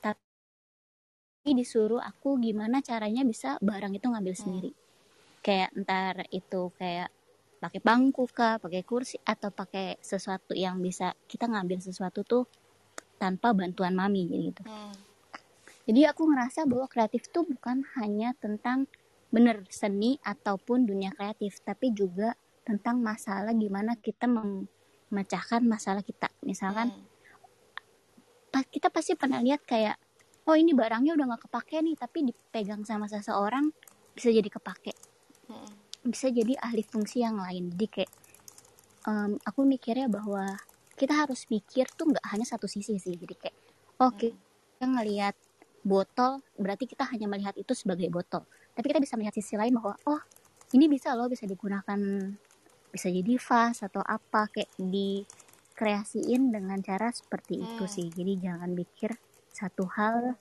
tapi 0.00 0.16
disuruh 1.52 2.00
aku 2.00 2.40
gimana 2.40 2.80
caranya 2.80 3.20
bisa 3.20 3.60
barang 3.60 3.92
itu 3.92 4.08
ngambil 4.08 4.32
sendiri. 4.32 4.72
Kayak 5.44 5.76
ntar 5.84 6.24
itu 6.32 6.72
kayak 6.80 7.12
pakai 7.60 7.84
bangku 7.84 8.24
kah, 8.32 8.56
pakai 8.56 8.80
kursi 8.80 9.20
atau 9.28 9.52
pakai 9.52 10.00
sesuatu 10.00 10.56
yang 10.56 10.80
bisa 10.80 11.12
kita 11.28 11.44
ngambil 11.52 11.84
sesuatu 11.84 12.24
tuh 12.24 12.48
tanpa 13.20 13.52
bantuan 13.52 13.92
mami 13.92 14.24
gitu. 14.32 14.64
Hmm. 14.64 14.96
Jadi 15.84 16.08
aku 16.08 16.32
ngerasa 16.32 16.64
bahwa 16.64 16.88
kreatif 16.88 17.28
tuh 17.28 17.44
bukan 17.44 17.84
hanya 18.00 18.32
tentang 18.40 18.88
bener 19.28 19.68
seni 19.68 20.16
ataupun 20.24 20.88
dunia 20.88 21.12
kreatif, 21.12 21.60
tapi 21.60 21.92
juga 21.92 22.32
tentang 22.62 23.02
masalah 23.02 23.50
gimana 23.54 23.98
kita 23.98 24.30
memecahkan 24.30 25.62
masalah 25.66 26.02
kita. 26.02 26.30
Misalkan 26.46 26.90
Hmm. 28.52 28.64
kita 28.68 28.92
pasti 28.92 29.16
pernah 29.16 29.40
lihat 29.40 29.64
kayak, 29.64 29.96
oh 30.46 30.54
ini 30.54 30.76
barangnya 30.76 31.16
udah 31.16 31.36
gak 31.36 31.48
kepake 31.48 31.80
nih, 31.80 31.96
tapi 31.96 32.28
dipegang 32.28 32.84
sama 32.84 33.08
seseorang 33.08 33.72
bisa 34.12 34.28
jadi 34.28 34.46
kepake, 34.46 34.92
Hmm. 35.48 35.72
bisa 36.04 36.28
jadi 36.28 36.54
ahli 36.60 36.84
fungsi 36.84 37.24
yang 37.24 37.40
lain. 37.40 37.72
Jadi 37.72 37.86
kayak 37.88 38.12
em, 39.08 39.40
aku 39.42 39.66
mikirnya 39.66 40.06
bahwa 40.06 40.46
kita 40.94 41.26
harus 41.26 41.48
pikir 41.48 41.88
tuh 41.96 42.12
nggak 42.12 42.22
hanya 42.30 42.46
satu 42.46 42.68
sisi 42.70 43.00
sih. 43.00 43.16
Jadi 43.16 43.34
kayak, 43.34 43.56
oh 43.98 44.12
kita 44.14 44.84
ngelihat 44.84 45.34
botol, 45.82 46.38
berarti 46.54 46.86
kita 46.86 47.08
hanya 47.10 47.26
melihat 47.26 47.58
itu 47.58 47.74
sebagai 47.74 48.06
botol. 48.12 48.46
Tapi 48.76 48.86
kita 48.86 49.00
bisa 49.02 49.18
melihat 49.18 49.34
sisi 49.34 49.58
lain 49.58 49.74
bahwa, 49.74 49.98
oh 50.06 50.20
ini 50.72 50.86
bisa 50.86 51.12
loh, 51.18 51.26
bisa 51.26 51.44
digunakan, 51.48 51.98
bisa 52.94 53.08
jadi 53.18 53.34
vas 53.48 53.78
atau 53.86 54.02
apa, 54.04 54.40
kayak 54.54 54.70
dikreasiin 54.78 56.42
dengan 56.54 56.78
cara 56.88 57.08
seperti 57.12 57.54
itu 57.68 57.84
Hmm. 57.84 57.96
sih. 57.96 58.08
Jadi 58.18 58.32
jangan 58.44 58.70
mikir 58.80 59.10
satu 59.58 59.84
hal 59.96 60.36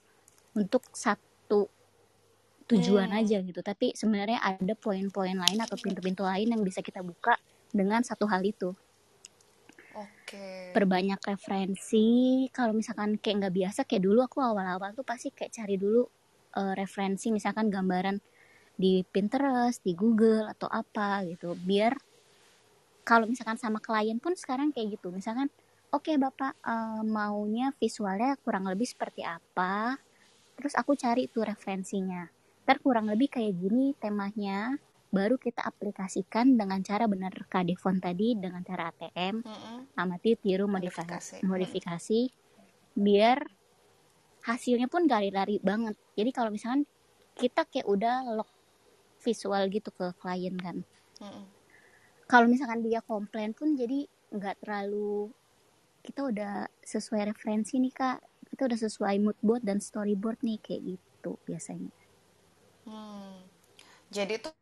untuk 0.57 0.83
satu 0.95 1.61
tujuan 2.69 3.09
Hmm. 3.09 3.19
aja 3.19 3.37
gitu. 3.47 3.61
Tapi 3.69 3.87
sebenarnya 3.99 4.39
ada 4.49 4.73
poin-poin 4.85 5.35
lain 5.43 5.59
atau 5.65 5.77
pintu-pintu 5.85 6.21
lain 6.31 6.47
yang 6.53 6.61
bisa 6.67 6.79
kita 6.87 7.01
buka 7.09 7.33
dengan 7.79 8.01
satu 8.09 8.25
hal 8.31 8.41
itu. 8.53 8.69
Oke. 9.93 10.45
Perbanyak 10.71 11.19
referensi. 11.27 12.07
Kalau 12.55 12.71
misalkan 12.71 13.19
kayak 13.19 13.35
nggak 13.43 13.55
biasa, 13.59 13.79
kayak 13.83 14.03
dulu 14.07 14.19
aku 14.23 14.39
awal-awal 14.39 14.95
tuh 14.95 15.03
pasti 15.03 15.27
kayak 15.35 15.51
cari 15.51 15.75
dulu 15.75 16.07
eh, 16.59 16.73
referensi, 16.79 17.27
misalkan 17.35 17.67
gambaran 17.67 18.17
di 18.75 19.03
Pinterest, 19.13 19.79
di 19.87 19.93
Google 19.95 20.47
atau 20.53 20.67
apa 20.71 21.23
gitu. 21.27 21.55
Biar 21.59 21.93
kalau 23.01 23.25
misalkan 23.25 23.57
sama 23.57 23.81
klien 23.81 24.17
pun 24.21 24.33
sekarang 24.37 24.71
kayak 24.71 24.97
gitu. 24.99 25.09
Misalkan, 25.09 25.49
oke 25.91 26.13
bapak 26.17 26.57
eh, 26.61 27.01
maunya 27.05 27.73
visualnya 27.77 28.37
kurang 28.41 28.65
lebih 28.69 28.85
seperti 28.87 29.25
apa. 29.25 29.97
Terus 30.57 30.73
aku 30.77 30.93
cari 30.93 31.25
tuh 31.29 31.45
referensinya. 31.47 32.27
Ntar 32.65 32.77
kurang 32.79 33.09
lebih 33.09 33.33
kayak 33.33 33.53
gini 33.57 33.97
temanya. 33.97 34.77
Baru 35.11 35.35
kita 35.35 35.59
aplikasikan 35.67 36.55
dengan 36.55 36.79
cara 36.87 37.03
benar 37.03 37.35
font 37.75 37.99
tadi 37.99 38.31
dengan 38.39 38.63
cara 38.63 38.95
ATM 38.95 39.43
Mm-mm. 39.43 39.99
amati 39.99 40.39
tiru 40.39 40.71
Modifikasi. 40.71 41.43
modifikasi 41.43 41.43
modifikasi 41.43 42.19
biar 42.95 43.43
hasilnya 44.47 44.87
pun 44.87 45.05
gak 45.11 45.35
lari 45.35 45.59
banget 45.59 45.99
jadi 46.15 46.31
kalau 46.31 46.49
misalkan 46.55 46.87
kita 47.35 47.67
kayak 47.67 47.87
udah 47.87 48.39
lock 48.39 48.49
visual 49.21 49.67
gitu 49.69 49.91
ke 49.93 50.15
klien 50.17 50.55
kan 50.57 50.81
Mm-mm. 51.21 51.45
Kalau 52.31 52.47
misalkan 52.47 52.79
dia 52.79 53.03
komplain 53.03 53.51
pun 53.51 53.75
jadi 53.75 54.07
nggak 54.31 54.63
terlalu 54.63 55.27
kita 55.99 56.31
udah 56.31 56.55
sesuai 56.79 57.35
referensi 57.35 57.75
nih 57.83 57.91
kak 57.91 58.17
kita 58.55 58.71
udah 58.71 58.79
sesuai 58.79 59.15
mood 59.19 59.39
board 59.43 59.63
dan 59.67 59.83
storyboard 59.83 60.39
nih 60.39 60.57
kayak 60.63 60.95
gitu 60.95 61.35
biasanya 61.43 61.91
Hmm. 62.85 63.37
Jadi 64.09 64.41
tuh 64.41 64.55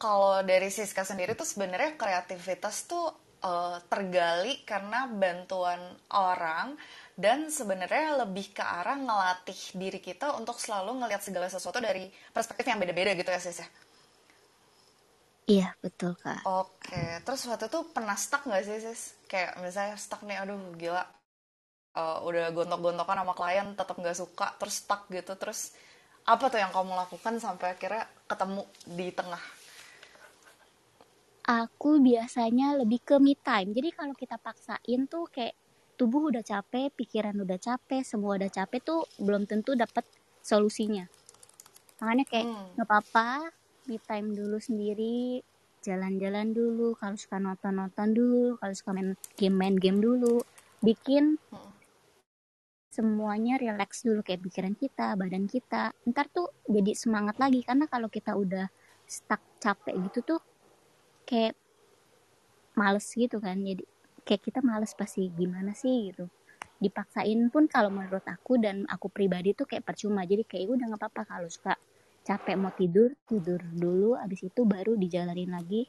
kalau 0.00 0.40
dari 0.40 0.72
Siska 0.72 1.04
sendiri 1.04 1.36
tuh 1.36 1.44
sebenarnya 1.44 2.00
kreativitas 2.00 2.88
tuh 2.88 3.06
eh, 3.44 3.78
tergali 3.92 4.64
karena 4.64 5.06
bantuan 5.06 5.78
orang 6.16 6.74
dan 7.14 7.50
sebenarnya 7.52 8.24
lebih 8.26 8.56
ke 8.56 8.64
arah 8.64 8.96
ngelatih 8.98 9.60
diri 9.76 10.00
kita 10.02 10.34
untuk 10.38 10.56
selalu 10.58 11.02
ngelihat 11.04 11.22
segala 11.22 11.46
sesuatu 11.50 11.78
dari 11.78 12.08
perspektif 12.34 12.66
yang 12.66 12.80
beda-beda 12.82 13.12
gitu 13.14 13.30
ya 13.30 13.40
Sis 13.42 13.60
ya. 13.62 13.68
Iya 15.54 15.68
betul 15.82 16.12
kak 16.22 16.42
Oke, 16.48 17.02
terus 17.24 17.40
waktu 17.50 17.66
itu 17.70 17.78
pernah 17.94 18.16
stuck 18.24 18.42
nggak 18.48 18.62
sih 18.66 18.78
sis? 18.86 19.02
Kayak 19.30 19.52
misalnya 19.64 19.94
stuck 20.04 20.20
nih, 20.28 20.36
aduh 20.42 20.58
gila, 20.82 21.04
Eh, 22.02 22.18
udah 22.28 22.44
gontok-gontokan 22.56 23.18
sama 23.20 23.34
klien 23.40 23.68
tetap 23.78 23.96
nggak 24.02 24.18
suka, 24.22 24.46
terus 24.60 24.74
stuck 24.82 25.02
gitu, 25.16 25.32
terus 25.40 25.60
apa 26.32 26.44
tuh 26.52 26.60
yang 26.62 26.72
kamu 26.76 26.92
lakukan 27.02 27.34
sampai 27.44 27.68
akhirnya 27.74 28.04
ketemu 28.30 28.62
di 28.98 29.08
tengah? 29.18 29.42
Aku 31.62 31.90
biasanya 32.08 32.66
lebih 32.80 33.00
ke 33.08 33.16
me 33.24 33.32
time. 33.48 33.68
Jadi 33.76 33.88
kalau 33.98 34.14
kita 34.22 34.36
paksain 34.46 35.00
tuh 35.12 35.24
kayak 35.34 35.54
tubuh 35.98 36.22
udah 36.30 36.44
capek, 36.52 36.88
pikiran 36.98 37.36
udah 37.44 37.58
capek, 37.66 38.02
semua 38.10 38.32
udah 38.38 38.50
capek 38.58 38.80
tuh 38.88 39.00
belum 39.26 39.42
tentu 39.50 39.70
dapat 39.82 40.04
solusinya. 40.50 41.04
Makanya 42.00 42.24
kayak 42.32 42.48
Hmm. 42.48 42.78
nggak 42.78 42.86
apa-apa, 42.88 43.28
me 43.88 43.96
time 44.04 44.36
dulu 44.36 44.60
sendiri, 44.60 45.40
jalan-jalan 45.80 46.52
dulu, 46.52 46.92
kalau 47.00 47.16
suka 47.16 47.40
nonton-nonton 47.40 48.12
dulu, 48.12 48.60
kalau 48.60 48.74
suka 48.76 48.92
main 48.92 49.16
game 49.40 49.56
main 49.56 49.76
game 49.80 49.98
dulu, 49.98 50.44
bikin 50.84 51.40
semuanya 52.92 53.56
relax 53.56 54.04
dulu 54.04 54.20
kayak 54.20 54.44
pikiran 54.44 54.74
kita, 54.76 55.16
badan 55.16 55.48
kita. 55.48 55.96
Ntar 56.04 56.28
tuh 56.28 56.52
jadi 56.68 56.92
semangat 56.92 57.40
lagi 57.40 57.64
karena 57.64 57.88
kalau 57.88 58.12
kita 58.12 58.36
udah 58.36 58.68
stuck 59.08 59.40
capek 59.62 59.96
gitu 60.10 60.36
tuh 60.36 60.40
kayak 61.24 61.56
males 62.76 63.06
gitu 63.14 63.40
kan. 63.40 63.56
Jadi 63.62 63.86
kayak 64.26 64.42
kita 64.44 64.60
males 64.60 64.92
pasti 64.92 65.30
gimana 65.32 65.72
sih 65.72 66.12
gitu. 66.12 66.26
Dipaksain 66.78 67.50
pun 67.54 67.70
kalau 67.70 67.90
menurut 67.90 68.22
aku 68.26 68.58
dan 68.58 68.82
aku 68.90 69.08
pribadi 69.08 69.54
tuh 69.54 69.64
kayak 69.64 69.86
percuma. 69.86 70.26
Jadi 70.26 70.42
kayak 70.42 70.66
udah 70.66 70.86
nggak 70.90 71.00
apa-apa 71.00 71.22
kalau 71.26 71.48
suka 71.48 71.78
capek 72.28 72.60
mau 72.60 72.68
tidur, 72.76 73.16
tidur 73.24 73.56
dulu 73.72 74.12
abis 74.20 74.44
itu 74.44 74.60
baru 74.68 74.92
dijalanin 75.00 75.48
lagi. 75.48 75.88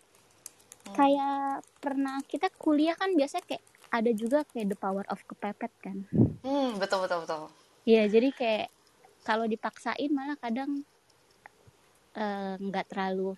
Kayak 0.95 1.67
pernah 1.83 2.23
kita 2.23 2.47
kuliah 2.55 2.95
kan 2.95 3.11
biasanya 3.11 3.43
kayak 3.43 3.63
ada 3.91 4.11
juga 4.15 4.47
kayak 4.47 4.71
the 4.71 4.77
power 4.79 5.03
of 5.11 5.19
kepepet 5.27 5.73
kan. 5.83 6.07
Hmm, 6.39 6.79
betul 6.79 7.03
betul 7.03 7.27
betul. 7.27 7.51
Iya, 7.83 8.07
jadi 8.07 8.31
kayak 8.31 8.67
kalau 9.27 9.43
dipaksain 9.51 10.11
malah 10.15 10.39
kadang 10.39 10.87
eh, 12.15 12.55
nggak 12.55 12.87
terlalu 12.87 13.35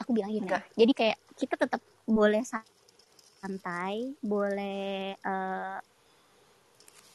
aku 0.00 0.16
bilang 0.16 0.32
gini 0.32 0.48
ya. 0.48 0.64
Jadi 0.72 0.92
kayak 0.96 1.18
kita 1.36 1.54
tetap 1.60 1.84
boleh 2.08 2.40
santai, 3.44 4.16
boleh 4.24 5.12
eh, 5.20 5.78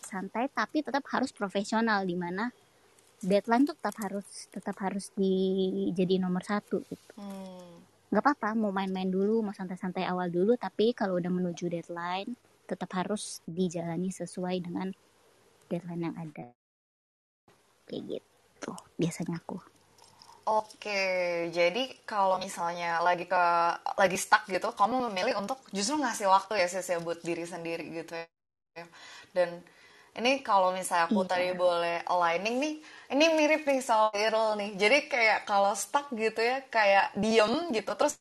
santai 0.05 0.45
tapi 0.53 0.85
tetap 0.85 1.01
harus 1.09 1.33
profesional 1.33 2.05
di 2.05 2.13
mana 2.13 2.53
deadline 3.22 3.63
tuh 3.68 3.76
tetap 3.78 3.95
harus 4.01 4.28
tetap 4.51 4.76
harus 4.84 5.11
dijadi 5.16 6.20
nomor 6.20 6.43
satu 6.43 6.84
gitu. 6.84 7.13
Hmm. 7.20 7.84
Nggak 8.11 8.24
apa-apa 8.24 8.49
mau 8.55 8.72
main-main 8.72 9.09
dulu, 9.09 9.43
mau 9.43 9.55
santai-santai 9.55 10.07
awal 10.07 10.32
dulu, 10.32 10.55
tapi 10.55 10.95
kalau 10.95 11.20
udah 11.20 11.32
menuju 11.32 11.68
deadline 11.68 12.32
tetap 12.66 12.89
harus 12.97 13.45
dijalani 13.45 14.09
sesuai 14.09 14.55
dengan 14.61 14.89
deadline 15.70 16.11
yang 16.11 16.16
ada. 16.18 16.47
Kayak 17.86 18.03
gitu 18.18 18.72
biasanya 18.97 19.38
aku. 19.38 19.61
Oke, 20.45 21.01
jadi 21.49 22.05
kalau 22.05 22.38
misalnya 22.38 23.01
lagi 23.01 23.26
ke 23.26 23.43
lagi 23.97 24.13
stuck 24.13 24.45
gitu, 24.45 24.70
kamu 24.78 25.09
memilih 25.09 25.41
untuk 25.41 25.57
justru 25.74 25.97
ngasih 25.97 26.30
waktu 26.30 26.61
ya 26.61 26.70
sis 26.70 26.86
ya 26.86 27.01
buat 27.01 27.18
diri 27.26 27.49
sendiri 27.49 27.82
gitu 27.89 28.13
ya. 28.13 28.86
Dan 29.34 29.66
ini 30.20 30.32
kalau 30.49 30.70
misalnya 30.72 31.05
aku 31.11 31.22
Iya. 31.22 31.30
tadi 31.32 31.51
boleh 31.55 32.03
aligning 32.07 32.55
nih, 32.63 32.74
ini 33.13 33.26
mirip 33.38 33.61
nih 33.70 33.80
sama 33.84 34.09
Irul 34.16 34.55
nih. 34.61 34.70
Jadi 34.82 34.97
kayak 35.11 35.39
kalau 35.49 35.74
stuck 35.76 36.07
gitu 36.16 36.39
ya, 36.39 36.57
kayak 36.72 37.05
diem 37.20 37.53
gitu, 37.76 37.91
terus 37.99 38.16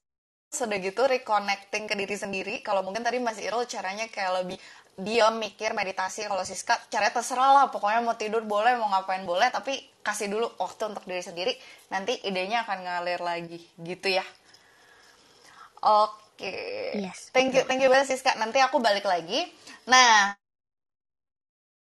sudah 0.60 0.78
gitu 0.82 1.02
reconnecting 1.14 1.84
ke 1.90 1.94
diri 2.00 2.16
sendiri. 2.24 2.54
Kalau 2.66 2.82
mungkin 2.86 3.02
tadi 3.06 3.18
Mas 3.22 3.38
Irul 3.42 3.64
caranya 3.74 4.06
kayak 4.10 4.32
lebih 4.44 4.58
diam 5.06 5.34
mikir 5.38 5.70
meditasi. 5.74 6.26
Kalau 6.30 6.44
Siska 6.46 6.74
caranya 6.92 7.14
terserah 7.18 7.50
lah 7.56 7.66
pokoknya 7.74 8.00
mau 8.06 8.16
tidur 8.22 8.42
boleh 8.46 8.72
mau 8.80 8.88
ngapain 8.94 9.24
boleh 9.26 9.48
tapi 9.50 9.74
kasih 10.06 10.28
dulu 10.30 10.46
waktu 10.62 10.82
untuk 10.94 11.04
diri 11.10 11.22
sendiri. 11.22 11.52
Nanti 11.92 12.12
idenya 12.28 12.62
akan 12.66 12.78
ngalir 12.86 13.20
lagi 13.30 13.58
gitu 13.82 14.08
ya. 14.18 14.24
Oke. 15.82 16.54
Yes, 16.94 17.30
thank 17.34 17.52
you 17.54 17.62
thank 17.68 17.82
you 17.82 17.90
banget 17.92 18.14
Siska. 18.14 18.34
Nanti 18.40 18.58
aku 18.62 18.78
balik 18.80 19.04
lagi. 19.04 19.46
Nah 19.90 20.32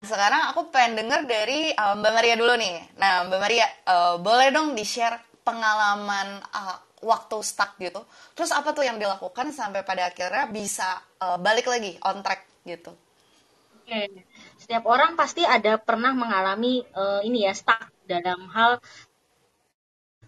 sekarang 0.03 0.51
aku 0.51 0.69
pengen 0.73 1.05
denger 1.05 1.21
dari 1.29 1.71
uh, 1.71 1.95
Mbak 1.97 2.13
Maria 2.13 2.35
dulu 2.35 2.53
nih. 2.59 2.75
Nah 2.99 3.25
Mbak 3.29 3.39
Maria 3.39 3.67
uh, 3.87 4.15
boleh 4.19 4.49
dong 4.51 4.75
di 4.75 4.83
share 4.83 5.17
pengalaman 5.45 6.41
uh, 6.41 6.77
waktu 7.05 7.37
stuck 7.45 7.77
gitu. 7.77 8.01
Terus 8.33 8.49
apa 8.51 8.73
tuh 8.73 8.83
yang 8.83 8.97
dilakukan 8.97 9.53
sampai 9.53 9.85
pada 9.85 10.09
akhirnya 10.09 10.49
bisa 10.49 10.99
uh, 11.21 11.37
balik 11.37 11.69
lagi 11.69 11.95
on 12.01 12.25
track 12.25 12.65
gitu? 12.65 12.91
Oke. 13.85 14.25
Setiap 14.57 14.83
orang 14.89 15.13
pasti 15.13 15.45
ada 15.45 15.77
pernah 15.77 16.09
mengalami 16.17 16.81
eh, 16.81 17.21
ini 17.21 17.45
ya 17.45 17.53
stuck 17.53 17.85
dalam 18.09 18.49
hal 18.49 18.81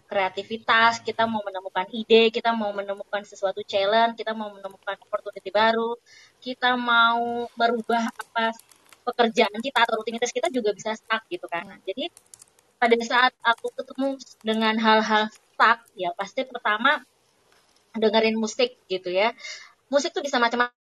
kreativitas, 0.05 1.01
kita 1.03 1.25
mau 1.25 1.41
menemukan 1.41 1.89
ide, 1.91 2.29
kita 2.29 2.53
mau 2.55 2.69
menemukan 2.71 3.25
sesuatu 3.27 3.59
challenge, 3.65 4.15
kita 4.21 4.31
mau 4.31 4.53
menemukan 4.53 4.95
opportunity 5.03 5.49
baru, 5.51 5.99
kita 6.39 6.79
mau 6.79 7.49
merubah 7.59 8.07
apa 8.07 8.55
pekerjaan 9.07 9.59
kita 9.63 9.79
atau 9.87 10.03
rutinitas 10.03 10.35
kita 10.35 10.51
juga 10.51 10.75
bisa 10.75 10.91
stuck 10.99 11.23
gitu 11.31 11.47
kan. 11.47 11.63
Nah, 11.63 11.79
jadi 11.87 12.11
pada 12.77 12.95
saat 13.01 13.33
aku 13.41 13.71
ketemu 13.73 14.19
dengan 14.43 14.75
hal-hal 14.75 15.31
stuck, 15.31 15.87
ya 15.95 16.11
pasti 16.13 16.43
pertama 16.43 17.01
dengerin 17.95 18.35
musik 18.35 18.77
gitu 18.91 19.09
ya. 19.09 19.31
Musik 19.87 20.11
tuh 20.11 20.21
bisa 20.21 20.37
macam-macam 20.37 20.75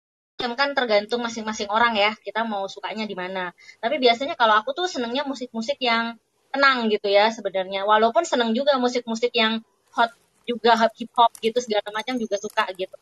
kan 0.41 0.71
tergantung 0.75 1.21
masing-masing 1.23 1.71
orang 1.71 1.95
ya 1.95 2.17
kita 2.19 2.43
mau 2.43 2.67
sukanya 2.67 3.07
di 3.07 3.15
mana 3.15 3.55
tapi 3.79 4.03
biasanya 4.03 4.35
kalau 4.35 4.59
aku 4.59 4.75
tuh 4.75 4.91
senengnya 4.91 5.23
musik-musik 5.23 5.79
yang 5.79 6.19
tenang 6.51 6.91
gitu 6.91 7.07
ya 7.07 7.31
sebenarnya 7.31 7.87
walaupun 7.87 8.27
seneng 8.27 8.51
juga 8.51 8.75
musik-musik 8.77 9.31
yang 9.39 9.63
hot 9.95 10.11
juga 10.45 10.77
hip 10.77 11.11
hop 11.15 11.33
gitu 11.39 11.59
segala 11.59 11.89
macam 11.95 12.15
juga 12.19 12.37
suka 12.39 12.67
gitu. 12.75 12.97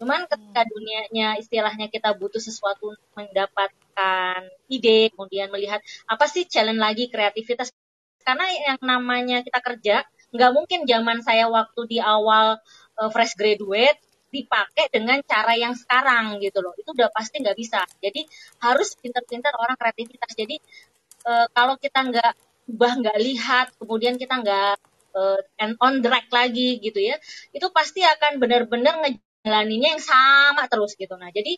Cuman 0.00 0.26
ketika 0.30 0.62
dunianya 0.66 1.38
istilahnya 1.38 1.86
kita 1.90 2.14
butuh 2.14 2.40
sesuatu 2.40 2.94
mendapatkan 3.18 4.40
ide 4.70 5.12
kemudian 5.14 5.50
melihat 5.50 5.80
apa 6.08 6.24
sih 6.26 6.46
challenge 6.46 6.80
lagi 6.80 7.04
kreativitas. 7.10 7.70
Karena 8.24 8.48
yang 8.48 8.80
namanya 8.80 9.44
kita 9.44 9.60
kerja 9.60 9.96
nggak 10.34 10.50
mungkin 10.50 10.88
zaman 10.88 11.22
saya 11.22 11.46
waktu 11.46 11.80
di 11.86 11.98
awal 12.02 12.58
uh, 12.98 13.10
fresh 13.12 13.36
graduate 13.38 14.00
dipakai 14.34 14.90
dengan 14.90 15.22
cara 15.22 15.54
yang 15.54 15.78
sekarang 15.78 16.42
gitu 16.42 16.58
loh. 16.58 16.74
Itu 16.74 16.90
udah 16.90 17.06
pasti 17.14 17.38
nggak 17.38 17.54
bisa. 17.54 17.86
Jadi 18.02 18.26
harus 18.66 18.98
pintar-pintar 18.98 19.54
orang 19.54 19.78
kreativitas. 19.78 20.34
Jadi 20.34 20.58
e, 21.22 21.32
kalau 21.54 21.78
kita 21.78 22.02
nggak 22.02 22.32
ubah 22.74 22.92
nggak 22.98 23.18
lihat 23.20 23.66
kemudian 23.78 24.18
kita 24.18 24.40
nggak 24.40 24.74
e, 25.14 25.22
and 25.62 25.78
on 25.78 26.02
track 26.02 26.26
lagi 26.34 26.82
gitu 26.82 26.98
ya 26.98 27.16
itu 27.54 27.66
pasti 27.70 28.02
akan 28.02 28.42
benar-benar 28.42 29.00
ngejalaninnya 29.00 29.98
yang 29.98 30.02
sama 30.02 30.66
terus 30.66 30.98
gitu. 30.98 31.14
Nah 31.14 31.30
jadi 31.30 31.54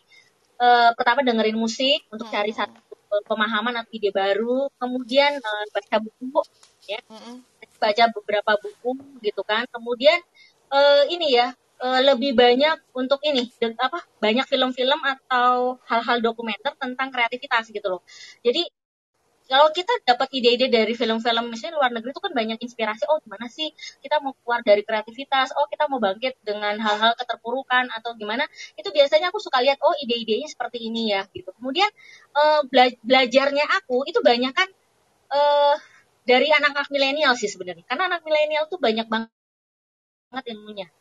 e, 0.61 0.67
pertama 0.93 1.25
dengerin 1.25 1.57
musik 1.57 2.05
untuk 2.13 2.29
cari 2.29 2.53
satu 2.53 2.77
pemahaman 3.25 3.81
atau 3.81 3.91
ide 3.97 4.13
baru 4.13 4.69
kemudian 4.77 5.41
e, 5.41 5.51
baca 5.73 5.97
buku 5.99 6.41
ya. 6.85 7.01
Baca 7.77 8.03
beberapa 8.13 8.51
buku 8.57 9.21
gitu 9.25 9.41
kan. 9.41 9.65
Kemudian 9.73 10.17
e, 10.69 10.79
ini 11.13 11.35
ya 11.35 11.53
uh, 11.81 12.01
lebih 12.01 12.33
banyak 12.33 12.77
untuk 12.93 13.21
ini 13.25 13.49
apa 13.77 14.01
banyak 14.17 14.45
film-film 14.49 14.99
atau 15.01 15.77
hal-hal 15.85 16.17
dokumenter 16.21 16.73
tentang 16.77 17.09
kreativitas 17.13 17.69
gitu 17.69 17.87
loh. 17.87 18.01
Jadi 18.41 18.65
kalau 19.47 19.71
kita 19.71 19.89
dapat 20.03 20.27
ide-ide 20.35 20.67
dari 20.67 20.93
film-film 20.93 21.47
misalnya 21.49 21.79
luar 21.79 21.91
negeri 21.95 22.11
itu 22.11 22.21
kan 22.21 22.33
banyak 22.35 22.59
inspirasi 22.59 23.07
oh 23.07 23.17
gimana 23.23 23.47
sih 23.47 23.71
kita 24.03 24.19
mau 24.19 24.35
keluar 24.43 24.61
dari 24.61 24.83
kreativitas 24.83 25.55
oh 25.55 25.65
kita 25.71 25.87
mau 25.87 25.97
bangkit 26.03 26.37
dengan 26.43 26.75
hal-hal 26.77 27.15
keterpurukan 27.15 27.87
atau 27.95 28.13
gimana 28.19 28.43
itu 28.75 28.91
biasanya 28.91 29.31
aku 29.31 29.39
suka 29.39 29.63
lihat 29.63 29.79
oh 29.81 29.95
ide-idenya 30.03 30.51
seperti 30.51 30.91
ini 30.91 31.15
ya 31.15 31.25
gitu 31.31 31.49
kemudian 31.55 31.87
uh, 32.35 32.67
bela 32.67 32.91
belajarnya 33.01 33.65
aku 33.83 34.03
itu 34.05 34.19
banyak 34.19 34.51
kan 34.51 34.69
uh, 35.31 35.75
dari 36.27 36.51
anak-anak 36.51 36.91
milenial 36.91 37.33
sih 37.39 37.47
sebenarnya 37.47 37.87
karena 37.87 38.11
anak 38.11 38.21
milenial 38.27 38.67
tuh 38.67 38.77
banyak 38.77 39.07
banget 39.07 40.43
ilmunya 40.51 40.91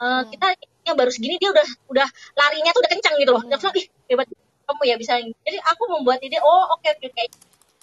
uh, 0.00 0.22
kita 0.28 0.56
ya 0.86 0.92
baru 0.94 1.10
segini 1.10 1.36
dia 1.42 1.50
udah 1.50 1.66
udah 1.90 2.08
larinya 2.38 2.70
tuh 2.70 2.80
udah 2.84 2.90
kencang 2.94 3.14
gitu 3.18 3.30
loh. 3.34 3.42
Hmm. 3.42 3.74
Ih 3.74 3.86
hebat 4.12 4.28
kamu 4.66 4.82
ya 4.86 4.96
bisa. 4.98 5.12
Jadi 5.18 5.58
aku 5.62 5.82
membuat 5.90 6.18
ide, 6.22 6.38
oh 6.42 6.74
oke 6.74 6.82
okay, 6.82 6.94
oke 6.98 7.10
okay, 7.10 7.26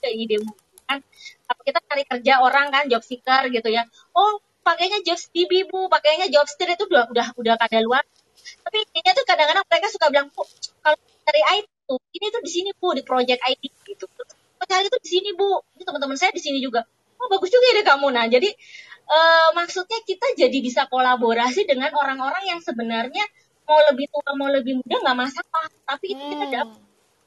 kayak 0.03 0.15
ide 0.23 0.37
kan. 0.89 0.99
Kita 1.67 1.79
cari 1.87 2.03
kerja 2.11 2.33
orang 2.43 2.67
kan 2.73 2.83
job 2.91 3.03
seeker 3.03 3.47
gitu 3.55 3.69
ya. 3.71 3.83
Oh 4.15 4.39
pakainya 4.67 4.99
job 5.07 5.19
DB 5.35 5.51
bu, 5.71 5.87
pakainya 5.91 6.27
job 6.33 6.45
street 6.51 6.75
itu 6.75 6.85
udah 6.91 7.07
udah 7.13 7.27
udah 7.39 7.55
kada 7.59 7.79
luar. 7.83 8.03
Tapi 8.63 8.77
ini 8.99 9.09
tuh 9.15 9.25
kadang-kadang 9.27 9.63
mereka 9.71 9.87
suka 9.95 10.07
bilang, 10.11 10.27
bu 10.35 10.43
kalau 10.83 10.97
cari 11.25 11.41
IT 11.63 11.67
tuh 11.87 11.99
ini 12.15 12.25
tuh 12.35 12.41
di 12.43 12.51
sini 12.51 12.69
bu 12.75 12.87
di 12.97 13.03
project 13.07 13.39
ID 13.43 13.63
gitu. 13.87 14.05
Terus 14.11 14.67
cari 14.67 14.85
itu 14.91 14.99
di 14.99 15.09
sini 15.09 15.29
bu, 15.35 15.49
ini 15.79 15.83
teman-teman 15.87 16.17
saya 16.19 16.31
di 16.35 16.41
sini 16.43 16.59
juga. 16.59 16.83
Oh 17.19 17.27
bagus 17.31 17.49
juga 17.51 17.65
ide 17.71 17.83
kamu 17.87 18.07
nah. 18.11 18.25
Jadi 18.27 18.49
uh, 19.07 19.49
maksudnya 19.57 19.99
kita 20.03 20.27
jadi 20.35 20.57
bisa 20.63 20.81
kolaborasi 20.91 21.63
dengan 21.67 21.91
orang-orang 21.95 22.43
yang 22.51 22.59
sebenarnya 22.63 23.23
mau 23.67 23.79
lebih 23.91 24.11
tua 24.11 24.31
mau 24.35 24.49
lebih 24.51 24.83
muda 24.83 24.95
nggak 24.99 25.17
masalah 25.17 25.65
tapi 25.87 26.05
itu 26.15 26.23
kita 26.35 26.43
Hmm. 26.43 26.51
dapat 26.51 26.79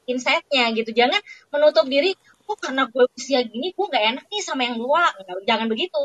insightnya 0.07 0.63
gitu 0.77 0.91
jangan 0.93 1.19
menutup 1.51 1.85
diri 1.89 2.13
oh 2.47 2.57
karena 2.57 2.87
gue 2.87 3.03
usia 3.13 3.39
gini 3.43 3.71
gue 3.71 3.85
nggak 3.85 4.05
enak 4.15 4.25
nih 4.27 4.41
sama 4.41 4.61
yang 4.63 4.79
tua 4.79 5.03
Nggak- 5.13 5.43
jangan 5.45 5.67
begitu 5.67 6.01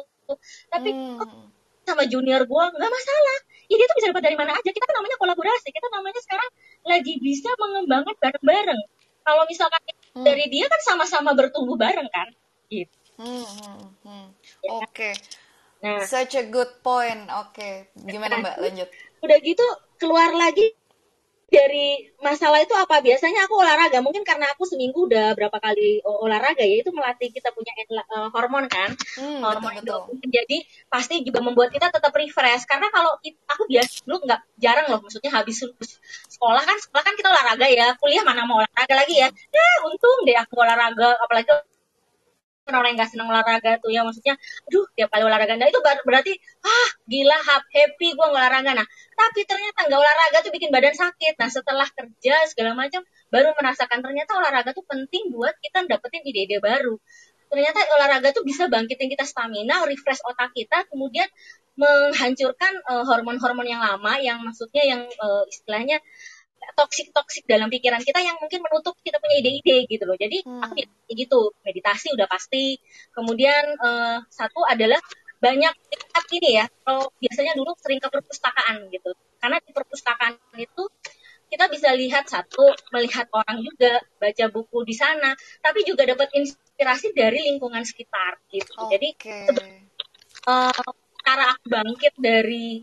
tapi 0.68 0.90
Hmm. 0.90 1.50
sama 1.82 2.02
junior 2.06 2.42
gue 2.42 2.64
nggak 2.72 2.90
masalah 2.90 3.38
ide 3.66 3.80
itu 3.80 3.94
bisa 3.96 4.06
dapat 4.12 4.22
dari 4.22 4.36
mana 4.36 4.52
aja 4.52 4.70
kita 4.70 4.84
kan 4.84 4.94
namanya 5.00 5.16
kolaborasi 5.18 5.68
kita 5.70 5.86
namanya 5.90 6.20
sekarang 6.20 6.50
lagi 6.84 7.12
bisa 7.18 7.50
mengembangkan 7.56 8.14
bareng-bareng 8.18 8.82
kalau 9.22 9.42
misalkan 9.46 9.80
Hmm. 10.12 10.28
dari 10.28 10.44
dia 10.46 10.68
kan 10.68 10.80
sama-sama 10.84 11.32
bertumbuh 11.32 11.74
bareng 11.74 12.04
kan 12.08 12.28
gitu 12.68 12.92
Hmm, 13.12 13.44
hmm, 13.44 13.80
hmm. 14.02 14.26
ya? 14.60 14.70
Oke, 14.82 15.12
nah 15.80 16.00
such 16.02 16.32
a 16.34 16.48
good 16.48 16.80
point. 16.80 17.28
Oke, 17.38 17.86
gimana 17.94 18.40
Mbak? 18.40 18.56
Lanjut. 18.58 18.88
udah 19.22 19.38
gitu 19.38 19.62
keluar 19.96 20.32
lagi 20.32 20.74
dari 21.52 22.08
masalah 22.24 22.58
itu 22.64 22.74
apa? 22.74 22.96
Biasanya 23.04 23.44
aku 23.46 23.54
olahraga. 23.60 23.98
Mungkin 24.00 24.24
karena 24.24 24.46
aku 24.56 24.64
seminggu 24.64 25.04
udah 25.08 25.36
berapa 25.36 25.58
kali 25.60 26.00
olahraga 26.04 26.64
ya 26.64 26.76
itu 26.80 26.90
melatih 26.96 27.28
kita 27.36 27.52
punya 27.56 27.72
eh, 27.76 28.28
hormon 28.34 28.64
kan? 28.72 28.90
Hmm, 29.20 29.40
hormon 29.44 29.72
betul 29.84 30.00
jadi 30.32 30.56
pasti 30.88 31.14
juga 31.26 31.40
membuat 31.44 31.68
kita 31.74 31.92
tetap 31.92 32.12
refresh. 32.16 32.64
Karena 32.70 32.88
kalau 32.94 33.12
ki- 33.22 33.36
aku 33.52 33.62
biasa 33.68 33.90
dulu 34.08 34.16
nggak 34.26 34.40
jarang 34.64 34.86
loh. 34.90 35.00
Maksudnya 35.04 35.30
habis 35.36 35.56
sekolah 36.34 36.62
kan 36.64 36.76
sekolah 36.80 37.02
kan 37.06 37.14
kita 37.18 37.28
olahraga 37.30 37.66
ya. 37.68 37.86
Kuliah 38.00 38.24
mana 38.26 38.42
mau 38.48 38.58
olahraga 38.62 38.94
lagi 38.96 39.14
ya? 39.22 39.28
Ya 39.30 39.66
untung 39.86 40.18
deh 40.26 40.36
aku 40.38 40.54
olahraga. 40.58 41.16
Apalagi 41.24 41.50
orang 42.70 42.94
yang 42.94 42.98
gak 43.02 43.10
seneng 43.10 43.26
olahraga 43.26 43.82
tuh 43.82 43.90
ya 43.90 44.06
maksudnya 44.06 44.38
aduh 44.70 44.86
tiap 44.94 45.10
kali 45.10 45.22
olahraga. 45.26 45.58
Nah 45.58 45.66
itu 45.66 45.80
ber- 45.82 46.04
berarti 46.06 46.32
ah 46.62 46.88
gila 47.10 47.38
hap- 47.42 47.70
happy 47.74 48.08
gue 48.14 48.26
olahraga. 48.30 48.70
Nah 48.78 48.86
tapi 49.18 49.40
ternyata 49.42 49.90
nggak 49.90 49.98
olahraga 49.98 50.38
tuh 50.46 50.52
bikin 50.54 50.70
badan 50.70 50.94
sakit. 50.94 51.34
Nah 51.42 51.48
setelah 51.50 51.88
kerja 51.90 52.34
segala 52.46 52.78
macam 52.78 53.02
baru 53.34 53.50
merasakan 53.58 53.98
ternyata 53.98 54.30
olahraga 54.38 54.70
tuh 54.70 54.86
penting 54.86 55.34
buat 55.34 55.54
kita 55.58 55.90
dapetin 55.90 56.22
ide-ide 56.22 56.62
baru. 56.62 56.94
Ternyata 57.50 57.78
olahraga 57.98 58.28
tuh 58.32 58.46
bisa 58.46 58.70
bangkitin 58.70 59.10
kita 59.12 59.26
stamina 59.26 59.82
refresh 59.84 60.22
otak 60.24 60.54
kita 60.56 60.86
kemudian 60.88 61.26
menghancurkan 61.72 62.72
eh, 62.84 63.04
hormon-hormon 63.08 63.64
yang 63.64 63.80
lama 63.80 64.20
yang 64.20 64.38
maksudnya 64.44 64.84
yang 64.86 65.02
eh, 65.08 65.44
istilahnya 65.50 65.98
toksik-toksik 66.78 67.44
dalam 67.44 67.68
pikiran 67.68 68.00
kita 68.00 68.22
yang 68.22 68.38
mungkin 68.38 68.62
menutup 68.62 68.94
kita 69.02 69.18
punya 69.18 69.36
ide-ide 69.42 69.86
gitu 69.90 70.04
loh. 70.06 70.16
Jadi 70.16 70.46
Hmm. 70.46 70.62
aku 70.62 70.74
gitu, 71.12 71.52
meditasi 71.66 72.14
udah 72.14 72.26
pasti. 72.30 72.78
Kemudian 73.12 73.76
eh, 73.76 74.18
satu 74.30 74.64
adalah 74.64 74.98
banyak 75.42 75.74
tingkat 75.90 76.24
ini 76.38 76.50
ya. 76.62 76.66
Kalau 76.86 77.10
biasanya 77.18 77.52
dulu 77.58 77.74
sering 77.78 77.98
ke 77.98 78.08
perpustakaan 78.08 78.88
gitu. 78.94 79.10
Karena 79.42 79.58
di 79.58 79.70
perpustakaan 79.74 80.38
itu 80.56 80.84
kita 81.52 81.68
bisa 81.68 81.92
lihat 81.92 82.24
satu, 82.30 82.72
melihat 82.96 83.28
orang 83.34 83.60
juga, 83.60 84.00
baca 84.16 84.44
buku 84.48 84.88
di 84.88 84.96
sana, 84.96 85.36
tapi 85.60 85.84
juga 85.84 86.08
dapat 86.08 86.32
inspirasi 86.32 87.12
dari 87.12 87.44
lingkungan 87.52 87.84
sekitar 87.84 88.40
gitu. 88.48 88.88
Jadi 88.88 89.08
Oke. 89.20 89.38
eh, 90.48 90.82
cara 91.22 91.44
aku 91.52 91.64
bangkit 91.68 92.14
dari 92.16 92.80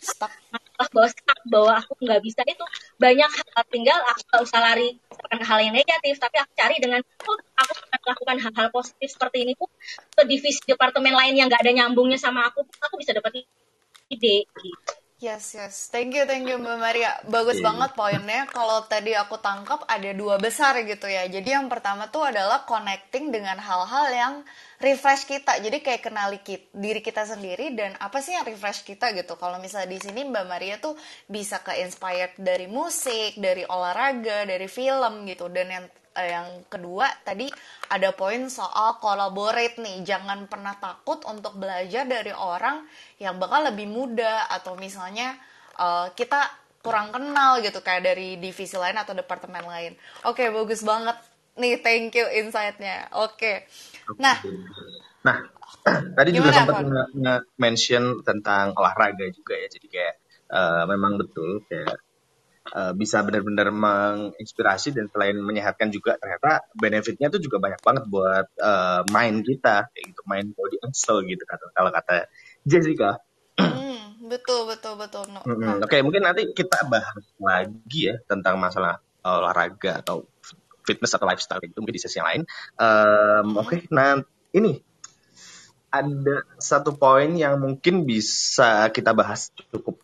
Stuck. 0.00 0.32
Masalah 0.74 0.90
bahwa 0.90 1.08
stuck, 1.08 1.40
bahwa 1.46 1.72
aku 1.78 1.92
nggak 2.02 2.20
bisa 2.26 2.40
itu 2.42 2.64
banyak 2.98 3.30
hal 3.30 3.64
tinggal 3.70 3.98
aku 4.10 4.20
nggak 4.26 4.42
usah 4.42 4.60
lari 4.60 4.88
ke 4.98 5.44
hal 5.46 5.58
yang 5.62 5.74
negatif 5.74 6.18
tapi 6.18 6.36
aku 6.42 6.52
cari 6.58 6.76
dengan 6.82 7.00
oh 7.30 7.38
aku 7.54 7.70
akan 7.78 7.98
melakukan 8.02 8.36
hal-hal 8.42 8.68
positif 8.74 9.08
seperti 9.14 9.46
ini 9.46 9.54
pun 9.54 9.70
ke 10.18 10.22
divisi 10.26 10.66
departemen 10.66 11.14
lain 11.14 11.38
yang 11.38 11.46
nggak 11.46 11.62
ada 11.62 11.72
nyambungnya 11.72 12.18
sama 12.18 12.50
aku 12.50 12.66
aku 12.66 12.94
bisa 12.98 13.14
dapat 13.14 13.46
ide 14.10 14.46
gitu. 14.50 15.03
Yes, 15.22 15.54
yes. 15.54 15.88
Thank 15.94 16.10
you, 16.18 16.26
thank 16.26 16.42
you 16.44 16.58
Mbak 16.58 16.78
Maria. 16.82 17.14
Bagus 17.30 17.62
Iya. 17.62 17.70
banget 17.70 17.90
poinnya. 17.94 18.50
Kalau 18.50 18.82
tadi 18.84 19.14
aku 19.14 19.38
tangkap 19.38 19.86
ada 19.86 20.10
dua 20.10 20.42
besar 20.42 20.74
gitu 20.82 21.06
ya. 21.06 21.24
Jadi 21.30 21.54
yang 21.54 21.70
pertama 21.70 22.10
tuh 22.10 22.26
adalah 22.28 22.66
connecting 22.66 23.30
dengan 23.30 23.56
hal-hal 23.56 24.06
yang 24.10 24.34
refresh 24.82 25.24
kita. 25.24 25.62
Jadi 25.62 25.80
kayak 25.80 26.02
kenali 26.02 26.42
kit- 26.42 26.66
diri 26.74 26.98
kita 26.98 27.24
sendiri 27.24 27.72
dan 27.78 27.94
apa 28.02 28.18
sih 28.18 28.34
yang 28.34 28.42
refresh 28.42 28.82
kita 28.82 29.14
gitu. 29.14 29.38
Kalau 29.38 29.62
misalnya 29.62 29.94
di 29.94 30.02
sini 30.02 30.26
Mbak 30.26 30.44
Maria 30.50 30.76
tuh 30.82 30.98
bisa 31.30 31.62
ke 31.62 31.78
inspired 31.78 32.34
dari 32.34 32.66
musik, 32.66 33.38
dari 33.38 33.62
olahraga, 33.64 34.42
dari 34.44 34.66
film 34.66 35.30
gitu. 35.30 35.46
Dan 35.46 35.66
yang 35.70 35.84
yang 36.14 36.62
kedua 36.70 37.10
tadi 37.26 37.50
ada 37.90 38.14
poin 38.14 38.46
soal 38.46 39.02
collaborate 39.02 39.78
nih. 39.82 40.06
Jangan 40.06 40.46
pernah 40.46 40.78
takut 40.78 41.22
untuk 41.26 41.58
belajar 41.58 42.06
dari 42.06 42.30
orang 42.30 42.86
yang 43.18 43.38
bakal 43.42 43.66
lebih 43.66 43.90
muda 43.90 44.46
atau 44.50 44.78
misalnya 44.78 45.34
eh, 45.78 46.06
kita 46.14 46.62
kurang 46.84 47.10
kenal 47.10 47.64
gitu 47.64 47.80
kayak 47.80 48.04
dari 48.04 48.36
divisi 48.36 48.76
lain 48.76 49.00
atau 49.00 49.16
departemen 49.16 49.64
lain. 49.64 49.92
Oke, 50.28 50.52
bagus 50.52 50.84
banget 50.84 51.16
nih. 51.56 51.80
Thank 51.80 52.14
you 52.14 52.26
insight-nya. 52.28 53.08
Oke. 53.16 53.66
Nah, 54.20 54.36
Nah, 55.24 55.40
tadi 56.16 56.30
juga 56.36 56.52
sempat 56.52 56.84
nge-mention 57.16 58.22
tentang 58.22 58.76
olahraga 58.76 59.24
juga 59.32 59.56
ya. 59.56 59.68
Jadi 59.72 59.86
kayak 59.88 60.14
eh, 60.52 60.84
memang 60.84 61.16
betul 61.16 61.64
kayak 61.66 62.03
eh, 62.72 62.92
bisa 62.96 63.20
benar-benar 63.20 63.68
menginspirasi 63.68 64.96
dan 64.96 65.12
selain 65.12 65.36
menyehatkan 65.36 65.92
juga 65.92 66.16
ternyata 66.16 66.64
benefitnya 66.72 67.28
tuh 67.28 67.40
juga 67.42 67.60
banyak 67.60 67.80
banget 67.84 68.04
buat 68.08 68.46
eh, 68.56 69.00
mind 69.12 69.44
kita 69.44 69.92
kayak 69.92 70.04
gitu, 70.14 70.22
mind 70.24 70.56
body 70.56 70.76
and 70.80 70.96
soul 70.96 71.20
gitu 71.24 71.44
kata 71.44 71.68
kalau 71.76 71.90
kata 71.92 72.30
Jessica. 72.64 73.20
hmm, 73.60 74.26
betul 74.26 74.66
betul 74.66 74.96
betul. 74.96 75.28
No. 75.30 75.44
Nah, 75.44 75.84
Oke, 75.84 76.00
mungkin 76.00 76.24
nanti 76.24 76.50
kita 76.56 76.88
bahas 76.88 77.22
lagi 77.36 78.10
ya 78.10 78.16
tentang 78.26 78.58
masalah 78.58 78.98
uh, 79.24 79.40
olahraga 79.40 80.04
atau 80.04 80.28
fitness 80.84 81.16
atau 81.16 81.24
lifestyle 81.24 81.64
itu 81.64 81.80
mungkin 81.80 81.96
di 81.96 82.02
sesi 82.02 82.20
yang 82.20 82.28
lain. 82.28 82.42
Um, 82.76 83.56
mm, 83.56 83.60
Oke, 83.64 83.76
nah 83.88 84.20
ini 84.52 84.84
ada 85.88 86.44
satu 86.60 86.92
poin 86.98 87.32
yang 87.38 87.56
mungkin 87.56 88.04
bisa 88.04 88.90
kita 88.92 89.16
bahas 89.16 89.48
cukup 89.72 90.03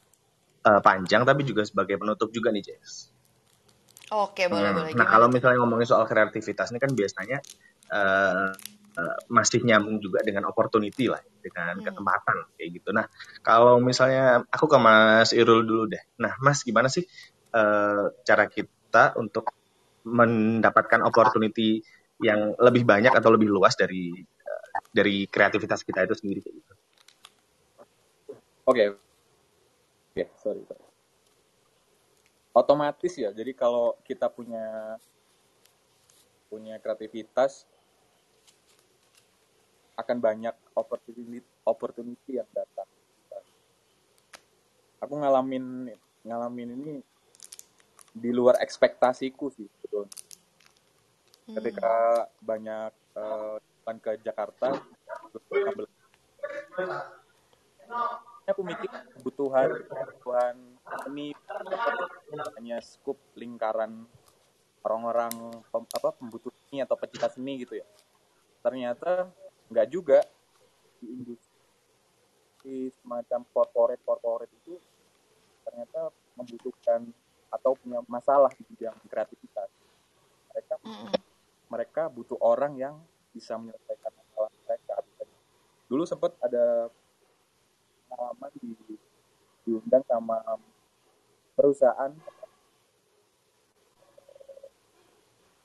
uh, 0.67 0.81
panjang, 0.81 1.23
tapi 1.25 1.43
juga 1.47 1.65
sebagai 1.65 1.97
penutup 1.97 2.29
juga 2.33 2.53
nih, 2.53 2.65
Jess. 2.65 3.11
Oke, 4.11 4.51
boleh 4.51 4.75
Hmm, 4.75 4.79
boleh. 4.83 4.91
Nah, 4.99 5.07
kalau 5.07 5.31
misalnya 5.31 5.63
ngomongin 5.63 5.87
soal 5.87 6.03
kreativitas 6.05 6.75
ini 6.75 6.83
kan 6.83 6.91
biasanya 6.91 7.39
uh, 7.95 8.51
uh, 8.99 9.19
masih 9.31 9.63
nyambung 9.63 10.03
juga 10.03 10.27
dengan 10.27 10.51
opportunity 10.51 11.07
lah, 11.07 11.23
dengan 11.39 11.79
Hmm. 11.79 11.87
kesempatan 11.87 12.37
kayak 12.59 12.71
gitu. 12.83 12.91
Nah, 12.91 13.07
kalau 13.47 13.79
misalnya 13.79 14.43
aku 14.51 14.67
ke 14.67 14.79
Mas 14.83 15.31
Irul 15.31 15.63
dulu 15.63 15.87
deh. 15.87 16.03
Nah, 16.19 16.35
Mas 16.43 16.67
gimana 16.67 16.91
sih 16.91 17.07
uh, 17.55 18.11
cara 18.27 18.51
kita 18.51 19.15
untuk 19.15 19.55
mendapatkan 20.03 21.07
opportunity 21.07 21.79
yang 22.19 22.53
lebih 22.59 22.83
banyak 22.83 23.15
atau 23.15 23.31
lebih 23.33 23.49
luas 23.49 23.79
dari 23.79 24.11
uh, 24.27 24.69
dari 24.91 25.31
kreativitas 25.31 25.87
kita 25.87 26.03
itu 26.03 26.19
sendiri 26.19 26.41
kayak 26.43 26.57
gitu? 26.59 26.73
Oke, 28.67 28.85
oke, 30.11 30.25
sorry, 30.43 30.63
sorry. 30.67 30.85
Otomatis 32.51 33.15
ya. 33.15 33.31
Jadi 33.31 33.55
kalau 33.55 33.95
kita 34.03 34.27
punya 34.27 34.99
punya 36.51 36.83
kreativitas 36.83 37.63
akan 39.95 40.19
banyak 40.19 40.57
opportunity 40.75 41.47
opportunity 41.63 42.43
yang 42.43 42.49
datang. 42.51 42.89
Aku 44.99 45.15
ngalamin 45.15 45.95
ngalamin 46.27 46.75
ini 46.75 46.95
di 48.11 48.31
luar 48.35 48.59
ekspektasiku 48.59 49.55
sih, 49.55 49.71
betul. 49.81 50.11
Hmm. 51.47 51.55
Ketika 51.55 52.27
banyak 52.43 52.93
jalan 53.91 53.97
ke 53.99 54.11
Jakarta, 54.23 54.69
aku 58.53 58.63
mikir 58.67 58.91
kebutuhan 59.19 59.69
kebutuhan 59.87 60.57
ini 61.11 61.33
hanya 62.59 62.79
skup 62.83 63.17
lingkaran 63.39 64.07
orang-orang 64.85 65.61
pem- 65.69 65.93
apa 65.93 66.09
pembutuh 66.17 66.53
seni 66.67 66.81
atau 66.81 66.97
pecinta 66.97 67.29
seni 67.29 67.63
gitu 67.63 67.79
ya. 67.79 67.87
Ternyata 68.65 69.29
nggak 69.71 69.89
juga 69.93 70.25
di 71.01 71.07
industri 71.09 72.93
semacam 73.01 73.41
corporate 73.53 74.03
corporate 74.05 74.53
itu 74.65 74.77
ternyata 75.65 76.13
membutuhkan 76.37 77.09
atau 77.51 77.75
punya 77.77 78.01
masalah 78.07 78.51
di 78.57 78.63
bidang 78.73 78.97
kreativitas. 79.11 79.69
Mereka 80.55 80.75
Mm-mm. 80.83 81.13
mereka 81.71 82.03
butuh 82.09 82.39
orang 82.41 82.79
yang 82.79 82.95
bisa 83.31 83.55
menyelesaikan 83.59 84.13
masalah 84.17 84.51
mereka. 84.67 84.95
Dulu 85.91 86.07
sempat 86.07 86.39
ada 86.39 86.87
pengalaman 88.11 88.51
di 88.59 88.99
diundang 89.63 90.03
sama 90.11 90.43
perusahaan. 91.55 92.11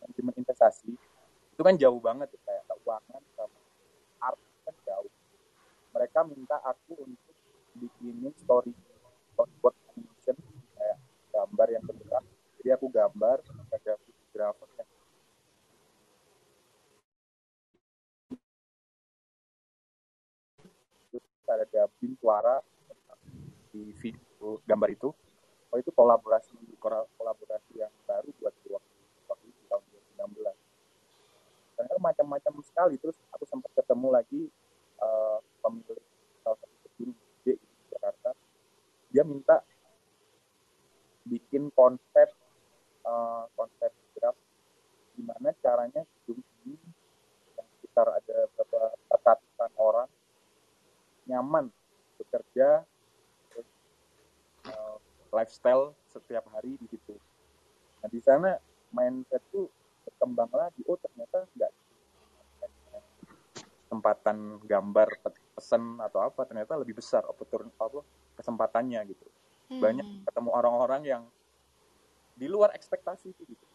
Manajemen 0.05 0.35
investasi 0.37 0.93
itu 1.55 1.61
kan 1.65 1.73
jauh 1.81 1.97
banget 1.97 2.29
ya, 2.29 2.39
kayak 2.45 2.63
keuangan 2.69 3.23
sama 3.33 3.59
art 4.21 4.39
kan 4.61 4.75
jauh. 4.85 5.11
Mereka 5.97 6.19
minta 6.29 6.61
aku 6.61 6.93
untuk 7.01 7.35
bikinin 7.75 8.31
story 8.37 8.71
storyboard 9.35 9.75
animation 9.91 10.37
kayak 10.79 10.97
gambar 11.35 11.67
yang 11.67 11.83
bergerak 11.83 12.23
jadi 12.65 12.81
aku 12.81 12.87
gambar 12.89 13.37
ada 13.45 13.93
fotografer 13.99 14.69
yang 14.79 14.89
terus 21.11 21.34
ada 21.49 21.65
dubbing 21.69 22.17
suara 22.17 22.59
di 23.69 23.91
video 24.01 24.59
gambar 24.65 24.89
itu. 24.91 25.09
Oh 25.73 25.77
itu 25.77 25.91
kolaborasi 25.91 26.55
kolaborasi 27.17 27.73
yang 27.75 27.91
baru 28.07 28.31
buat 28.39 28.53
waktu 28.69 28.95
waktu 29.27 29.45
itu 29.51 29.61
tahun 29.67 29.83
2016 30.15 30.65
ternyata 31.75 31.99
macam-macam 31.99 32.53
sekali. 32.63 32.95
Terus 32.97 33.17
aku 33.35 33.43
sempat 33.43 33.71
ketemu 33.75 34.07
lagi 34.09 34.41
eh, 35.03 35.37
pemilik 35.59 36.01
salah 36.41 36.57
satu 36.57 36.75
kebun 36.87 37.11
di 37.43 37.53
Jakarta. 37.91 38.31
Dia 39.11 39.23
minta 39.27 39.59
bikin 41.27 41.69
konsep 41.75 42.31
eh, 43.03 43.43
konsep 43.53 43.91
graf 44.15 44.35
gimana 45.15 45.51
caranya 45.63 46.03
gedung 46.23 46.43
ini 46.67 46.75
yang 47.55 47.67
sekitar 47.79 48.07
ada 48.11 48.37
berapa 48.55 48.95
ratusan 49.25 49.71
orang 49.79 50.07
nyaman 51.25 51.69
bekerja 52.21 52.85
terus 53.51 53.69
uh, 54.71 54.97
lifestyle 55.33 55.93
setiap 56.07 56.45
hari 56.53 56.77
di 56.79 56.87
situ. 56.87 57.13
Nah 58.01 58.09
di 58.09 58.21
sana 58.21 58.55
mindset 58.93 59.41
tuh 59.51 59.67
berkembang 60.05 60.49
lagi. 60.53 60.81
Oh 60.87 60.95
ternyata 60.95 61.49
nggak 61.57 61.71
kesempatan 63.85 64.59
gambar 64.65 65.07
pesan 65.55 66.01
atau 66.01 66.19
apa 66.25 66.41
ternyata 66.43 66.75
lebih 66.75 66.97
besar 66.97 67.23
opportun 67.25 67.69
apa 67.79 68.01
kesempatannya 68.35 69.01
gitu. 69.13 69.25
Banyak 69.79 70.05
Hmm. 70.05 70.23
ketemu 70.29 70.49
orang-orang 70.51 71.01
yang 71.05 71.23
di 72.35 72.51
luar 72.51 72.75
ekspektasi 72.75 73.31
sih, 73.31 73.45
gitu. 73.47 73.65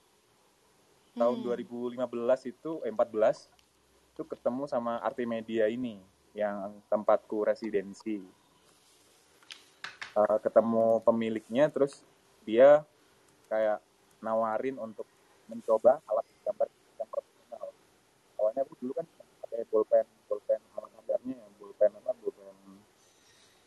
Tahun 1.17 1.41
Hmm. 1.41 1.47
2015 1.57 2.45
itu 2.47 2.85
eh, 2.85 2.93
14 2.93 3.49
itu 4.13 4.23
ketemu 4.29 4.69
sama 4.69 5.01
Artimedia 5.01 5.65
ini 5.71 6.05
yang 6.35 6.79
tempatku 6.87 7.43
residensi. 7.43 8.23
Eh, 10.11 10.39
ketemu 10.43 10.99
pemiliknya 11.07 11.71
terus 11.71 12.03
dia 12.43 12.83
kayak 13.47 13.79
nawarin 14.19 14.75
untuk 14.79 15.07
mencoba 15.47 16.03
alat 16.07 16.27
gambar 16.47 16.69
yang 16.99 17.09
profesional. 17.11 17.71
Awalnya 18.39 18.63
aku 18.67 18.75
dulu 18.83 18.93
kan 18.99 19.07
pakai 19.47 19.63
bolpen, 19.71 20.07
bolpen 20.27 20.61
alat 20.75 20.91
gambarnya 20.95 21.37
bolpen 21.59 21.91
apa, 21.95 22.11
bolpen 22.19 22.57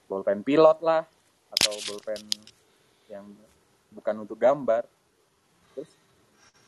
bolpen 0.07 0.39
pilot 0.43 0.79
lah 0.83 1.03
atau 1.59 1.73
bolpen 1.87 2.21
yang 3.07 3.25
bukan 3.91 4.15
untuk 4.27 4.35
gambar. 4.35 4.83
Terus 5.73 5.91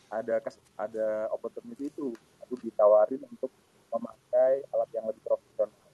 ada 0.07 0.39
ada 0.79 1.07
opportunity 1.35 1.91
itu 1.91 2.15
aku 2.41 2.55
ditawarin 2.63 3.21
untuk 3.27 3.51
memakai 3.91 4.63
alat 4.71 4.89
yang 4.95 5.05
lebih 5.07 5.21
profesional. 5.23 5.84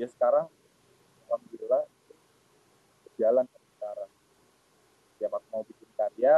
Ya 0.00 0.08
sekarang 0.08 0.48
alhamdulillah 1.28 1.84
berjalan 3.04 3.44
sampai 3.44 3.70
sekarang. 3.76 4.10
Setiap 5.12 5.32
aku 5.36 5.46
mau 5.52 5.62
bikin 5.68 5.90
karya, 5.92 6.34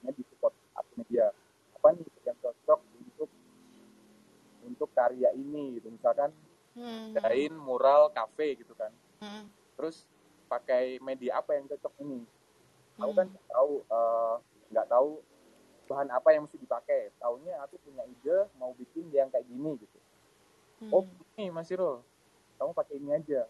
ini 0.00 0.10
di 0.16 0.22
support 0.32 0.56
aku 0.72 1.04
media. 1.04 1.28
Apa 1.76 1.92
nih 1.92 2.08
yang 2.24 2.38
cocok 2.40 2.80
untuk 2.96 3.28
untuk 4.64 4.88
karya 4.96 5.36
ini 5.36 5.76
gitu. 5.76 5.92
Misalkan 5.92 6.32
Hmm. 6.74 7.14
dain 7.14 7.54
mural 7.54 8.10
kafe 8.10 8.56
gitu 8.56 8.72
kan. 8.74 8.90
Hmm. 9.20 9.46
Terus 9.76 10.08
pakai 10.48 10.96
media 11.04 11.38
apa 11.38 11.54
yang 11.54 11.68
cocok 11.68 11.92
ini 12.00 12.24
aku 12.94 13.12
kan 13.14 13.26
nggak 13.26 13.48
tahu 13.50 13.72
eh, 13.82 14.34
nggak 14.70 14.86
tahu 14.86 15.10
bahan 15.84 16.08
apa 16.14 16.28
yang 16.32 16.42
mesti 16.46 16.58
dipakai 16.62 17.10
tahunya 17.18 17.54
aku 17.60 17.76
punya 17.82 18.04
ide 18.06 18.38
mau 18.56 18.70
bikin 18.78 19.10
yang 19.10 19.28
kayak 19.28 19.46
gini 19.48 19.76
gitu 19.82 19.98
Hmm. 20.74 20.90
oh 20.90 21.06
ini 21.38 21.54
Mas 21.54 21.70
Irul 21.70 22.02
kamu 22.58 22.70
pakai 22.74 22.94
ini 22.98 23.10
aja 23.14 23.42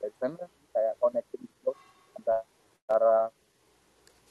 dari 0.00 0.14
sana 0.16 0.44
kayak 0.72 0.94
connecting 1.02 1.42
gitu 1.44 1.72
antara 2.16 3.28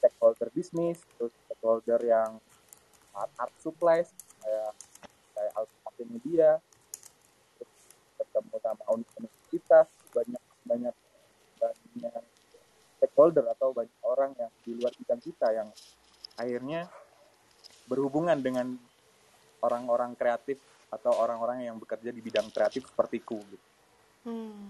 stakeholder 0.00 0.48
bisnis 0.50 0.98
terus 1.16 1.32
stakeholder 1.46 2.00
yang 2.02 2.40
art, 3.14 3.32
art 3.38 3.54
supplies 3.60 4.10
kayak 4.40 4.72
kayak 5.36 5.52
Alpha 5.56 6.04
Media 6.08 6.56
terus 7.56 7.72
ketemu 8.16 8.56
sama 8.64 8.84
universitas 8.96 9.86
banyak 10.10 10.42
banyak 10.64 10.94
banyak 11.60 12.24
stakeholder 12.96 13.44
atau 13.52 13.72
banyak 13.76 14.00
orang 14.04 14.32
yang 14.36 14.50
di 14.64 14.72
luar 14.76 14.92
bidang 14.96 15.20
kita 15.20 15.48
yang 15.52 15.68
akhirnya 16.40 16.88
berhubungan 17.88 18.38
dengan 18.40 18.76
orang-orang 19.60 20.16
kreatif 20.16 20.56
atau 20.88 21.12
orang-orang 21.20 21.68
yang 21.68 21.76
bekerja 21.76 22.10
di 22.10 22.20
bidang 22.24 22.48
kreatif 22.50 22.88
sepertiku 22.88 23.38
gitu. 23.46 23.69
Hmm. 24.24 24.68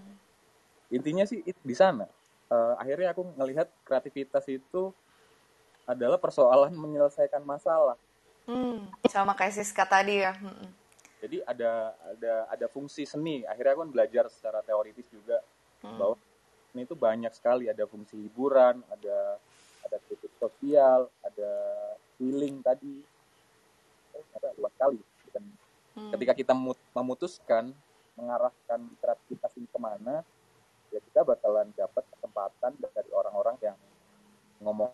Intinya 0.91 1.23
sih 1.23 1.43
it- 1.43 1.63
di 1.63 1.75
sana. 1.75 2.07
Eh, 2.51 2.73
akhirnya 2.75 3.15
aku 3.15 3.23
ngelihat 3.39 3.71
kreativitas 3.87 4.43
itu 4.51 4.91
adalah 5.87 6.19
persoalan 6.19 6.71
menyelesaikan 6.75 7.43
masalah. 7.43 7.95
Hmm. 8.43 8.91
Sama 9.07 9.31
kayak 9.35 9.55
Siska 9.55 9.87
tadi 9.87 10.23
ya. 10.23 10.35
Hmm. 10.35 10.71
Jadi 11.21 11.37
ada 11.45 11.93
ada 12.11 12.33
ada 12.49 12.65
fungsi 12.67 13.05
seni. 13.05 13.45
Akhirnya 13.45 13.77
aku 13.77 13.81
kan 13.87 13.91
belajar 13.93 14.25
secara 14.27 14.59
teoritis 14.65 15.07
juga 15.07 15.39
Hmm. 15.79 15.97
bahwa 15.97 16.15
ini 16.73 16.81
itu 16.83 16.95
banyak 16.97 17.33
sekali. 17.35 17.69
Ada 17.71 17.87
fungsi 17.87 18.17
hiburan, 18.17 18.83
ada 18.91 19.37
ada 19.81 19.97
kritik 20.07 20.31
sosial, 20.37 21.07
ada 21.23 21.51
healing 22.19 22.59
tadi. 22.61 23.01
Oh, 24.11 24.23
ada 24.35 24.49
luas 24.59 24.71
sekali. 24.75 24.99
Dan 25.31 25.43
Hmm. 25.95 26.11
ketika 26.11 26.33
kita 26.35 26.51
memu- 26.51 26.89
memutuskan 26.91 27.71
mengarahkan 28.21 28.79
kreativitas 29.01 29.57
ini 29.57 29.65
ke 29.65 29.79
mana, 29.81 30.21
ya 30.93 31.01
kita 31.01 31.25
bakalan 31.25 31.73
dapat 31.73 32.05
kesempatan 32.13 32.77
dari 32.77 33.09
orang-orang 33.09 33.57
yang 33.65 33.77
ngomongin 34.61 34.93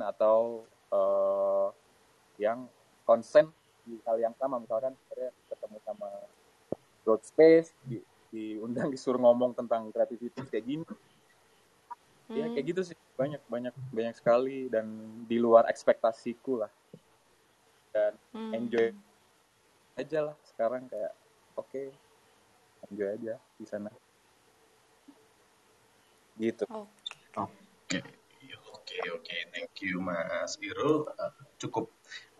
atau 0.00 0.64
eh, 0.88 1.68
yang 2.40 2.64
konsen 3.04 3.52
di 3.84 4.00
hal 4.08 4.16
yang 4.16 4.32
sama 4.40 4.56
misalkan 4.56 4.96
akhirnya 4.96 5.30
ketemu 5.52 5.76
sama 5.84 6.08
Broad 7.04 7.20
Space 7.20 7.76
di, 7.84 8.00
diundang 8.32 8.88
disuruh 8.94 9.20
ngomong 9.20 9.52
tentang 9.52 9.92
kreativitas 9.92 10.48
kayak 10.48 10.64
gini 10.64 10.84
ya 12.34 12.48
Hmm. 12.48 12.56
kayak 12.56 12.66
gitu 12.74 12.82
sih 12.82 12.96
banyak 13.14 13.38
banyak 13.46 13.70
banyak 13.94 14.14
sekali 14.18 14.66
dan 14.66 14.90
di 15.28 15.38
luar 15.38 15.70
ekspektasiku 15.70 16.66
lah 16.66 16.72
dan 17.94 18.18
Hmm. 18.34 18.50
enjoy 18.58 18.90
aja 19.94 20.32
lah 20.32 20.36
sekarang 20.42 20.90
kayak 20.90 21.14
oke 21.58 21.82
enjoy 22.90 23.08
aja 23.08 23.34
di 23.58 23.66
sana 23.66 23.90
gitu 26.38 26.66
Oh. 27.34 27.50
Oke, 27.90 27.98
oke, 28.70 28.96
oke. 29.18 29.36
Thank 29.50 29.74
you, 29.82 29.98
Mas 29.98 30.54
Irul. 30.62 31.02
Uh, 31.10 31.34
cukup 31.58 31.90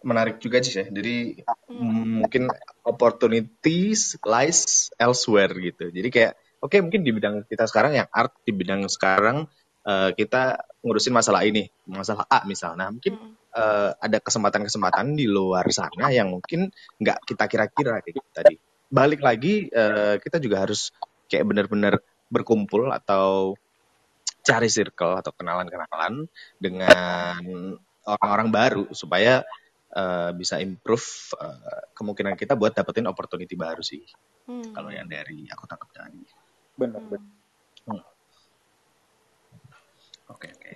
menarik 0.07 0.39
juga 0.39 0.63
sih 0.63 0.83
ya. 0.83 0.87
Jadi 0.87 1.43
mm, 1.67 2.23
mungkin 2.23 2.47
opportunities 2.87 4.15
lies 4.23 4.93
elsewhere 4.95 5.51
gitu. 5.59 5.91
Jadi 5.91 6.09
kayak 6.15 6.33
oke 6.63 6.77
mungkin 6.79 7.03
di 7.03 7.11
bidang 7.11 7.49
kita 7.51 7.67
sekarang 7.67 7.99
yang 7.99 8.09
art 8.15 8.39
di 8.47 8.55
bidang 8.55 8.87
sekarang 8.87 9.51
uh, 9.83 10.11
kita 10.15 10.63
ngurusin 10.85 11.11
masalah 11.17 11.43
ini, 11.43 11.67
masalah 11.91 12.23
A 12.31 12.47
misalnya. 12.47 12.93
Mungkin 12.95 13.15
Hmm. 13.19 13.35
uh, 13.57 13.91
ada 13.99 14.19
kesempatan-kesempatan 14.23 15.19
di 15.19 15.27
luar 15.27 15.67
sana 15.75 16.15
yang 16.15 16.31
mungkin 16.31 16.71
nggak 17.03 17.19
kita 17.27 17.45
kira-kira 17.51 17.99
kayak 17.99 18.15
gitu 18.15 18.31
tadi. 18.31 18.55
Balik 18.95 19.27
lagi 19.27 19.67
uh, 19.75 20.23
kita 20.23 20.39
juga 20.39 20.63
harus 20.63 20.95
kayak 21.27 21.51
benar-benar 21.51 21.99
berkumpul 22.31 22.95
atau 22.95 23.59
cari 24.47 24.71
circle 24.71 25.19
atau 25.19 25.35
kenalan-kenalan 25.35 26.31
dengan 26.63 27.43
orang-orang 28.07 28.49
baru 28.53 28.85
supaya 28.93 29.43
uh, 29.97 30.31
bisa 30.37 30.61
improve 30.61 31.35
uh, 31.41 31.91
kemungkinan 31.97 32.37
kita 32.37 32.55
buat 32.55 32.77
dapetin 32.77 33.09
opportunity 33.09 33.57
baru 33.57 33.81
sih. 33.81 34.05
Hmm. 34.45 34.71
Kalau 34.71 34.93
yang 34.93 35.09
dari 35.09 35.49
aku 35.49 35.65
tangkap 35.65 35.91
tadi. 35.91 36.23
bener 36.75 37.01
Hmm. 37.01 37.11
bener 37.11 37.31
Hmm. 37.85 38.01
Oke 40.33 40.49
oke 40.57 40.73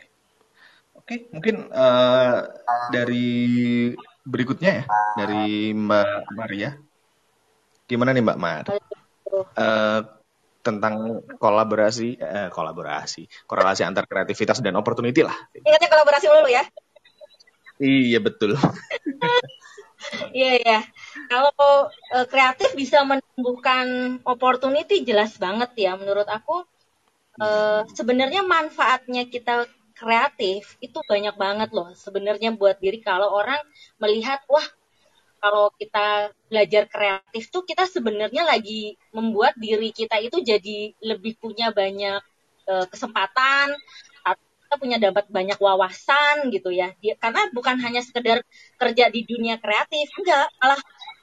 oke 0.92 1.14
mungkin 1.32 1.72
uh, 1.72 2.44
dari 2.92 3.96
berikutnya 4.28 4.72
ya 4.82 4.84
dari 5.16 5.72
Mbak 5.72 6.36
Maria. 6.36 6.87
Gimana 7.88 8.12
nih 8.12 8.22
Mbak 8.22 8.38
Mar? 8.38 8.64
Uh, 9.56 10.00
tentang 10.60 11.24
kolaborasi 11.40 12.20
eh, 12.20 12.48
kolaborasi 12.52 13.24
korelasi 13.48 13.88
antar 13.88 14.04
kreativitas 14.04 14.60
dan 14.60 14.76
opportunity 14.76 15.24
lah. 15.24 15.34
Ingatnya 15.56 15.88
kolaborasi 15.88 16.26
dulu 16.28 16.48
ya. 16.52 16.64
Iya 17.80 18.18
betul. 18.20 18.52
Iya 20.34 20.52
ya. 20.60 20.78
Kalau 21.32 21.88
eh, 21.88 22.26
kreatif 22.28 22.76
bisa 22.76 23.00
menumbuhkan 23.06 24.18
opportunity 24.28 25.02
jelas 25.08 25.40
banget 25.40 25.72
ya 25.74 25.96
menurut 25.96 26.28
aku. 26.28 26.68
eh, 27.38 27.86
sebenarnya 27.94 28.42
manfaatnya 28.42 29.30
kita 29.30 29.62
kreatif 29.94 30.74
itu 30.78 30.98
banyak 31.06 31.34
banget 31.34 31.70
loh 31.74 31.90
sebenarnya 31.94 32.54
buat 32.54 32.78
diri 32.78 32.98
kalau 33.02 33.30
orang 33.34 33.58
melihat 34.02 34.42
wah 34.50 34.62
kalau 35.38 35.70
kita 35.78 36.34
belajar 36.50 36.90
kreatif 36.90 37.50
tuh 37.54 37.62
kita 37.62 37.86
sebenarnya 37.86 38.42
lagi 38.46 38.98
membuat 39.14 39.54
diri 39.56 39.94
kita 39.94 40.18
itu 40.18 40.42
jadi 40.42 40.94
lebih 41.02 41.38
punya 41.38 41.70
banyak 41.70 42.20
eh, 42.68 42.86
kesempatan 42.90 43.74
kita 44.68 44.76
punya 44.76 45.00
dapat 45.00 45.24
banyak 45.32 45.56
wawasan 45.56 46.52
gitu 46.52 46.68
ya. 46.68 46.92
Karena 47.16 47.48
bukan 47.56 47.80
hanya 47.80 48.04
sekedar 48.04 48.44
kerja 48.76 49.08
di 49.08 49.24
dunia 49.24 49.56
kreatif 49.56 50.12
enggak 50.20 50.52
malah 50.60 50.76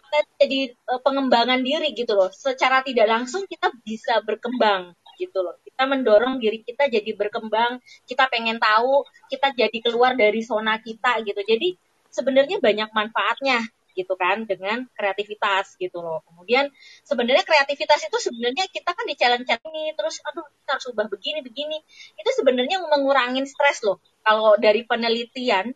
kita 0.09 0.19
jadi 0.41 0.59
eh, 0.73 1.01
pengembangan 1.05 1.61
diri 1.61 1.93
gitu 1.93 2.17
loh. 2.17 2.33
Secara 2.33 2.81
tidak 2.81 3.05
langsung 3.05 3.45
kita 3.45 3.69
bisa 3.85 4.17
berkembang 4.25 4.97
gitu 5.21 5.45
loh. 5.45 5.53
Kita 5.61 5.85
mendorong 5.85 6.41
diri 6.41 6.65
kita 6.65 6.89
jadi 6.89 7.13
berkembang 7.13 7.77
kita 8.09 8.25
pengen 8.33 8.57
tahu 8.57 9.05
kita 9.29 9.53
jadi 9.53 9.77
keluar 9.77 10.17
dari 10.17 10.41
zona 10.41 10.81
kita 10.81 11.21
gitu. 11.21 11.37
Jadi 11.45 11.77
sebenarnya 12.09 12.57
banyak 12.57 12.89
manfaatnya 12.97 13.61
gitu 13.95 14.13
kan 14.19 14.43
dengan 14.43 14.85
kreativitas 14.93 15.79
gitu 15.79 16.03
loh. 16.03 16.21
Kemudian 16.27 16.69
sebenarnya 17.07 17.47
kreativitas 17.47 18.03
itu 18.05 18.17
sebenarnya 18.19 18.67
kita 18.69 18.91
kan 18.91 19.05
di 19.07 19.15
challenge 19.15 19.47
ini 19.47 19.95
terus 19.95 20.19
aduh 20.27 20.43
kita 20.43 20.71
harus 20.77 20.85
ubah 20.91 21.07
begini 21.07 21.39
begini. 21.41 21.79
Itu 22.19 22.29
sebenarnya 22.35 22.83
mengurangin 22.83 23.47
stres 23.47 23.81
loh. 23.87 24.03
Kalau 24.21 24.59
dari 24.59 24.83
penelitian 24.83 25.71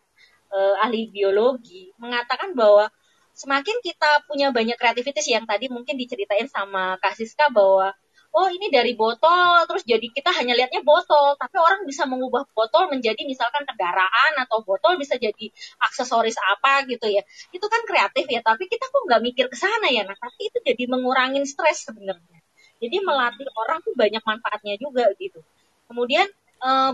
eh, 0.52 0.74
ahli 0.84 1.08
biologi 1.08 1.90
mengatakan 1.96 2.52
bahwa 2.52 2.92
semakin 3.32 3.80
kita 3.80 4.28
punya 4.28 4.52
banyak 4.52 4.76
kreativitas 4.76 5.24
yang 5.24 5.48
tadi 5.48 5.72
mungkin 5.72 5.96
diceritain 5.96 6.46
sama 6.52 7.00
Kak 7.00 7.16
Siska 7.16 7.48
bahwa 7.48 7.96
oh 8.36 8.48
ini 8.50 8.70
dari 8.70 8.92
botol. 8.94 9.66
Terus 9.68 9.82
jadi 9.86 10.06
kita 10.10 10.30
hanya 10.38 10.54
lihatnya 10.58 10.82
botol. 10.86 11.34
Tapi 11.38 11.56
orang 11.58 11.82
bisa 11.86 12.06
mengubah 12.06 12.46
botol 12.54 12.90
menjadi 12.92 13.22
misalkan 13.26 13.62
kendaraan 13.66 14.32
atau 14.42 14.62
botol 14.62 14.96
bisa 15.00 15.18
jadi 15.18 15.46
aksesoris 15.86 16.36
apa 16.38 16.86
gitu 16.90 17.06
ya. 17.10 17.22
Itu 17.54 17.66
kan 17.66 17.82
kreatif 17.86 18.26
ya 18.30 18.40
tapi 18.44 18.66
kita 18.70 18.86
kok 18.90 19.02
nggak 19.06 19.22
mikir 19.22 19.46
ke 19.52 19.56
sana 19.58 19.88
ya 19.92 20.02
nah 20.06 20.16
tapi 20.16 20.48
itu 20.48 20.58
jadi 20.62 20.82
mengurangin 20.90 21.44
stres 21.46 21.86
sebenarnya. 21.86 22.38
Jadi 22.80 22.96
melatih 23.04 23.48
orang 23.60 23.78
tuh 23.84 23.92
banyak 23.98 24.22
manfaatnya 24.24 24.74
juga 24.80 25.04
gitu. 25.20 25.40
Kemudian 25.90 26.26
eh, 26.64 26.92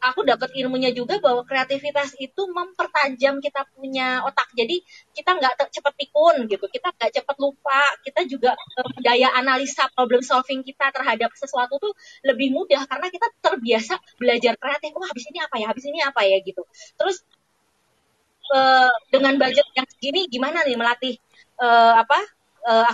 aku 0.00 0.20
dapat 0.28 0.52
ilmunya 0.56 0.92
juga 0.92 1.18
bahwa 1.18 1.42
kreativitas 1.48 2.14
itu 2.20 2.42
mempertajam 2.48 3.40
kita 3.40 3.64
punya 3.72 4.22
otak. 4.24 4.48
Jadi 4.52 4.82
kita 5.16 5.36
nggak 5.36 5.72
cepet 5.72 5.94
pikun 5.96 6.46
gitu. 6.48 6.64
Kita 6.68 6.92
nggak 6.92 7.10
cepet 7.16 7.36
lupa. 7.40 7.80
Kita 8.04 8.20
juga 8.28 8.52
eh, 8.54 9.00
daya 9.02 9.32
analisa 9.34 9.88
problem 9.92 10.20
solving 10.20 10.62
kita 10.66 10.92
terhadap 10.92 11.32
sesuatu 11.34 11.80
tuh 11.80 11.92
lebih 12.24 12.52
mudah 12.52 12.84
karena 12.88 13.08
kita 13.08 13.26
terbiasa 13.40 13.94
belajar 14.20 14.54
kreatif. 14.60 14.90
Wah 14.96 15.08
habis 15.08 15.24
ini 15.30 15.38
apa 15.42 15.56
ya? 15.60 15.66
Habis 15.72 15.84
ini 15.88 15.98
apa 16.04 16.20
ya? 16.28 16.36
Gitu. 16.44 16.62
Terus 16.98 17.16
eh, 18.54 18.92
dengan 19.12 19.34
budget 19.40 19.66
yang 19.76 19.86
segini 19.90 20.20
gimana 20.30 20.62
nih 20.66 20.76
melatih 20.78 21.14
eh, 21.62 21.94
apa 22.02 22.18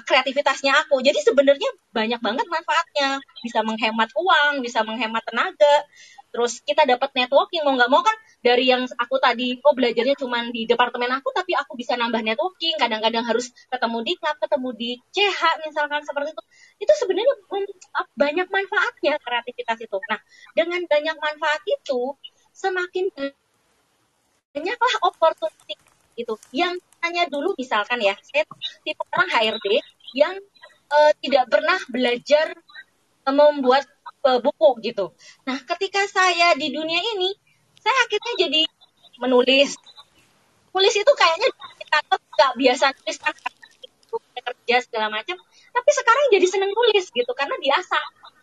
kreativitasnya 0.04 0.84
aku. 0.84 1.00
Jadi 1.00 1.16
sebenarnya 1.24 1.70
banyak 1.96 2.20
banget 2.20 2.44
manfaatnya. 2.44 3.24
Bisa 3.40 3.64
menghemat 3.64 4.12
uang, 4.12 4.60
bisa 4.60 4.84
menghemat 4.84 5.24
tenaga. 5.24 5.88
Terus 6.32 6.64
kita 6.64 6.88
dapat 6.88 7.12
networking 7.12 7.62
mau 7.62 7.76
nggak 7.76 7.90
mau 7.92 8.00
kan 8.00 8.16
dari 8.40 8.72
yang 8.72 8.88
aku 8.88 9.20
tadi 9.20 9.60
oh 9.60 9.76
belajarnya 9.76 10.16
cuma 10.16 10.42
di 10.48 10.64
departemen 10.64 11.12
aku 11.12 11.28
tapi 11.30 11.52
aku 11.52 11.76
bisa 11.76 11.94
nambah 11.94 12.24
networking. 12.24 12.80
Kadang-kadang 12.80 13.28
harus 13.28 13.52
ketemu 13.68 13.98
di 14.00 14.12
klub, 14.16 14.36
ketemu 14.40 14.68
di 14.72 14.90
CH 15.12 15.40
misalkan 15.68 16.00
seperti 16.02 16.32
itu. 16.32 16.42
Itu 16.88 16.92
sebenarnya 16.96 17.34
banyak 18.16 18.48
manfaatnya 18.48 19.14
kreativitas 19.20 19.78
itu. 19.84 19.98
Nah, 20.08 20.20
dengan 20.56 20.80
banyak 20.88 21.16
manfaat 21.20 21.62
itu 21.68 22.16
semakin 22.56 23.12
banyaklah 24.56 24.94
opportunity 25.04 25.76
gitu. 26.16 26.34
Yang 26.52 26.80
hanya 27.04 27.24
dulu 27.28 27.56
misalkan 27.56 27.98
ya, 28.00 28.14
saya 28.20 28.44
tipe 28.84 29.02
orang 29.12 29.28
HRD 29.32 29.66
yang 30.16 30.36
uh, 30.92 31.12
tidak 31.18 31.48
pernah 31.48 31.78
belajar 31.88 32.52
uh, 33.26 33.34
membuat 33.34 33.88
buku 34.22 34.68
gitu. 34.86 35.10
Nah, 35.44 35.58
ketika 35.66 36.06
saya 36.06 36.54
di 36.54 36.70
dunia 36.70 37.00
ini, 37.18 37.34
saya 37.82 37.96
akhirnya 38.06 38.32
jadi 38.46 38.62
menulis. 39.18 39.74
Nulis 40.72 40.94
itu 40.96 41.12
kayaknya 41.12 41.48
kita 41.76 41.98
nggak 42.08 42.52
biasa 42.56 42.84
nulis 42.96 43.18
kan 43.20 43.34
kerja 44.42 44.76
segala 44.82 45.06
macam, 45.06 45.38
tapi 45.70 45.90
sekarang 45.94 46.24
jadi 46.34 46.46
seneng 46.50 46.72
nulis 46.74 47.06
gitu 47.14 47.32
karena 47.36 47.54
biasa. 47.58 47.98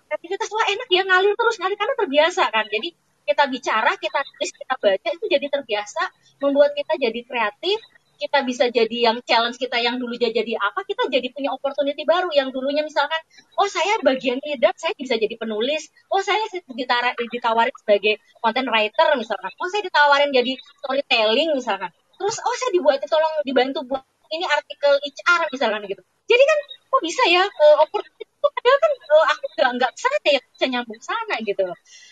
Kreativitas 0.09 0.49
wah 0.49 0.65
enak 0.65 0.89
ya 0.89 1.03
ngalir 1.05 1.34
terus 1.36 1.55
ngalir 1.59 1.77
karena 1.77 1.95
terbiasa 1.99 2.43
kan. 2.49 2.65
Jadi 2.71 2.89
kita 3.30 3.43
bicara, 3.45 3.91
kita 3.99 4.19
tulis, 4.25 4.49
kita 4.55 4.73
baca 4.73 5.09
itu 5.13 5.25
jadi 5.30 5.45
terbiasa, 5.53 6.01
membuat 6.41 6.73
kita 6.73 6.97
jadi 6.97 7.19
kreatif, 7.21 7.77
kita 8.20 8.43
bisa 8.43 8.67
jadi 8.67 9.09
yang 9.09 9.24
challenge 9.24 9.55
kita 9.55 9.80
yang 9.80 9.95
dulu 9.95 10.11
jadi 10.20 10.53
apa 10.59 10.84
kita 10.84 11.07
jadi 11.07 11.32
punya 11.32 11.55
opportunity 11.55 12.03
baru 12.03 12.28
yang 12.36 12.51
dulunya 12.51 12.84
misalkan 12.84 13.17
oh 13.55 13.65
saya 13.72 13.95
bagian 14.03 14.43
leader 14.43 14.76
saya 14.76 14.91
bisa 14.99 15.15
jadi 15.15 15.39
penulis. 15.39 15.88
Oh 16.11 16.20
saya 16.20 16.43
ditara, 16.76 17.15
ditawarin 17.15 17.74
sebagai 17.80 18.20
content 18.43 18.67
writer 18.67 19.07
misalkan. 19.15 19.51
Oh 19.55 19.67
saya 19.72 19.88
ditawarin 19.88 20.30
jadi 20.36 20.51
storytelling 20.84 21.55
misalkan. 21.55 21.91
Terus 22.20 22.38
oh 22.43 22.55
saya 22.59 22.72
dibuat 22.76 22.99
tolong 23.07 23.34
dibantu 23.47 23.88
buat 23.88 24.03
ini 24.30 24.45
artikel 24.45 24.99
HR 24.99 25.41
misalkan 25.49 25.82
gitu. 25.88 26.03
Jadi 26.30 26.43
kan 26.45 26.59
kok 26.89 27.01
bisa 27.01 27.24
ya 27.32 27.43
uh, 27.47 27.76
opportunity 27.82 28.26
itu 28.26 28.47
padahal 28.47 28.78
kan 28.78 28.91
uh, 28.93 29.26
aku 29.34 29.45
nggak 29.57 29.70
nggak 29.80 29.91
sana 29.97 30.17
ya 30.28 30.41
bisa 30.53 30.65
nyambung 30.70 31.01
sana 31.01 31.36
gitu. 31.41 31.65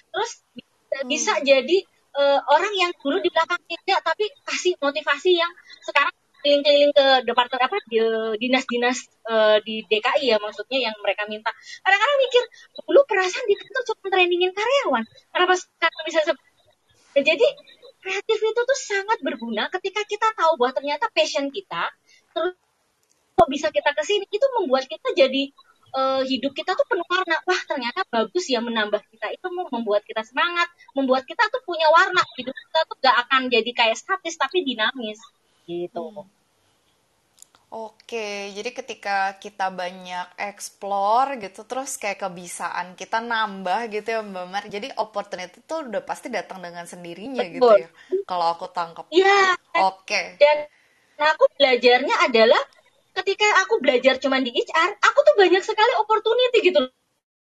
Terus 0.10 0.32
bisa, 0.56 0.98
hmm. 0.98 1.08
bisa 1.12 1.34
jadi 1.44 1.78
uh, 2.18 2.40
orang 2.50 2.74
yang 2.74 2.92
dulu 2.98 3.22
di 3.22 3.30
belakang 3.30 3.62
tidak 3.70 4.00
tapi 4.02 4.26
kasih 4.44 4.74
motivasi 4.82 5.38
yang 5.38 5.52
sekarang 5.86 6.14
keliling-keliling 6.42 6.94
ke 6.94 7.06
departemen 7.26 7.66
apa 7.66 7.78
di 7.90 7.98
dinas-dinas 8.42 8.98
uh, 9.26 9.58
di 9.62 9.84
DKI 9.90 10.32
ya 10.32 10.38
maksudnya 10.38 10.90
yang 10.90 10.96
mereka 11.02 11.26
minta. 11.26 11.50
Kadang-kadang 11.82 12.18
mikir 12.22 12.44
dulu 12.86 13.00
perasaan 13.10 13.46
di 13.50 13.56
kantor 13.58 13.84
cuma 13.94 14.08
trainingin 14.14 14.52
karyawan. 14.54 15.04
Kenapa 15.34 15.54
sekarang 15.58 16.02
bisa 16.06 16.20
jadi 17.18 17.48
kreatif 17.98 18.40
itu 18.40 18.62
tuh 18.62 18.80
sangat 18.80 19.20
berguna 19.26 19.68
ketika 19.74 20.06
kita 20.06 20.28
tahu 20.38 20.56
bahwa 20.62 20.72
ternyata 20.78 21.10
passion 21.12 21.50
kita 21.50 21.90
terus 22.32 22.54
kok 23.38 23.50
bisa 23.50 23.68
kita 23.74 23.90
ke 23.94 24.04
sini 24.06 24.26
itu 24.30 24.48
membuat 24.62 24.86
kita 24.90 25.14
jadi 25.14 25.54
uh, 25.94 26.22
hidup 26.26 26.52
kita 26.52 26.76
tuh 26.76 26.88
penuh 26.88 27.06
warna. 27.08 27.38
Wah, 27.46 27.62
ternyata 27.68 28.04
bagus 28.10 28.46
ya 28.50 28.60
menambah 28.60 29.00
kita 29.08 29.32
itu 29.32 29.48
membuat 29.72 30.04
kita 30.04 30.24
semangat, 30.26 30.68
membuat 30.98 31.24
kita 31.24 31.48
tuh 31.48 31.62
punya 31.64 31.88
warna. 31.94 32.24
Hidup 32.36 32.56
kita 32.56 32.80
tuh 32.88 32.98
gak 33.04 33.18
akan 33.28 33.42
jadi 33.48 33.72
kayak 33.72 33.98
statis 34.00 34.36
tapi 34.36 34.64
dinamis 34.64 35.20
gitu. 35.68 36.24
Hmm. 36.24 36.38
Oke, 37.68 38.56
jadi 38.56 38.72
ketika 38.72 39.36
kita 39.44 39.68
banyak 39.68 40.40
explore 40.40 41.36
gitu, 41.36 41.68
terus 41.68 42.00
kayak 42.00 42.24
kebiasaan 42.24 42.96
kita 42.96 43.20
nambah 43.20 43.92
gitu 43.92 44.08
ya 44.08 44.24
Mbak 44.24 44.46
Mar. 44.48 44.64
Jadi 44.72 44.88
opportunity 44.96 45.60
itu 45.60 45.76
udah 45.76 46.00
pasti 46.00 46.32
datang 46.32 46.64
dengan 46.64 46.88
sendirinya 46.88 47.44
gitu 47.44 47.68
Betul. 47.68 47.84
gitu 47.84 47.84
ya. 47.84 47.90
Kalau 48.24 48.56
aku 48.56 48.72
tangkap. 48.72 49.12
Iya. 49.12 49.60
Oke. 49.84 50.40
Dan 50.40 50.64
nah 51.20 51.36
aku 51.36 51.44
belajarnya 51.60 52.16
adalah 52.24 52.62
ketika 53.18 53.48
aku 53.66 53.82
belajar 53.82 54.22
cuma 54.22 54.38
di 54.38 54.54
HR, 54.54 54.90
aku 55.02 55.20
tuh 55.26 55.36
banyak 55.38 55.64
sekali 55.66 55.94
opportunity 55.98 56.58
gitu 56.62 56.80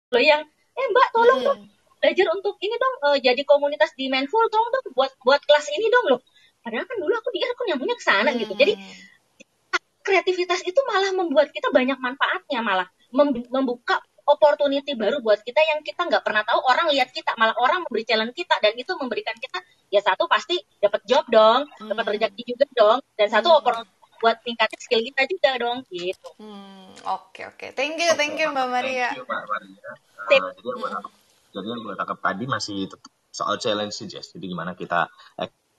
loh 0.09 0.23
yang 0.23 0.41
eh 0.49 0.85
Mbak 0.89 1.07
tolong 1.11 1.39
dong 1.43 1.59
belajar 1.99 2.25
untuk 2.31 2.55
ini 2.63 2.75
dong 2.79 2.95
uh, 3.03 3.17
jadi 3.19 3.41
komunitas 3.43 3.91
di 3.93 4.07
Mindful 4.07 4.47
dong 4.47 4.67
dong 4.71 4.85
buat 4.95 5.11
buat 5.21 5.41
kelas 5.43 5.67
ini 5.75 5.91
dong 5.91 6.15
loh. 6.15 6.21
Padahal 6.63 6.87
kan 6.87 6.95
dulu 6.95 7.11
aku 7.11 7.29
pikir 7.35 7.47
aku 7.51 7.63
nyambungnya 7.67 7.97
ke 7.99 8.05
sana 8.07 8.31
hmm. 8.31 8.39
gitu. 8.39 8.53
Jadi 8.55 8.73
kreativitas 9.99 10.63
itu 10.63 10.79
malah 10.87 11.11
membuat 11.13 11.51
kita 11.51 11.69
banyak 11.69 11.99
manfaatnya 11.99 12.63
malah 12.63 12.87
membuka 13.51 13.99
opportunity 14.25 14.93
baru 14.93 15.21
buat 15.21 15.41
kita 15.41 15.57
yang 15.57 15.81
kita 15.81 16.05
nggak 16.05 16.21
pernah 16.21 16.45
tahu 16.45 16.61
orang 16.65 16.87
lihat 16.93 17.09
kita 17.09 17.33
malah 17.35 17.53
orang 17.57 17.81
memberi 17.85 18.05
challenge 18.05 18.37
kita 18.37 18.57
dan 18.61 18.73
itu 18.77 18.93
memberikan 18.97 19.33
kita 19.37 19.59
ya 19.89 20.01
satu 20.05 20.29
pasti 20.29 20.61
dapat 20.77 21.01
job 21.09 21.25
dong 21.33 21.65
dapat 21.81 22.17
rezeki 22.17 22.53
juga 22.53 22.65
dong 22.77 22.99
dan 23.17 23.27
satu 23.33 23.57
opportunity 23.57 23.98
buat 24.19 24.37
tingkatin 24.43 24.79
skill 24.79 25.01
kita 25.01 25.23
juga 25.25 25.49
dong 25.59 25.77
gitu. 25.89 26.29
Hmm, 26.37 26.91
oke 27.07 27.33
okay, 27.33 27.43
oke. 27.49 27.57
Okay. 27.57 27.69
Thank 27.75 27.99
you, 27.99 28.11
thank 28.15 28.35
you 28.35 28.47
Mbak 28.51 28.67
Maria. 28.67 29.09
Thank 29.15 29.23
you 29.23 29.25
Mbak 29.25 29.43
Maria. 29.47 29.89
Uh, 30.29 30.51
jadi 30.53 30.67
yang 30.67 31.05
jadi 31.49 31.67
yang 31.67 31.79
gue 31.81 31.95
tangkap 31.97 32.19
tadi 32.21 32.43
masih 32.45 32.77
soal 33.33 33.55
challenge 33.57 33.95
sih 33.95 34.05
Jess. 34.05 34.35
Jadi 34.35 34.45
gimana 34.51 34.77
kita 34.77 35.09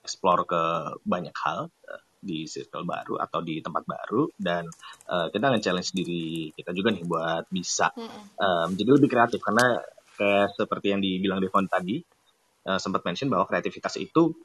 explore 0.02 0.48
ke 0.48 0.62
banyak 1.04 1.36
hal 1.44 1.68
uh, 1.68 2.02
di 2.20 2.44
circle 2.44 2.84
baru 2.84 3.16
atau 3.16 3.40
di 3.40 3.64
tempat 3.64 3.88
baru 3.88 4.28
dan 4.36 4.68
uh, 5.08 5.32
kita 5.32 5.56
nge-challenge 5.56 5.90
diri 5.96 6.52
kita 6.52 6.76
juga 6.76 6.92
nih 6.92 7.04
buat 7.08 7.48
bisa 7.48 7.88
uh, 7.96 8.68
menjadi 8.68 8.90
lebih 9.00 9.08
kreatif 9.08 9.40
karena 9.40 9.80
kayak 10.20 10.52
seperti 10.52 10.92
yang 10.92 11.00
dibilang 11.00 11.40
Devon 11.40 11.64
tadi 11.64 12.04
uh, 12.68 12.76
sempat 12.76 13.00
mention 13.08 13.32
bahwa 13.32 13.48
kreativitas 13.48 13.96
itu 13.96 14.36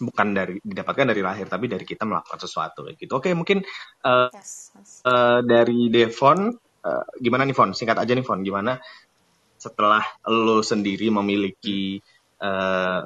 bukan 0.00 0.36
dari 0.36 0.56
didapatkan 0.60 1.06
dari 1.08 1.22
lahir 1.24 1.46
tapi 1.48 1.66
dari 1.66 1.84
kita 1.84 2.04
melakukan 2.04 2.40
sesuatu 2.40 2.84
gitu. 2.94 3.16
Oke, 3.16 3.32
mungkin 3.32 3.64
uh, 4.04 4.28
yes, 4.32 4.72
yes. 4.76 4.90
Uh, 5.04 5.40
dari 5.44 5.88
Devon 5.88 6.52
uh, 6.84 7.06
gimana 7.18 7.48
nih 7.48 7.56
Fon? 7.56 7.72
Singkat 7.72 7.96
aja 8.00 8.12
nih 8.12 8.26
Fon, 8.26 8.40
gimana 8.44 8.78
setelah 9.56 10.04
lo 10.28 10.60
sendiri 10.60 11.08
memiliki 11.08 11.98
uh, 12.44 13.02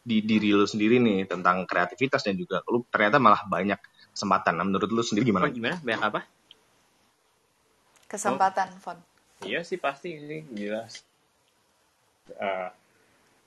di 0.00 0.26
diri 0.26 0.50
lo 0.52 0.66
sendiri 0.66 0.98
nih 0.98 1.30
tentang 1.30 1.64
kreativitas 1.64 2.26
dan 2.26 2.34
juga 2.34 2.60
lo 2.66 2.84
ternyata 2.90 3.22
malah 3.22 3.46
banyak 3.46 3.78
kesempatan. 4.12 4.58
Nah, 4.58 4.66
menurut 4.66 4.90
lo 4.90 5.02
sendiri 5.06 5.30
gimana? 5.30 5.46
Oh, 5.46 5.54
gimana? 5.54 5.78
Banyak 5.80 6.02
apa? 6.02 6.20
Kesempatan, 8.10 8.68
oh. 8.74 8.80
Fon. 8.82 8.98
Iya 9.46 9.64
sih 9.64 9.80
pasti 9.80 10.18
sih 10.20 10.42
jelas. 10.52 11.00
Uh, 12.36 12.68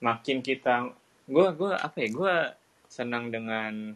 makin 0.01 0.41
kita 0.41 0.89
gue 1.27 1.47
gue 1.55 1.71
apa 1.71 1.97
ya 2.03 2.09
gue 2.11 2.33
senang 2.91 3.31
dengan 3.31 3.95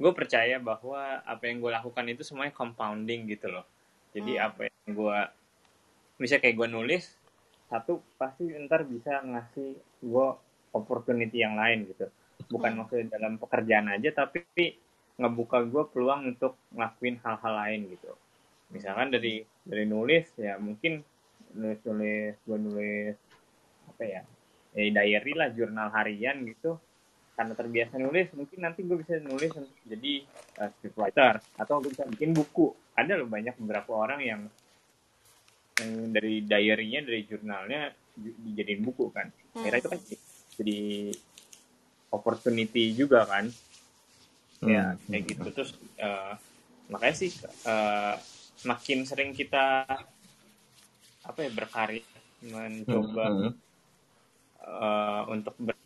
gue 0.00 0.12
percaya 0.16 0.56
bahwa 0.56 1.20
apa 1.26 1.42
yang 1.44 1.60
gue 1.60 1.70
lakukan 1.70 2.06
itu 2.08 2.22
semuanya 2.24 2.54
compounding 2.56 3.28
gitu 3.28 3.50
loh 3.50 3.66
jadi 4.16 4.32
hmm. 4.38 4.46
apa 4.46 4.60
yang 4.70 4.88
gue 4.96 5.18
bisa 6.20 6.40
kayak 6.40 6.56
gue 6.56 6.68
nulis 6.70 7.04
satu 7.70 8.02
pasti 8.18 8.50
ntar 8.66 8.86
bisa 8.86 9.22
ngasih 9.22 9.76
gue 10.02 10.26
opportunity 10.72 11.42
yang 11.42 11.58
lain 11.58 11.90
gitu 11.90 12.06
bukan 12.48 12.74
hmm. 12.74 12.78
maksudnya 12.82 13.06
dalam 13.18 13.36
pekerjaan 13.36 13.92
aja 13.92 14.10
tapi 14.14 14.46
ngebuka 15.20 15.68
gue 15.68 15.84
peluang 15.92 16.32
untuk 16.32 16.56
ngelakuin 16.72 17.20
hal-hal 17.20 17.52
lain 17.60 17.80
gitu 17.92 18.10
misalkan 18.72 19.12
dari 19.12 19.44
dari 19.66 19.84
nulis 19.84 20.32
ya 20.40 20.56
mungkin 20.56 21.02
nulis 21.52 21.80
nulis 21.84 22.34
gue 22.46 22.58
nulis 22.58 23.16
apa 23.90 24.02
ya 24.06 24.22
ya 24.74 25.02
diary 25.02 25.32
lah 25.34 25.50
jurnal 25.50 25.90
harian 25.90 26.46
gitu. 26.46 26.78
Karena 27.34 27.56
terbiasa 27.56 27.96
nulis 27.96 28.28
mungkin 28.36 28.58
nanti 28.60 28.84
gue 28.84 29.00
bisa 29.00 29.16
nulis 29.24 29.48
jadi 29.88 30.12
uh, 30.60 30.70
scriptwriter 30.76 31.40
atau 31.56 31.80
gue 31.80 31.90
bisa 31.92 32.04
bikin 32.06 32.36
buku. 32.36 32.70
Ada 32.94 33.16
loh 33.16 33.28
banyak 33.30 33.56
beberapa 33.56 33.96
orang 33.96 34.20
yang 34.20 34.42
yang 35.80 36.12
dari 36.12 36.44
diary-nya 36.44 37.00
dari 37.08 37.24
jurnalnya 37.24 37.90
dijadiin 38.16 38.84
buku 38.84 39.08
kan. 39.08 39.32
Hmm. 39.56 39.66
itu 39.66 39.88
kan 39.88 40.00
jadi 40.60 40.80
opportunity 42.12 42.92
juga 42.92 43.24
kan. 43.24 43.48
Hmm. 44.60 44.68
ya 44.68 44.84
kayak 45.08 45.24
gitu. 45.24 45.48
Terus 45.56 45.72
uh, 46.04 46.36
makanya 46.92 47.16
sih 47.16 47.32
uh, 47.64 48.20
makin 48.68 49.08
sering 49.08 49.32
kita 49.32 49.88
apa 51.20 51.38
ya 51.40 51.50
berkarya 51.52 52.04
mencoba 52.44 53.24
hmm 53.28 53.69
uh, 54.64 55.22
untuk 55.30 55.54
ber, 55.60 55.76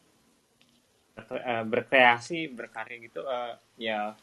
uh, 1.18 1.64
berkreasi 1.66 2.50
berkarya 2.52 2.96
gitu 3.02 3.20
uh, 3.24 3.54
ya 3.78 4.14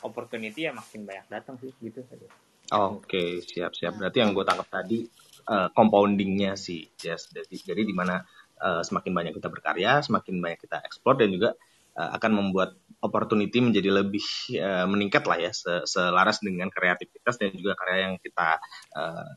opportunity 0.00 0.66
ya 0.68 0.72
makin 0.72 1.04
banyak 1.04 1.26
datang 1.28 1.56
sih 1.60 1.72
gitu 1.80 2.00
saja. 2.08 2.26
Oke 2.70 3.04
okay, 3.04 3.30
siap 3.42 3.74
siap. 3.74 3.98
Berarti 3.98 4.22
yang 4.22 4.30
gue 4.30 4.44
tangkap 4.46 4.68
tadi 4.70 5.02
uh, 5.50 5.68
compoundingnya 5.74 6.54
sih, 6.54 6.86
yes. 7.02 7.28
Jadi, 7.34 7.56
jadi 7.66 7.82
di 7.82 7.94
mana 7.94 8.22
uh, 8.62 8.82
semakin 8.86 9.12
banyak 9.12 9.32
kita 9.36 9.48
berkarya, 9.50 10.00
semakin 10.06 10.38
banyak 10.38 10.60
kita 10.62 10.78
ekspor 10.86 11.18
dan 11.18 11.34
juga 11.34 11.58
uh, 11.98 12.10
akan 12.14 12.30
membuat 12.30 12.78
opportunity 13.00 13.58
menjadi 13.58 13.90
lebih 13.90 14.24
uh, 14.60 14.86
meningkat 14.86 15.24
lah 15.24 15.40
ya 15.40 15.50
se 15.50 15.82
selaras 15.88 16.44
dengan 16.44 16.68
kreativitas 16.68 17.40
dan 17.40 17.50
juga 17.56 17.74
karya 17.74 18.12
yang 18.12 18.16
kita 18.20 18.60
uh, 18.94 19.28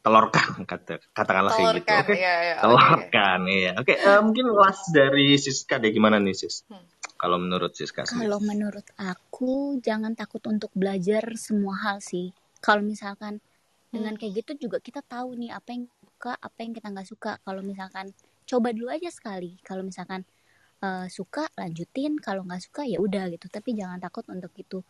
telurkan 0.00 0.64
kata 0.64 1.00
katakanlah 1.12 1.52
kayak 1.52 1.84
gitu. 1.84 1.92
Oke. 1.92 2.04
Okay. 2.08 2.18
Ya, 2.24 2.34
ya, 2.40 2.54
telurkan 2.64 3.40
okay. 3.44 3.58
ya. 3.60 3.72
Oke, 3.76 3.94
okay, 3.94 3.96
uh, 4.08 4.20
mungkin 4.24 4.46
last 4.56 4.84
dari 4.92 5.36
Siska 5.36 5.76
deh 5.76 5.92
gimana 5.92 6.16
nih 6.16 6.34
Sis? 6.36 6.64
Hmm. 6.68 6.84
Kalau 7.20 7.36
menurut 7.36 7.72
Siska. 7.76 8.08
Kalau 8.08 8.40
menurut 8.40 8.86
aku 8.96 9.76
jangan 9.84 10.16
takut 10.16 10.40
untuk 10.48 10.72
belajar 10.72 11.36
semua 11.36 11.76
hal 11.84 12.00
sih. 12.00 12.32
Kalau 12.64 12.80
misalkan 12.80 13.44
dengan 13.92 14.16
hmm. 14.16 14.20
kayak 14.20 14.32
gitu 14.44 14.68
juga 14.68 14.80
kita 14.80 15.04
tahu 15.04 15.36
nih 15.36 15.52
apa 15.52 15.68
yang 15.76 15.84
suka, 15.90 16.32
apa 16.40 16.58
yang 16.64 16.72
kita 16.72 16.88
nggak 16.88 17.08
suka. 17.08 17.32
Kalau 17.44 17.60
misalkan 17.60 18.06
coba 18.48 18.68
dulu 18.72 18.88
aja 18.88 19.12
sekali. 19.12 19.60
Kalau 19.60 19.84
misalkan 19.84 20.24
uh, 20.80 21.04
suka 21.12 21.44
lanjutin, 21.60 22.16
kalau 22.16 22.48
nggak 22.48 22.64
suka 22.64 22.88
ya 22.88 22.96
udah 22.96 23.28
gitu. 23.36 23.52
Tapi 23.52 23.76
jangan 23.76 24.00
takut 24.00 24.24
untuk 24.32 24.56
itu. 24.56 24.80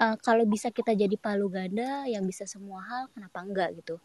Uh, 0.00 0.16
kalau 0.24 0.48
bisa 0.48 0.72
kita 0.72 0.96
jadi 0.96 1.12
palu 1.20 1.52
ganda 1.52 2.08
yang 2.08 2.24
bisa 2.24 2.48
semua 2.48 2.80
hal, 2.82 3.12
kenapa 3.12 3.44
enggak 3.44 3.76
gitu? 3.78 4.00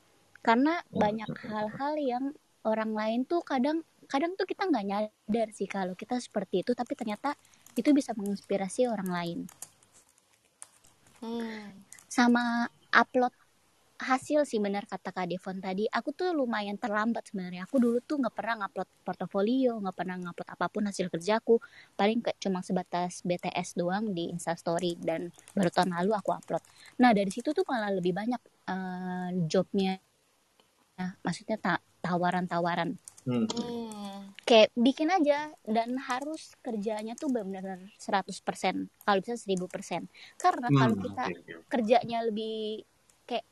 Karena 0.45 0.77
banyak 0.93 1.31
hal-hal 1.49 1.93
yang 1.97 2.25
orang 2.61 2.93
lain 2.93 3.19
tuh 3.25 3.41
kadang 3.41 3.81
kadang 4.05 4.37
tuh 4.37 4.45
kita 4.45 4.69
nggak 4.69 4.85
nyadar 4.85 5.47
sih 5.49 5.65
kalau 5.65 5.97
kita 5.97 6.21
seperti 6.21 6.61
itu 6.61 6.77
tapi 6.77 6.93
ternyata 6.93 7.33
itu 7.73 7.89
bisa 7.89 8.13
menginspirasi 8.13 8.85
orang 8.85 9.09
lain. 9.09 9.39
Hmm. 11.15 11.73
sama 12.05 12.69
upload 12.93 13.33
hasil 13.95 14.43
sih 14.43 14.59
benar 14.59 14.83
kata 14.85 15.15
Kak 15.15 15.25
Devon 15.31 15.57
tadi. 15.63 15.87
Aku 15.87 16.11
tuh 16.11 16.35
lumayan 16.35 16.75
terlambat 16.75 17.31
sebenarnya. 17.31 17.63
Aku 17.63 17.79
dulu 17.79 18.03
tuh 18.03 18.19
nggak 18.19 18.35
pernah 18.35 18.61
ngupload 18.61 18.89
portofolio 19.07 19.79
nggak 19.79 19.95
pernah 19.95 20.15
ngupload 20.19 20.49
apa 20.51 20.65
pun 20.67 20.83
hasil 20.85 21.07
kerjaku 21.07 21.57
paling 21.95 22.19
ke, 22.19 22.35
cuma 22.37 22.59
sebatas 22.59 23.23
BTS 23.23 23.79
doang 23.79 24.11
di 24.11 24.29
Instastory 24.29 24.99
dan 24.99 25.31
baru 25.55 25.71
tahun 25.71 25.95
lalu 25.95 26.11
aku 26.13 26.35
upload. 26.35 26.63
Nah 26.99 27.15
dari 27.15 27.31
situ 27.31 27.55
tuh 27.55 27.63
malah 27.65 27.89
lebih 27.89 28.11
banyak 28.11 28.41
uh, 28.67 29.31
jobnya 29.47 29.97
Nah, 30.95 31.19
maksudnya 31.21 31.59
ta 31.59 31.83
tawaran-tawaran. 31.99 32.95
Hmm. 33.25 33.49
Kayak 34.45 34.69
bikin 34.77 35.09
aja 35.09 35.49
dan 35.65 35.97
harus 35.97 36.53
kerjanya 36.61 37.17
tuh 37.17 37.33
benar-benar 37.33 37.81
100%, 37.97 38.29
kalau 39.01 39.19
bisa 39.25 39.33
1000%. 39.33 40.05
Karena 40.37 40.67
hmm, 40.69 40.77
kalau 40.77 40.95
kita 41.01 41.25
okay. 41.33 41.65
kerjanya 41.65 42.21
lebih 42.21 42.85
kayak 43.25 43.45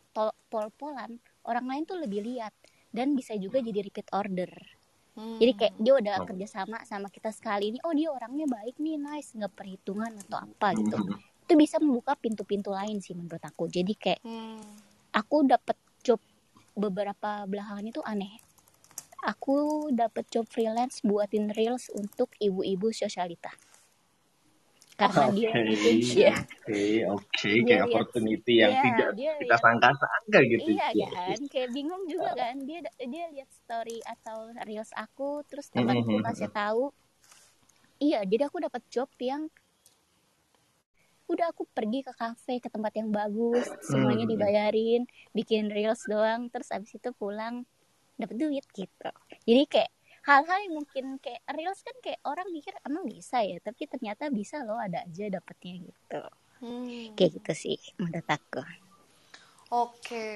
pol-polan, 0.53 1.17
orang 1.49 1.65
lain 1.65 1.83
tuh 1.89 1.97
lebih 1.97 2.21
lihat 2.21 2.53
dan 2.93 3.17
bisa 3.17 3.33
juga 3.33 3.57
jadi 3.65 3.81
repeat 3.81 4.13
order. 4.13 4.53
Hmm. 5.17 5.41
Jadi 5.41 5.51
kayak 5.57 5.73
dia 5.81 5.93
udah 5.97 6.15
oh. 6.21 6.25
kerja 6.29 6.47
sama 6.49 6.77
sama 6.85 7.09
kita 7.09 7.33
sekali 7.33 7.73
ini, 7.73 7.81
oh 7.81 7.93
dia 7.97 8.13
orangnya 8.13 8.45
baik 8.45 8.77
nih, 8.77 9.01
nice, 9.01 9.33
nggak 9.33 9.53
perhitungan 9.57 10.13
atau 10.29 10.37
apa 10.45 10.77
gitu. 10.77 10.97
Hmm. 11.01 11.17
Itu 11.49 11.53
bisa 11.57 11.81
membuka 11.81 12.13
pintu-pintu 12.13 12.69
lain 12.69 13.01
sih 13.01 13.17
menurut 13.17 13.41
aku. 13.41 13.65
Jadi 13.65 13.93
kayak 13.97 14.21
hmm. 14.21 14.61
aku 15.17 15.49
dapet 15.49 15.77
job 16.05 16.21
beberapa 16.73 17.45
belakangan 17.45 17.85
itu 17.85 18.01
aneh. 18.05 18.37
Aku 19.23 19.87
dapat 19.95 20.27
job 20.27 20.43
freelance 20.51 20.99
buatin 20.99 21.53
reels 21.55 21.87
untuk 21.95 22.35
ibu-ibu 22.43 22.91
sosialita. 22.91 23.55
Karena 24.93 25.25
okay, 25.25 25.65
dia 26.05 26.37
oke 26.37 26.83
oke 27.17 27.51
kayak 27.65 27.81
opportunity 27.89 28.61
yang 28.61 28.77
yeah, 28.77 28.83
tidak 28.85 29.09
dia 29.17 29.31
kita 29.41 29.55
sangka-sangka 29.57 30.39
gitu 30.45 30.69
iya 30.69 30.87
ya. 30.93 31.09
kan? 31.09 31.39
Kayak 31.49 31.69
bingung 31.73 32.05
juga 32.05 32.37
kan? 32.37 32.61
Dia 32.61 32.85
dia 33.01 33.25
lihat 33.33 33.49
story 33.49 33.97
atau 34.05 34.53
reels 34.61 34.93
aku 34.93 35.41
terus 35.49 35.73
temanku 35.73 36.13
mm 36.13 36.21
-hmm. 36.21 36.25
kasih 36.29 36.51
tahu 36.53 36.93
iya 38.03 38.19
jadi 38.27 38.51
aku 38.51 38.59
dapat 38.59 38.83
job 38.91 39.07
yang 39.23 39.47
udah 41.27 41.55
aku 41.55 41.63
pergi 41.71 42.03
ke 42.03 42.13
kafe 42.13 42.59
ke 42.59 42.67
tempat 42.67 42.93
yang 42.99 43.09
bagus 43.09 43.67
semuanya 43.85 44.27
hmm. 44.27 44.33
dibayarin 44.35 45.01
bikin 45.31 45.71
reels 45.71 46.03
doang 46.05 46.51
terus 46.51 46.69
abis 46.69 46.99
itu 46.99 47.09
pulang 47.15 47.63
dapat 48.19 48.35
duit 48.37 48.65
gitu. 48.75 49.09
Jadi 49.47 49.63
kayak 49.65 49.91
hal-hal 50.23 50.59
yang 50.69 50.73
mungkin 50.77 51.05
kayak 51.17 51.41
reels 51.51 51.81
kan 51.81 51.95
kayak 52.03 52.21
orang 52.23 52.47
mikir 52.53 52.75
emang 52.85 53.07
bisa 53.09 53.41
ya? 53.41 53.57
Tapi 53.63 53.89
ternyata 53.89 54.29
bisa 54.29 54.61
loh 54.61 54.77
ada 54.77 55.01
aja 55.03 55.25
dapetnya 55.31 55.79
gitu. 55.81 56.23
Hmm. 56.63 57.11
kayak 57.19 57.43
gitu 57.43 57.51
sih 57.51 57.77
menurut 57.99 58.23
aku. 58.23 58.63
Oke 59.67 60.27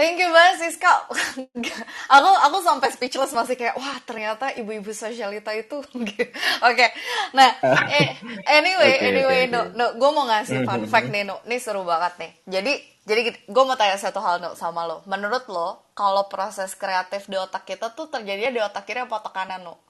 Thank 0.00 0.16
you 0.16 0.32
banget 0.32 0.64
Siska. 0.64 1.12
aku 2.16 2.30
aku 2.48 2.56
sampai 2.64 2.88
speechless 2.88 3.36
masih 3.36 3.52
kayak 3.52 3.76
wah 3.76 4.00
ternyata 4.08 4.48
ibu-ibu 4.56 4.88
sosialita 4.96 5.52
itu. 5.52 5.76
Oke. 5.92 6.24
okay. 6.64 6.88
Nah, 7.36 7.60
eh, 8.00 8.16
anyway, 8.48 8.96
okay, 8.96 9.12
anyway, 9.12 9.44
okay, 9.44 9.52
no, 9.52 9.68
no, 9.76 9.92
gue 10.00 10.10
mau 10.16 10.24
ngasih 10.24 10.64
fun 10.64 10.88
fact 10.88 11.12
nih, 11.12 11.28
no. 11.28 11.44
Ini 11.44 11.60
seru 11.60 11.84
banget 11.84 12.16
nih. 12.16 12.32
Jadi, 12.48 12.72
jadi 13.04 13.20
gue 13.44 13.64
mau 13.68 13.76
tanya 13.76 14.00
satu 14.00 14.24
hal, 14.24 14.40
no, 14.40 14.56
sama 14.56 14.88
lo. 14.88 15.04
Menurut 15.04 15.44
lo, 15.52 15.92
kalau 15.92 16.32
proses 16.32 16.72
kreatif 16.72 17.28
di 17.28 17.36
otak 17.36 17.68
kita 17.68 17.92
tuh 17.92 18.08
terjadinya 18.08 18.56
di 18.56 18.60
otak 18.64 18.88
kiri 18.88 19.04
apa 19.04 19.20
otak 19.20 19.36
kanan, 19.36 19.68
no? 19.68 19.84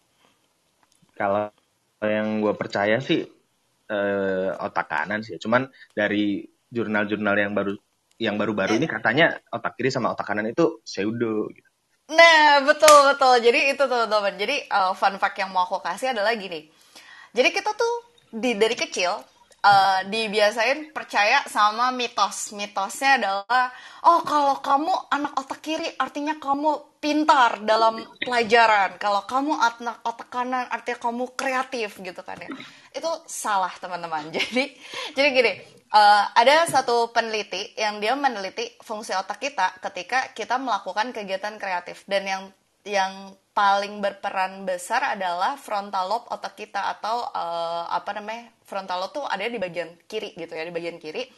Kalau 1.15 1.55
yang 2.03 2.43
gue 2.43 2.55
percaya 2.59 2.99
sih 2.99 3.23
eh, 3.87 4.51
otak 4.59 4.91
kanan 4.91 5.23
sih. 5.23 5.39
Cuman 5.39 5.71
dari 5.95 6.43
jurnal-jurnal 6.67 7.39
yang 7.39 7.55
baru 7.55 7.79
yang 8.21 8.37
baru-baru 8.37 8.77
ini 8.77 8.85
katanya 8.85 9.41
otak 9.49 9.81
kiri 9.81 9.89
sama 9.89 10.13
otak 10.13 10.29
kanan 10.29 10.53
itu 10.53 10.85
pseudo 10.85 11.49
gitu. 11.57 11.69
Nah, 12.13 12.61
betul 12.67 13.09
betul. 13.09 13.35
Jadi 13.41 13.73
itu 13.73 13.81
teman-teman. 13.81 14.35
Jadi 14.37 14.67
uh, 14.69 14.93
fun 14.93 15.17
fact 15.17 15.41
yang 15.41 15.49
mau 15.49 15.65
aku 15.65 15.81
kasih 15.81 16.13
adalah 16.13 16.37
gini. 16.37 16.69
Jadi 17.33 17.49
kita 17.49 17.73
tuh 17.73 17.95
di 18.35 18.59
dari 18.59 18.77
kecil 18.77 19.17
uh, 19.65 20.01
dibiasain 20.09 20.93
percaya 20.93 21.45
sama 21.49 21.93
mitos. 21.93 22.53
Mitosnya 22.57 23.21
adalah 23.21 23.69
oh 24.09 24.21
kalau 24.25 24.61
kamu 24.61 24.93
anak 25.13 25.33
otak 25.37 25.61
kiri 25.61 25.89
artinya 25.97 26.37
kamu 26.41 26.99
pintar 27.01 27.65
dalam 27.65 28.05
pelajaran. 28.21 29.01
Kalau 29.01 29.25
kamu 29.25 29.53
anak 29.57 30.05
otak 30.05 30.29
kanan 30.29 30.69
artinya 30.69 30.99
kamu 31.01 31.25
kreatif 31.37 32.01
gitu 32.01 32.21
kan 32.25 32.37
ya. 32.41 32.51
Itu 32.93 33.09
salah 33.29 33.73
teman-teman. 33.81 34.29
Jadi 34.37 34.77
jadi 35.15 35.29
gini, 35.31 35.53
uh, 35.95 36.25
ada 36.35 36.67
satu 36.67 37.11
peneliti 37.11 37.75
yang 37.77 37.99
dia 37.99 38.15
meneliti 38.15 38.77
fungsi 38.81 39.15
otak 39.15 39.43
kita 39.43 39.79
ketika 39.83 40.33
kita 40.33 40.57
melakukan 40.59 41.13
kegiatan 41.15 41.59
kreatif 41.59 42.03
dan 42.07 42.23
yang 42.27 42.43
yang 42.85 43.37
paling 43.51 44.01
berperan 44.01 44.65
besar 44.65 45.19
adalah 45.19 45.59
frontal 45.61 46.09
lobe 46.09 46.27
otak 46.33 46.57
kita 46.57 46.81
atau 46.97 47.29
uh, 47.29 47.85
apa 47.93 48.17
namanya 48.17 48.49
frontal 48.65 49.05
lobe 49.05 49.21
tuh 49.21 49.25
ada 49.27 49.45
di 49.45 49.61
bagian 49.61 49.91
kiri 50.09 50.33
gitu 50.39 50.57
ya 50.57 50.65
di 50.65 50.73
bagian 50.73 50.97
kiri. 50.97 51.29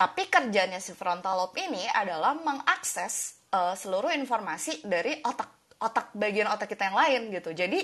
Tapi 0.00 0.32
kerjanya 0.32 0.80
si 0.80 0.96
frontal 0.96 1.36
lobe 1.40 1.60
ini 1.60 1.84
adalah 1.88 2.36
mengakses 2.36 3.40
uh, 3.52 3.76
seluruh 3.76 4.12
informasi 4.16 4.84
dari 4.84 5.20
otak 5.24 5.76
otak 5.80 6.12
bagian 6.12 6.48
otak 6.52 6.68
kita 6.68 6.92
yang 6.92 6.96
lain 6.96 7.20
gitu. 7.32 7.56
Jadi 7.56 7.80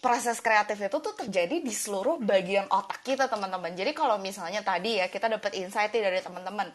proses 0.00 0.38
kreatif 0.44 0.76
itu 0.76 0.96
tuh 1.00 1.14
terjadi 1.16 1.64
di 1.64 1.72
seluruh 1.72 2.20
bagian 2.20 2.68
otak 2.68 3.00
kita 3.00 3.32
teman-teman. 3.32 3.72
Jadi 3.72 3.96
kalau 3.96 4.20
misalnya 4.20 4.60
tadi 4.60 5.00
ya 5.00 5.08
kita 5.08 5.32
dapat 5.32 5.56
insight 5.56 5.92
dari 5.92 6.20
teman-teman 6.20 6.68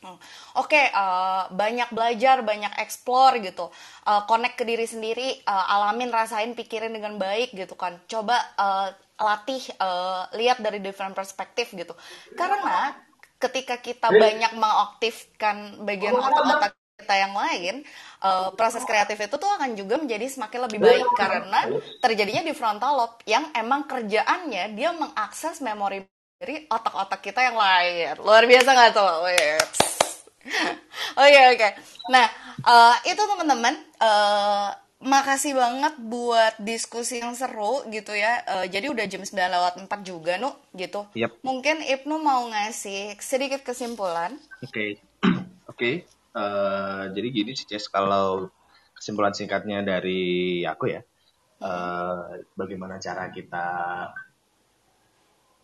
Oke, 0.00 0.16
okay, 0.56 0.88
uh, 0.96 0.96
eh, 0.96 1.42
banyak 1.52 1.92
belajar, 1.92 2.40
banyak 2.40 2.72
explore 2.80 3.36
gitu, 3.44 3.68
uh, 4.08 4.24
connect 4.24 4.56
ke 4.56 4.64
diri 4.64 4.88
sendiri, 4.88 5.44
uh, 5.44 5.76
alamin, 5.76 6.08
rasain, 6.08 6.56
pikirin 6.56 6.96
dengan 6.96 7.20
baik 7.20 7.52
gitu 7.52 7.76
kan. 7.76 8.00
Coba 8.08 8.40
uh, 8.56 8.88
latih, 9.20 9.60
uh, 9.76 10.24
lihat 10.40 10.64
dari 10.64 10.80
different 10.80 11.12
perspektif 11.12 11.76
gitu. 11.76 11.92
Karena 12.32 12.96
ketika 13.36 13.76
kita 13.76 14.08
banyak 14.08 14.56
mengaktifkan 14.56 15.84
bagian 15.84 16.16
otak-otak 16.16 16.72
kita 17.04 17.14
yang 17.20 17.36
lain, 17.36 17.74
uh, 18.24 18.56
proses 18.56 18.84
kreatif 18.88 19.20
itu 19.20 19.36
tuh 19.36 19.52
akan 19.52 19.76
juga 19.76 20.00
menjadi 20.00 20.32
semakin 20.32 20.60
lebih 20.64 20.80
baik 20.80 21.08
karena 21.12 21.60
terjadinya 22.00 22.44
di 22.48 22.56
frontal 22.56 22.92
lobe 22.96 23.20
yang 23.28 23.52
emang 23.52 23.84
kerjaannya 23.84 24.72
dia 24.72 24.96
mengakses 24.96 25.60
memori 25.60 26.04
dari 26.40 26.64
otak-otak 26.72 27.20
kita 27.20 27.52
yang 27.52 27.56
lain. 27.60 28.16
Luar 28.24 28.48
biasa 28.48 28.68
nggak 28.72 28.90
tuh? 28.96 29.89
Oke 31.20 31.40
oke. 31.52 31.58
Okay. 31.58 31.72
Nah 32.08 32.26
uh, 32.64 32.96
itu 33.04 33.20
teman-teman. 33.20 33.74
Uh, 34.00 34.72
makasih 35.00 35.56
banget 35.56 35.96
buat 35.96 36.60
diskusi 36.60 37.24
yang 37.24 37.32
seru 37.32 37.88
gitu 37.88 38.12
ya. 38.12 38.44
Uh, 38.44 38.66
jadi 38.68 38.92
udah 38.92 39.08
jam 39.08 39.24
9 39.24 39.32
lewat 39.32 39.74
4 39.80 39.88
juga, 40.04 40.36
Nu, 40.36 40.52
gitu. 40.76 41.08
Yep. 41.16 41.40
Mungkin 41.40 41.80
Ibnu 41.80 42.20
mau 42.20 42.44
ngasih 42.52 43.16
sedikit 43.16 43.64
kesimpulan. 43.64 44.36
Oke. 44.60 44.68
Okay. 44.68 44.90
Oke. 45.24 45.40
Okay. 45.72 45.94
Uh, 46.30 47.10
jadi 47.16 47.28
gini 47.32 47.52
sih, 47.56 47.66
Ces, 47.66 47.88
kalau 47.88 48.52
kesimpulan 48.94 49.32
singkatnya 49.32 49.82
dari 49.82 50.62
aku 50.62 50.92
ya, 50.92 51.00
uh, 51.64 52.36
bagaimana 52.54 53.00
cara 53.00 53.32
kita 53.32 53.66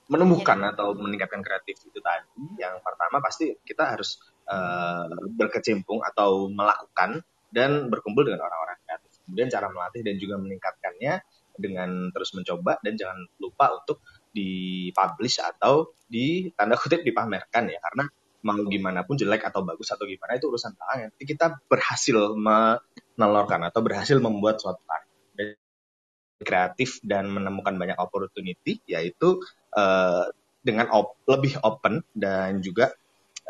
menumbuhkan 0.09 0.59
ya. 0.64 0.72
atau 0.74 0.97
meningkatkan 0.97 1.45
kreatif 1.45 1.77
itu 1.85 2.01
tadi. 2.01 2.57
Yang 2.57 2.81
pertama 2.83 3.20
pasti 3.20 3.53
kita 3.62 3.95
harus 3.95 4.16
uh, 4.47 5.07
berkecimpung 5.37 6.03
atau 6.03 6.51
melakukan 6.51 7.23
dan 7.51 7.91
berkumpul 7.91 8.27
dengan 8.27 8.47
orang-orang 8.47 8.79
kreatif. 8.87 9.11
Kemudian 9.27 9.49
cara 9.51 9.67
melatih 9.71 10.03
dan 10.03 10.15
juga 10.19 10.35
meningkatkannya 10.39 11.15
dengan 11.57 12.13
terus 12.13 12.37
mencoba 12.37 12.77
dan 12.85 12.95
jangan 13.01 13.19
lupa 13.41 13.81
untuk 13.81 14.05
dipublish 14.37 15.41
atau 15.41 15.97
di 16.05 16.53
tanda 16.53 16.77
kutip 16.77 17.01
dipamerkan 17.01 17.73
ya 17.73 17.81
karena 17.81 18.05
mau 18.45 18.61
gimana 18.69 19.03
pun 19.03 19.19
jelek 19.19 19.49
atau 19.49 19.65
bagus 19.67 19.91
atau 19.91 20.07
gimana 20.07 20.39
itu 20.39 20.47
urusan 20.47 20.77
belakangan. 20.77 21.11
Nanti 21.11 21.25
kita 21.27 21.47
berhasil 21.67 22.17
menelurkan 22.37 23.61
atau 23.67 23.81
berhasil 23.83 24.17
membuat 24.21 24.63
suatu 24.63 24.85
karya 24.87 25.57
kreatif 26.37 27.01
dan 27.03 27.33
menemukan 27.33 27.75
banyak 27.75 27.97
opportunity 27.97 28.85
yaitu 28.85 29.41
uh, 29.75 30.29
dengan 30.61 30.93
op 30.93 31.17
lebih 31.27 31.59
open 31.65 32.05
dan 32.13 32.61
juga 32.61 32.93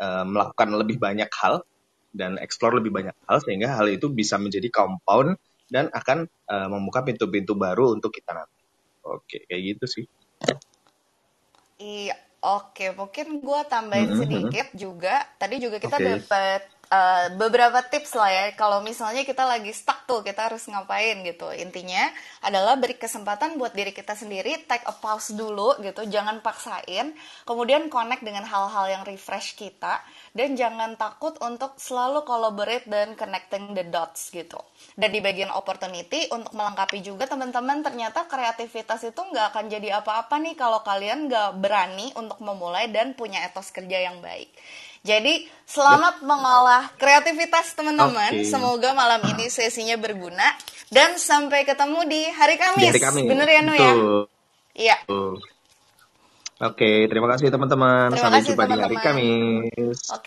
uh, 0.01 0.25
melakukan 0.25 0.69
lebih 0.73 0.97
banyak 0.97 1.29
hal 1.33 1.65
dan 2.13 2.41
explore 2.41 2.79
lebih 2.79 2.89
banyak 2.89 3.13
hal 3.27 3.37
sehingga 3.43 3.77
hal 3.77 3.87
itu 3.91 4.09
bisa 4.09 4.41
menjadi 4.41 4.69
compound 4.73 5.37
dan 5.67 5.91
akan 5.91 6.25
uh, 6.47 6.67
membuka 6.71 7.03
pintu-pintu 7.03 7.53
baru 7.53 7.93
untuk 7.93 8.15
kita 8.15 8.31
nanti. 8.33 8.63
Oke, 9.03 9.43
kayak 9.47 9.61
gitu 9.75 9.85
sih. 9.87 10.05
Iya, 11.77 12.15
oke. 12.41 12.95
Mungkin 12.95 13.43
gue 13.43 13.59
tambahin 13.69 14.07
Mm 14.07 14.11
-hmm. 14.11 14.21
sedikit 14.23 14.67
juga. 14.73 15.15
Tadi 15.37 15.55
juga 15.61 15.77
kita 15.77 15.97
Oke. 15.99 16.05
dapat 16.07 16.61
uh, 16.91 17.27
beberapa 17.35 17.83
tips 17.83 18.15
lah 18.15 18.29
ya. 18.31 18.45
Kalau 18.55 18.79
misalnya 18.83 19.23
kita 19.27 19.43
lagi 19.43 19.71
stuck 19.75 20.07
tuh, 20.07 20.23
kita 20.23 20.51
harus 20.51 20.65
ngapain 20.67 21.19
gitu. 21.23 21.51
Intinya 21.55 22.09
adalah 22.43 22.79
beri 22.79 22.95
kesempatan 22.95 23.59
buat 23.59 23.75
diri 23.75 23.91
kita 23.91 24.15
sendiri, 24.15 24.67
take 24.67 24.87
a 24.87 24.95
pause 24.95 25.35
dulu 25.35 25.75
gitu. 25.83 26.07
Jangan 26.07 26.39
paksain. 26.39 27.15
Kemudian 27.43 27.91
connect 27.91 28.23
dengan 28.23 28.47
hal-hal 28.47 28.85
yang 28.91 29.03
refresh 29.03 29.55
kita. 29.59 29.99
Dan 30.31 30.53
jangan 30.53 30.95
takut 30.95 31.33
untuk 31.41 31.75
selalu 31.81 32.21
collaborate 32.23 32.85
dan 32.85 33.17
connecting 33.17 33.73
the 33.73 33.85
dots 33.87 34.29
gitu. 34.29 34.59
Dan 34.93 35.09
di 35.09 35.19
bagian 35.19 35.49
opportunity 35.49 36.29
untuk 36.29 36.53
melengkapi 36.53 37.01
juga 37.01 37.25
teman-teman 37.25 37.81
ternyata 37.81 38.29
kreativitas 38.29 39.01
itu 39.01 39.17
nggak 39.17 39.53
akan 39.53 39.65
jadi 39.65 39.97
apa-apa 40.01 40.37
nih 40.37 40.53
kalau 40.53 40.85
kalian 40.85 41.25
nggak 41.25 41.57
berani 41.57 42.13
untuk 42.13 42.37
memulai 42.45 42.85
dan 42.93 43.17
punya 43.17 43.41
etos 43.49 43.73
kerja 43.73 44.09
yang 44.09 44.21
baik. 44.21 44.53
Jadi 45.05 45.45
selamat 45.67 46.23
mengolah 46.23 46.89
kreativitas 46.97 47.75
teman-teman. 47.77 48.33
Oke. 48.33 48.47
Semoga 48.47 48.95
malam 48.97 49.21
ini 49.35 49.51
sesinya 49.51 49.99
berguna 49.99 50.47
dan 50.89 51.19
sampai 51.19 51.67
ketemu 51.67 51.99
di 52.07 52.21
hari 52.31 52.55
Di 52.55 52.61
Kamis. 52.63 52.89
hari 52.95 53.01
Kamis. 53.03 53.27
Bener 53.27 53.47
ya 53.47 53.61
Nu 53.61 53.73
ya? 53.75 53.93
Iya. 54.77 54.97
Oke, 56.57 57.05
terima 57.05 57.29
kasih 57.29 57.53
teman-teman. 57.53 58.17
Sampai 58.17 58.41
kasih 58.41 58.57
jumpa 58.57 58.65
di 58.65 58.73
hari. 58.81 58.97
Kamis. 58.97 59.97
Oke. 60.09 60.25